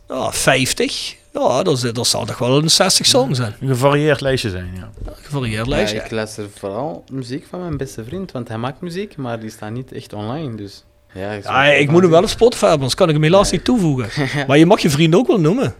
[0.08, 1.16] ja, 50.
[1.40, 3.54] Ja, dat, is- dat zal toch wel een 60 song zijn.
[3.60, 4.90] Een gevarieerd lijstje zijn, ja.
[5.06, 5.98] Een gevarieerd Ja, lijstje.
[6.02, 9.70] ik luister vooral muziek van mijn beste vriend, want hij maakt muziek, maar die staat
[9.70, 10.84] niet echt online, dus...
[11.14, 12.28] Ja, ik, Ja, wel moet hem wel op.
[12.28, 14.08] Spotify hebben, anders kan ik hem helaas niet toevoegen.
[14.46, 15.74] Maar je mag je vrienden ook wel noemen.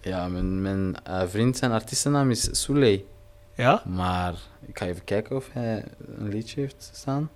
[0.00, 3.04] Ja, mijn, mijn eh, vriend zijn artiestennaam is Souley,
[3.56, 3.82] Ja?
[3.86, 4.34] maar
[4.66, 5.84] ik ga even kijken of hij
[6.18, 7.30] een liedje heeft staan,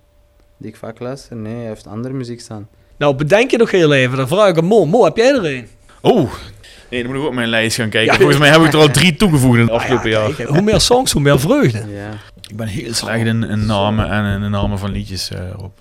[0.57, 1.35] die ik vaak luister.
[1.35, 2.67] Nee, hij heeft andere muziek staan.
[2.97, 4.17] Nou, bedenk je nog heel even.
[4.17, 5.67] Dan vraag ik hem, Mo, Mo, heb jij er een?
[6.01, 6.31] Oh!
[6.89, 8.11] Nee, dan moet ik op mijn lijst gaan kijken.
[8.13, 8.17] Ja.
[8.19, 10.33] Volgens mij heb ik er al drie toegevoegd in het Ah, ja, afgelopen jaar.
[10.33, 11.77] kijk, hoe meer songs, hoe meer vreugde.
[11.77, 12.09] Ja,
[12.47, 15.71] Ik ben heel slecht in, in namen en in de namen van liedjes, eh Rob.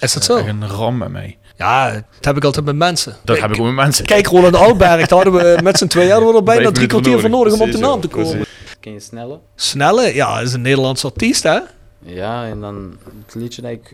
[0.00, 0.36] Is dat eh, zo?
[0.36, 1.38] Echt een ram bij mij.
[1.56, 3.12] Ja, dat heb ik altijd met mensen.
[3.12, 4.04] Dat Kijk, heb ik ook met mensen.
[4.04, 7.20] Kijk, Roland Alberg, daar hadden we met z'n tweeën hadden we er bijna drie kwartier
[7.20, 8.46] voor nodig om op de naam te komen.
[8.80, 9.38] ken je Snelle?
[9.56, 11.58] Snelle, ja, is een Nederlands artiest, hè?
[12.04, 12.96] Ja, en dan
[13.26, 13.92] het liedje dat ik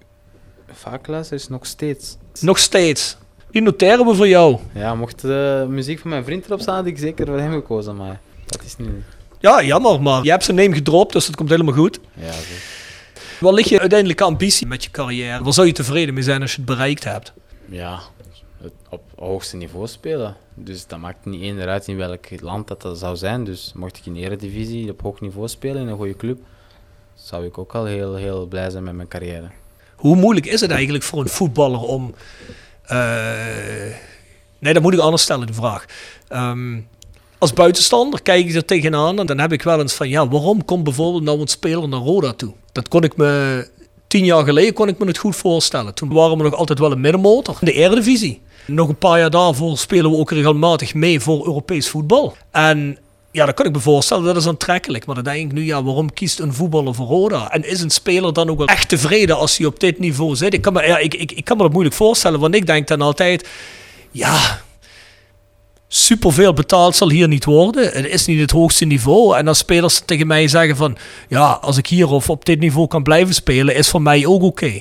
[0.73, 2.17] vaak luister is nog steeds.
[2.41, 3.17] Nog steeds.
[3.55, 4.59] Die noteren we voor jou.
[4.73, 7.97] Ja, mocht de muziek van mijn vriend erop staan, had ik zeker voor hem gekozen,
[7.97, 8.89] maar dat is niet.
[9.41, 12.01] Ja, jammer, maar je hebt zijn name gedropt, dus dat komt helemaal goed.
[12.15, 12.55] Ja, zo.
[13.41, 15.45] Waar ligt je uiteindelijke ambitie met je carrière?
[15.45, 17.33] Waar zou je tevreden mee zijn als je het bereikt hebt?
[17.69, 18.01] ja
[18.61, 20.37] het op hoogste niveau spelen.
[20.55, 23.45] Dus dat maakt niet één uit in welk land dat, dat zou zijn.
[23.45, 26.39] Dus mocht ik in de Eredivisie op hoog niveau spelen in een goede club,
[27.15, 29.51] zou ik ook al heel, heel blij zijn met mijn carrière.
[29.97, 32.15] Hoe moeilijk is het eigenlijk voor een voetballer om...
[32.87, 33.95] eh,
[34.65, 35.85] Nee, dat moet ik anders stellen, de vraag.
[36.29, 36.79] Ehm,
[37.39, 40.09] als buitenstander kijk ik er tegenaan en dan heb ik wel eens van...
[40.09, 42.53] Ja, waarom komt bijvoorbeeld nou een speler naar Roda toe?
[42.73, 43.69] Dat kon ik me...
[44.07, 45.95] Tien jaar geleden kon ik me het goed voorstellen.
[45.95, 48.41] Toen waren we nog altijd wel een middenmotor in de Eredivisie.
[48.67, 52.37] Nog een paar jaar daarvoor spelen we ook regelmatig mee voor Europees voetbal.
[52.51, 52.99] En
[53.35, 55.07] Ja, dat kan ik me voorstellen, dat is aantrekkelijk.
[55.07, 57.51] Maar dan denk ik nu, ja, waarom kiest een voetballer voor Roda?
[57.51, 60.55] En is een speler dan ook wel echt tevreden als hij op dit niveau zit?
[60.55, 62.89] Ik kan me, ja, ik, ik, ik kan me dat moeilijk voorstellen, want ik denk
[62.89, 63.49] dan altijd,
[64.11, 64.61] ja,
[65.89, 67.91] superveel betaald zal hier niet worden.
[67.93, 69.37] Het is niet het hoogste niveau.
[69.37, 70.97] En als spelers tegen mij zeggen van,
[71.29, 74.43] ja, als ik hier of op dit niveau kan blijven spelen, is voor mij ook
[74.43, 74.81] oké.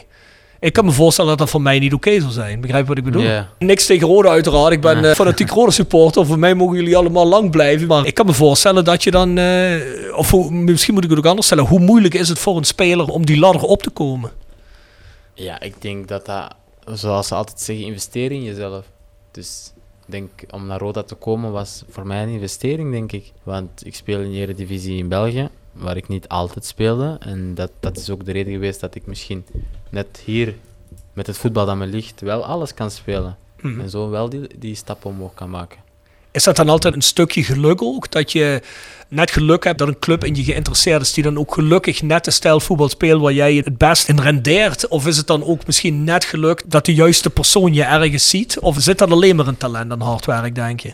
[0.64, 2.61] Ik kan me voorstellen dat dat voor mij niet oké zou zijn.
[2.61, 3.22] Begrijp wat ik bedoel?
[3.22, 3.49] Ja.
[3.59, 4.72] Niks tegen Rode uiteraard.
[4.74, 6.26] Ik ben eh, fanatiek Rode supporter.
[6.26, 7.88] Voor mij mogen jullie allemaal lang blijven.
[7.88, 9.38] Maar ik kan me voorstellen dat je dan...
[9.38, 11.66] eh, of hoe- misschien moet ik het ook anders stellen.
[11.66, 14.32] Hoe moeilijk is het voor een speler om die ladder op te komen?
[15.34, 16.55] Ja, ik denk dat dat,
[16.93, 18.86] zoals ze altijd zeggen, investeren in jezelf.
[19.32, 19.74] Dus
[20.05, 23.32] ik denk, om naar Roda te komen was voor mij een investering, denk ik.
[23.43, 27.17] Want ik speel in de Eredivisie in België, waar ik niet altijd speelde.
[27.19, 29.45] En dat, dat is ook de reden geweest dat ik misschien
[29.89, 30.55] net hier,
[31.13, 33.38] met het voetbal dat me ligt, wel alles kan spelen.
[33.61, 35.80] En zo wel die, die stap omhoog kan maken.
[36.32, 38.11] Is dat dan altijd een stukje geluk ook?
[38.11, 38.61] Dat je
[39.07, 42.26] net geluk hebt dat een club in je geïnteresseerd is, die dan ook gelukkig net
[42.26, 44.88] de stijl voetbal speelt waar jij het best in rendeert?
[44.88, 48.59] Of is het dan ook misschien net geluk dat de juiste persoon je ergens ziet?
[48.59, 50.93] Of zit dat alleen maar een talent en hard werk, denk je?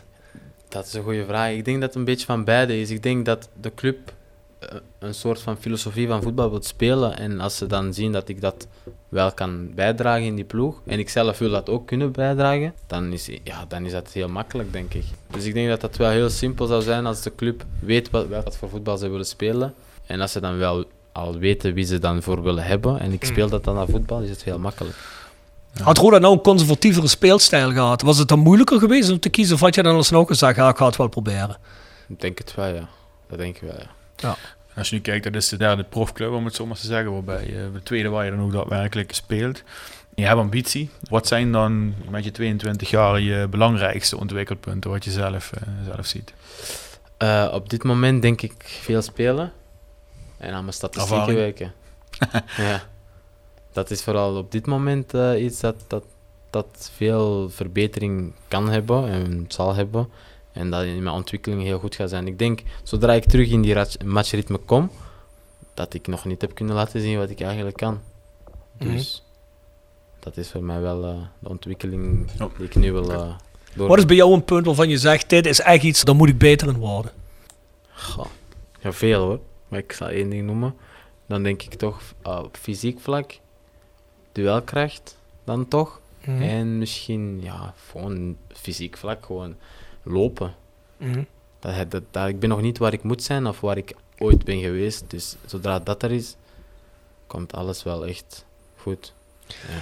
[0.70, 1.52] Dat is een goede vraag.
[1.52, 2.90] Ik denk dat het een beetje van beide is.
[2.90, 3.98] Ik denk dat de club
[5.00, 7.18] een soort van filosofie van voetbal wil spelen.
[7.18, 8.68] En als ze dan zien dat ik dat
[9.10, 13.14] wel kan bijdragen in die ploeg, en ik zelf wil dat ook kunnen bijdragen, dan
[13.14, 15.06] is, ja, dan is dat heel makkelijk, denk ik.
[15.32, 18.28] Dus ik denk dat dat wel heel simpel zou zijn als de club weet wat,
[18.28, 19.74] wat voor voetbal ze willen spelen.
[20.06, 23.26] En als ze dan wel al weten wie ze dan voor willen hebben, en ik
[23.26, 24.96] speel dat dan naar voetbal, is het heel makkelijk.
[25.84, 28.02] Had Roda nou een conservatievere speelstijl gehad?
[28.02, 29.56] Was het dan moeilijker geweest om te kiezen?
[29.56, 31.58] Of had je dan alsnog gezegd, ja, ik ga het wel proberen?
[32.08, 32.90] Ik denk het wel, ja.
[33.28, 33.98] Dat denk ik wel, ja.
[34.76, 37.12] Als je nu kijkt, dat is de derde profclub, om het zo maar te zeggen,
[37.12, 39.64] waarbij eh, de tweede waar je dan ook daadwerkelijk speelt.
[40.16, 40.90] Je hebt ambitie.
[41.10, 46.06] Wat zijn dan met je 22 jaar je belangrijkste ontwikkelpunten wat je zelf, eh, zelf
[46.06, 46.34] ziet?
[47.18, 49.52] Eh, op dit moment denk ik veel spelen
[50.38, 51.40] en aan mijn statistieken Ervaring.
[51.40, 51.74] werken.
[52.72, 52.82] ja.
[53.72, 56.04] Dat is vooral op dit moment eh, iets dat, dat,
[56.50, 60.10] dat veel verbetering kan hebben en zal hebben.
[60.52, 62.28] En dat in mijn ontwikkeling heel goed gaat zijn.
[62.28, 63.76] Ik denk, zodra ik terug in die
[64.06, 64.92] matchritme kom,
[65.74, 68.00] dat ik nog niet heb kunnen laten zien wat ik eigenlijk kan.
[68.78, 69.24] Dus
[70.20, 73.36] dat is voor mij wel eh, de ontwikkeling die ik nu wil uh,
[73.74, 76.30] Wat is bij jou een punt waarvan je zegt, dit is echt iets, daar moet
[76.30, 77.12] ik beter in worden?
[77.92, 78.26] Goh,
[78.80, 79.40] ja, veel hoor.
[79.68, 80.76] Maar ik zal één ding noemen.
[81.26, 83.40] Dan denk ik toch uh, op fysiek vlak,
[84.32, 86.00] duelkracht dan toch.
[86.26, 86.42] Mhm.
[86.42, 89.56] En misschien, ja, gewoon fysiek vlak, gewoon
[90.04, 90.54] lopen.
[90.98, 91.24] Mhm.
[91.60, 94.44] Dat, dat, dat, ik ben nog niet waar ik moet zijn of waar ik ooit
[94.44, 95.04] ben geweest.
[95.08, 96.36] Dus zodra dat er is,
[97.28, 98.46] komt alles wel echt
[98.78, 99.14] goed.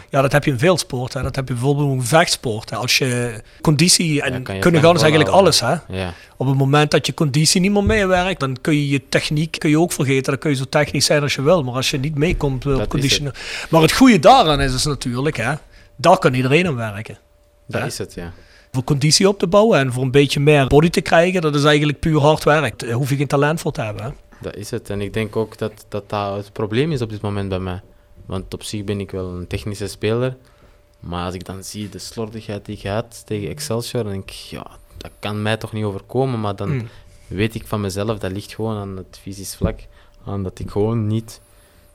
[0.09, 1.23] Ja, dat heb je in veel sporten.
[1.23, 2.69] Dat heb je bijvoorbeeld in vechtsport.
[2.69, 2.75] hè.
[2.75, 5.59] Als je conditie en Ja, kan je kunnen gaan is eigenlijk alles.
[5.59, 5.75] Hè?
[5.87, 9.55] Ja, Op het moment dat je conditie niet meer meewerkt, dan kun je je techniek
[9.59, 10.23] kun je ook vergeten.
[10.31, 11.63] Dan kun je zo technisch zijn als je wil.
[11.63, 13.29] Maar als je niet meekomt eh, op conditie.
[13.69, 15.53] Maar het goede daaraan is dus natuurlijk, hè,
[15.95, 17.17] daar kan iedereen aan werken.
[17.65, 17.87] dat Ja.
[17.87, 18.31] is het, ja.
[18.77, 21.63] Voor conditie op te bouwen en voor een beetje meer body te krijgen, dat is
[21.63, 22.79] eigenlijk puur hard werk.
[22.79, 24.03] Daar hoef je geen talent voor te hebben.
[24.03, 24.09] Hè?
[24.41, 24.89] Dat is het.
[24.89, 27.81] En ik denk ook dat, dat dat het probleem is op dit moment bij mij.
[28.25, 30.37] Want op zich ben ik wel een technische speler.
[30.99, 34.35] Maar als ik dan zie de slordigheid die ik had tegen Excelsior, dan denk ik,
[34.35, 34.67] ja,
[34.97, 36.39] dat kan mij toch niet overkomen.
[36.39, 36.87] Maar dan Hmm.
[37.27, 39.79] weet ik van mezelf, dat ligt gewoon aan het fysisch vlak.
[40.25, 41.41] Aan dat ik gewoon niet,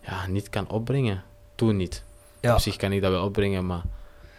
[0.06, 1.22] ja, niet kan opbrengen.
[1.54, 2.02] Toen niet.
[2.40, 2.54] Ja.
[2.54, 3.82] Op zich kan ik dat wel opbrengen, maar...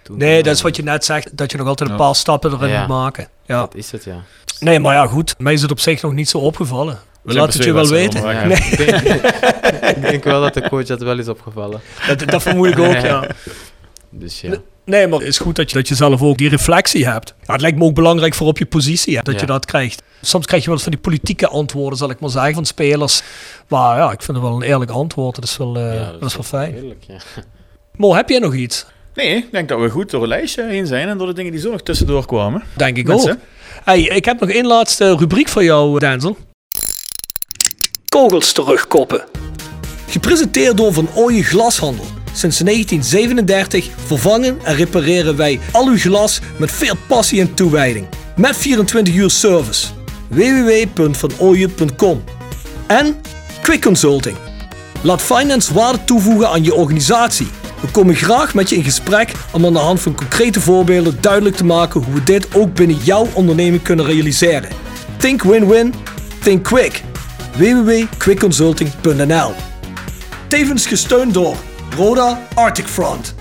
[0.04, 2.16] Toen Nee, dat is wel wat je net zegt, dat je nog altijd een paar
[2.16, 2.80] stappen erin Ja.
[2.80, 3.28] moet maken.
[3.45, 3.60] Ja.
[3.60, 4.22] Dat is het, ja.
[4.60, 5.36] Nee, maar ja, goed.
[5.38, 6.99] Mij is het op zich nog niet zo opgevallen.
[7.22, 8.30] We laten het je wel weten.
[8.51, 9.01] ik, denk,
[9.95, 11.82] ik denk wel dat de coach dat wel is opgevallen.
[12.08, 13.28] Dat, dat vermoed ik ook, ja.
[14.10, 14.54] Dus ja.
[14.86, 17.34] Nee, maar het is goed dat je, dat je zelf ook die reflectie hebt.
[17.45, 20.01] Ja, het lijkt me ook belangrijk voor op je positie, hè, dat je dat krijgt.
[20.22, 23.22] Soms krijg je wel eens van die politieke antwoorden, zal ik maar zeggen, van spelers.
[23.68, 25.36] Maar ja, ik vind het wel een eerlijk antwoord.
[25.36, 26.74] Dat is wel, eh, Ja, dat is wel fijn.
[26.74, 27.18] Heerlijk, ja.
[27.95, 28.86] Mo, heb jij nog iets?
[29.14, 31.51] Nee, ik denk dat we goed door het lijstje heen zijn en door de dingen
[31.51, 32.64] die zo nog tussendoor kwamen.
[32.76, 33.32] Denk ik Mensen?
[33.32, 33.38] ook.
[33.84, 36.38] Hey, ik heb nog één laatste rubriek voor jou, Denzel.
[38.09, 39.24] Kogels terugkoppen.
[40.07, 42.05] Gepresenteerd door Van Ooyen Glashandel.
[42.34, 48.07] Sinds 1937 vervangen en repareren wij al uw glas met veel passie en toewijding.
[48.36, 49.88] Met 24 uur service.
[50.28, 52.24] www.vanooyen.com
[52.88, 53.22] En
[53.61, 54.38] Quick Consulting.
[55.01, 57.47] Laat finance waarde toevoegen aan je organisatie.
[57.84, 61.56] We komen graag met je in gesprek om aan de hand van concrete voorbeelden duidelijk
[61.56, 64.70] te maken hoe we dit ook binnen jouw onderneming kunnen realiseren.
[65.18, 65.94] Think win-win,
[66.42, 67.04] think quick.
[67.58, 69.52] www.quickconsulting.nl
[70.48, 71.56] Tevens gesteund door
[71.98, 73.36] Roda Arctic Front.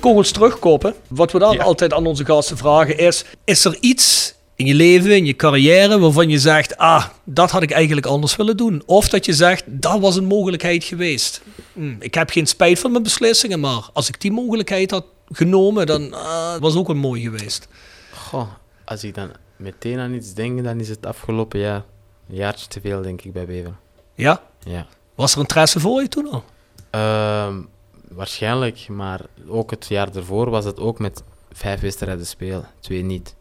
[0.00, 0.94] Kogels terugkopen.
[1.08, 1.62] Wat we dan Ja.
[1.62, 5.98] altijd aan onze gasten vragen is: is er iets in je leven, in je carrière,
[5.98, 8.82] waarvan je zegt, ah, dat had ik eigenlijk anders willen doen?
[8.86, 11.42] Of dat je zegt, dat was een mogelijkheid geweest.
[11.72, 15.86] Hm, ik heb geen spijt van mijn beslissingen, maar als ik die mogelijkheid had genomen,
[15.86, 17.68] dan ah, was ook wel mooi geweest.
[18.12, 18.48] Goh,
[18.84, 21.84] als ik dan meteen aan iets denk, dan is het afgelopen jaar
[22.28, 23.74] een jaartje te veel, denk ik, bij Bever.
[24.14, 24.42] Ja?
[24.64, 24.86] Ja.
[25.14, 26.44] Was er interesse voor je toen al?
[26.90, 27.60] Ehm,
[28.08, 32.68] waarschijnlijk, maar ook het jaar ervoor was het ook met vijf wedstrijden spelen.
[32.80, 33.34] Twee niet,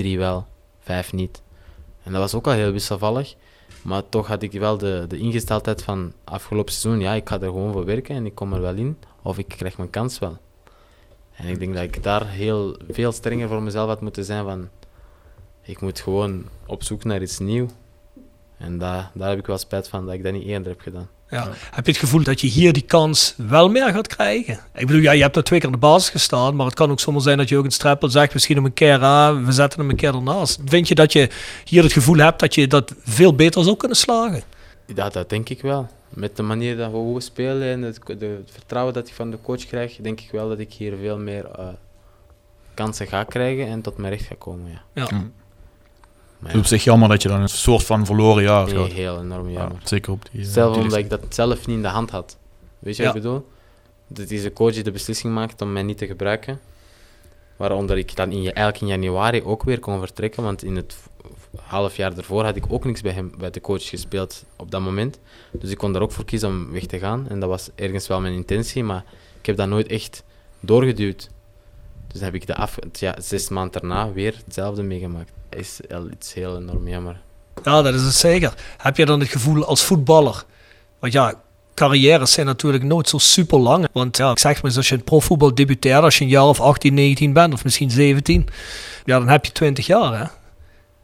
[0.00, 0.46] drie wel,
[0.80, 1.42] vijf niet.
[2.02, 3.34] En dat was ook al heel wisselvallig.
[3.82, 7.44] Maar toch had ik wel de, de ingesteldheid van afgelopen seizoen, ja, ik ga er
[7.46, 8.98] gewoon voor werken en ik kom er wel in.
[9.22, 10.36] Of ik krijg mijn kans wel.
[11.32, 14.68] En ik denk dat ik daar heel veel strenger voor mezelf had moeten zijn van...
[15.62, 17.70] Ik moet gewoon op zoek naar iets nieuws.
[18.60, 21.08] En daar, daar heb ik wel spijt van dat ik dat niet eerder heb gedaan.
[21.30, 21.48] Ja.
[21.70, 24.60] Heb je het gevoel dat je hier die kans wel meer gaat krijgen?
[24.74, 26.90] Ik bedoel, ja, je hebt er twee keer in de basis gestaan, maar het kan
[26.90, 29.52] ook zomaar zijn dat je ook een Streppel zegt, misschien om een keer, ah, we
[29.52, 30.60] zetten hem een keer ernaast.
[30.64, 31.28] Vind je dat je
[31.64, 34.42] hier het gevoel hebt dat je dat veel beter zou kunnen slagen?
[34.94, 35.88] Ja, dat denk ik wel.
[36.08, 39.30] Met de manier dat we hoe spelen en het, de, het vertrouwen dat ik van
[39.30, 41.68] de coach krijg, denk ik wel dat ik hier veel meer uh,
[42.74, 44.70] kansen ga krijgen en tot mijn recht ga komen.
[44.94, 45.06] Ja.
[45.10, 45.30] Ja.
[46.40, 48.74] Maar Het is op zich jammer dat je dan een soort van verloren jaar nee,
[48.74, 48.92] gaat.
[48.92, 49.76] heel enorm jammer.
[49.80, 50.40] Ja, zeker op die...
[50.40, 52.36] eh, Zelf die omdat ik dat zelf niet in de hand had.
[52.78, 53.46] Weet je wat ik bedoel?
[54.06, 56.60] Dat is de coach die de beslissing maakt om mij niet te gebruiken.
[57.56, 60.96] Waaronder ik dan in, eigenlijk in januari ook weer kon vertrekken, want in het
[61.60, 64.80] half jaar daarvoor had ik ook niks bij hem, bij de coach gespeeld op dat
[64.80, 65.18] moment.
[65.52, 67.26] Dus ik kon er ook voor kiezen om weg te gaan.
[67.28, 69.04] En dat was ergens wel mijn intentie, maar
[69.40, 70.24] ik heb dat nooit echt
[70.60, 71.28] doorgeduwd.
[72.12, 75.30] Dus heb ik de af, ja, zes maanden daarna weer hetzelfde meegemaakt.
[75.48, 75.80] Dat is
[76.12, 77.20] iets heel enorm jammer.
[77.62, 78.54] Ja, dat is het zeker.
[78.76, 80.44] Heb je dan het gevoel als voetballer?
[80.98, 81.34] Want ja,
[81.74, 83.88] carrières zijn natuurlijk nooit zo super lang.
[83.92, 86.60] Want ja, ik zeg maar als je in profvoetbal debuteert, als je een jaar of
[86.60, 88.48] 18, 19 bent, of misschien 17,
[89.04, 90.24] ja, dan heb je 20 jaar, hè?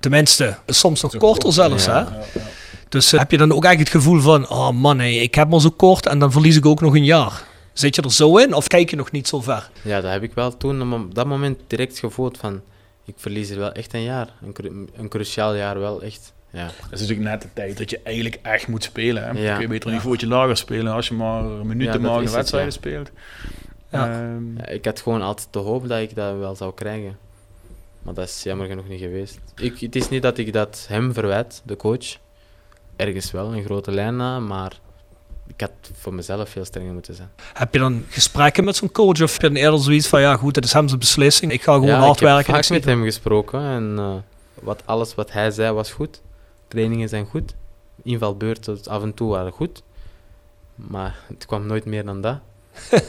[0.00, 2.04] Tenminste, soms nog korter zelfs, Ja.
[2.04, 2.40] hè?
[2.88, 5.48] Dus eh, heb je dan ook eigenlijk het gevoel van, oh man, hé, ik heb
[5.48, 7.42] maar zo kort en dan verlies ik ook nog een jaar.
[7.78, 9.70] Zit je er zo in of kijk je nog niet zo ver?
[9.82, 12.60] Ja, dat heb ik wel toen op dat moment direct gevoeld van...
[13.04, 14.28] Ik verlies er wel echt een jaar.
[14.42, 16.32] Een, cru- een cruciaal jaar wel, echt.
[16.50, 16.64] Ja.
[16.64, 19.22] Dat is natuurlijk net de tijd dat je eigenlijk echt moet spelen.
[19.22, 19.30] Hè?
[19.30, 19.52] Ja.
[19.52, 22.26] Kun je beter een niveautje lager spelen als je maar Ja, minuten dat maar is
[22.26, 22.76] het, wedstrijden ja.
[22.78, 23.10] speelt.
[23.90, 24.10] Ja.
[24.10, 27.18] Ehm, Ja, ik had gewoon altijd de hoop dat ik dat wel zou krijgen.
[28.02, 29.38] Maar dat is jammer genoeg niet geweest.
[29.56, 32.16] Ik, het is niet dat ik dat hem verwijt, de coach.
[32.96, 34.72] Ergens wel, een grote lijn na, maar
[35.46, 37.28] ik had voor mezelf veel strenger moeten zijn.
[37.52, 40.36] Heb je dan gesprekken met zo'n coach of heb je dan eerder zoiets van, ja
[40.36, 42.46] goed, dat is hem zijn beslissing, ik ga gewoon ja, hard ik heb werken.
[42.46, 44.14] vaak ik zie met hem gesproken en eh,
[44.62, 46.20] wat, alles wat hij zei was goed.
[46.68, 47.54] Trainingen zijn goed.
[48.02, 49.82] Invalbeurten af en toe waren goed.
[50.74, 52.38] Maar het kwam nooit meer dan dat.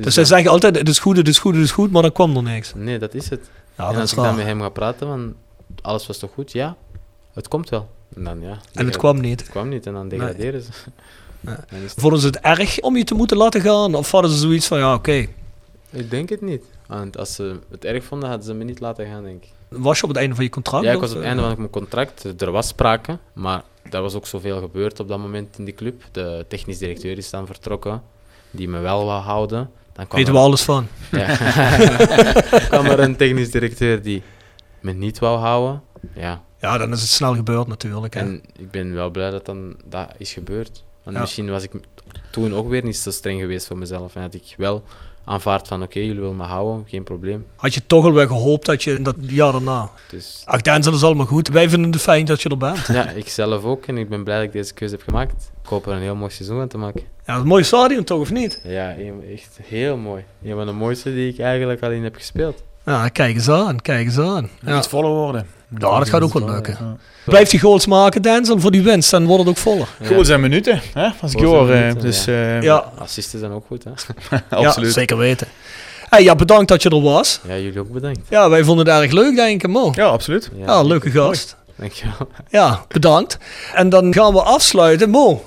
[0.00, 2.12] Dus zij zeggen altijd, het is goed, het is goed, het is goed, maar dan
[2.12, 2.74] kwam er niks.
[2.74, 3.50] Nee, dat is het.
[3.76, 5.34] Ja, en als ik dan met hem ga praten, van
[5.82, 6.52] alles was toch goed?
[6.52, 6.76] Ja,
[7.32, 7.90] het komt wel.
[8.16, 8.58] En dan ja.
[8.72, 9.40] En het kwam niet.
[9.40, 10.70] Het kwam niet en dan degraderen ze.
[10.70, 11.04] Nee.
[11.96, 13.94] Vonden ze het erg om je te moeten laten gaan?
[13.94, 15.26] Of hadden ze zoiets van, ja oké,
[15.90, 16.64] Ik denk het niet.
[16.86, 19.50] Want als ze het erg vonden, hadden ze me niet laten gaan, denk ik.
[19.68, 20.84] was je op het einde van je contract?
[20.84, 22.42] Ja, ik was op het eh, einde van mijn contract.
[22.42, 26.02] Er was sprake, maar er was ook zoveel gebeurd op dat moment in die club.
[26.12, 28.02] De technisch directeur is dan vertrokken,
[28.50, 29.70] die me wel wou houden.
[29.92, 30.86] Dan kwam Weten er, we alles van.
[31.10, 31.36] Ja.
[32.68, 34.22] kwam er een technisch directeur die
[34.80, 35.82] me niet wou houden.
[36.14, 38.14] Ja, Ja, dan is het snel gebeurd natuurlijk.
[38.14, 38.20] Hè.
[38.20, 40.84] en ik ben wel blij dat dan dat is gebeurd.
[41.04, 41.22] Want Ja.
[41.22, 41.70] misschien was ik
[42.30, 44.14] toen ook weer niet zo streng geweest voor mezelf.
[44.14, 44.82] En had ik wel
[45.24, 47.46] aanvaard van, oké, jullie willen me houden, geen probleem.
[47.56, 49.90] Had je toch al wel gehoopt dat je dat jaar daarna...
[50.10, 51.48] Dus Ach, Denzel is allemaal goed.
[51.48, 52.86] Wij vinden het fijn dat je er bent.
[52.86, 53.86] ja, ik zelf ook.
[53.86, 55.50] En ik ben blij dat ik deze keuze heb gemaakt.
[55.62, 57.02] Ik hoop er een heel mooi seizoen aan te maken.
[57.26, 58.60] Ja, een mooi stadion toch, of niet?
[58.64, 58.94] Ja,
[59.34, 60.24] echt heel mooi.
[60.44, 62.62] Een van de mooiste die ik eigenlijk al in heb gespeeld.
[62.86, 64.48] Ja, kijk eens aan, kijk eens aan.
[64.60, 64.78] Ja.
[64.78, 65.46] Iets voller worden.
[65.78, 66.76] Ja, dat gaat ook wel lukken.
[66.80, 66.96] Ja.
[67.24, 69.88] Blijft die goals maken, Denzel, voor die winst, dan wordt het ook voller.
[70.00, 70.06] Ja.
[70.06, 71.08] Goals en minuten, hè?
[71.20, 71.80] als ik Goals en hoor.
[71.80, 72.32] minuten, dus, ja.
[72.32, 73.90] eh, Ja, Assisten zijn ook goed, hè?
[74.56, 74.86] absoluut.
[74.88, 75.46] ja zeker weten.
[76.08, 77.40] Hey, ja, bedankt dat je er was.
[77.48, 78.20] Ja, jullie ook bedankt.
[78.28, 79.92] Ja, wij vonden het erg leuk, denk ik, man.
[79.96, 80.50] Ja, absoluut.
[80.66, 81.56] Ja, leuke gast.
[81.76, 82.28] Dankjewel.
[82.48, 83.38] Ja, bedankt.
[83.74, 85.10] En dan gaan we afsluiten.
[85.10, 85.44] Mo,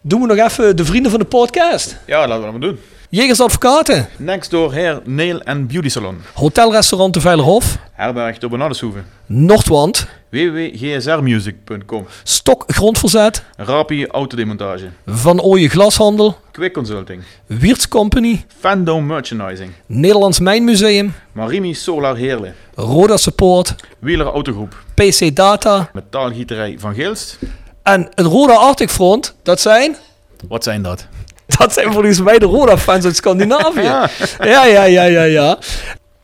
[0.00, 1.96] doen we nog even de vrienden van de podcast.
[2.06, 2.78] Ja, laten we dat maar doen.
[3.10, 6.22] Jegers Advocaten, Next door Hair, Nail and Beauty Salon.
[6.34, 8.98] Hotelrestaurant de Veilerhof, Herberg de Bernardeshoeve.
[9.26, 12.06] Noordwand, www.gsrmusic.com.
[12.22, 14.88] Stok Grondverzet, Rapi Autodemontage.
[15.06, 17.22] Van Ooyen Glashandel, Quick Consulting.
[17.46, 19.72] Wiertz Company, Fandom Merchandising.
[19.86, 22.54] Nederlands Mijnmuseum, Marimi Solar Heerlen.
[22.74, 24.82] Roda Support, Wieler Autogroep.
[24.94, 27.38] PC Data Metaalgieterij van Geelst.
[27.82, 29.34] en het Roda Arctic Front.
[29.42, 29.96] Dat zijn,
[30.48, 31.06] Wat zijn dat?
[31.58, 33.80] dat zijn volgens mij de Roda-fans uit Scandinavië.
[33.88, 34.10] Ja.
[34.44, 35.58] Ja, ja, ja, ja, ja.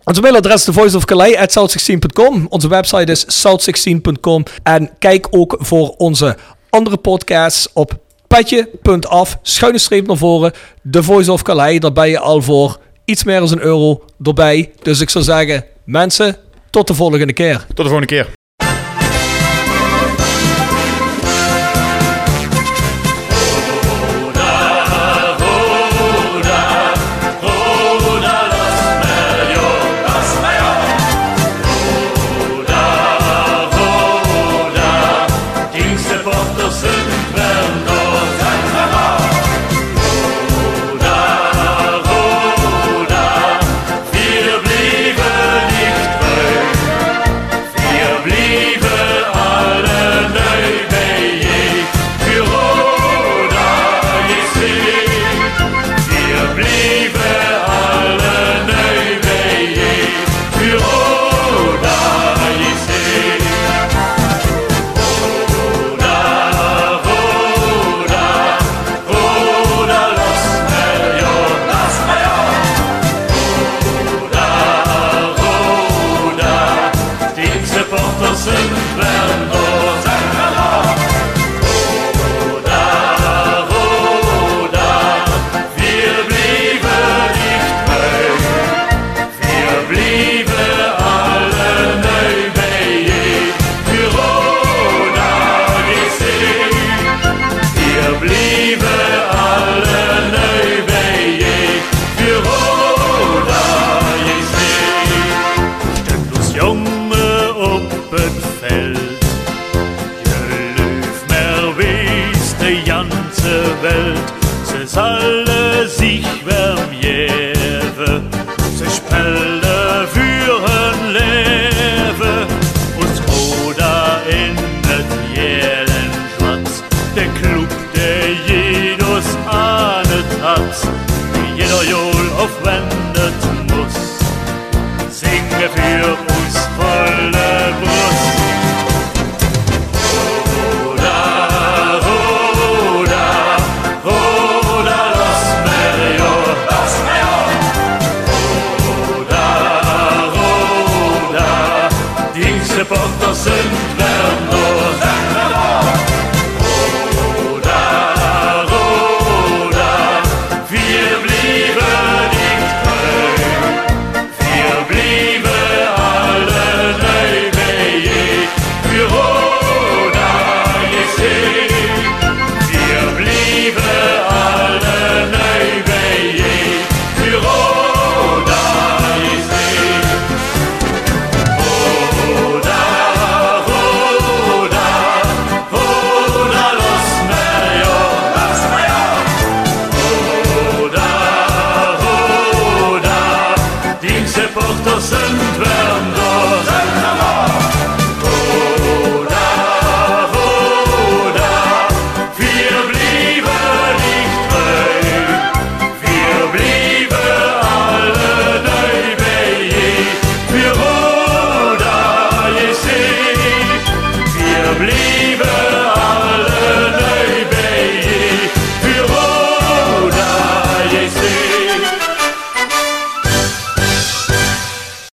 [0.04, 2.46] Onze mailadres is thevoiceofcalais.south16.com.
[2.48, 4.42] Onze website is south16.com.
[4.62, 6.36] En kijk ook voor onze
[6.70, 7.98] andere podcasts op
[8.28, 10.52] petje.af, schuine streep naar voren,
[10.90, 11.80] The Voice of Calais.
[11.80, 14.72] Daar ben je al voor iets meer dan een euro erbij.
[14.82, 16.36] Dus ik zou zeggen, mensen,
[16.70, 17.58] tot de volgende keer.
[17.66, 18.43] Tot de volgende keer.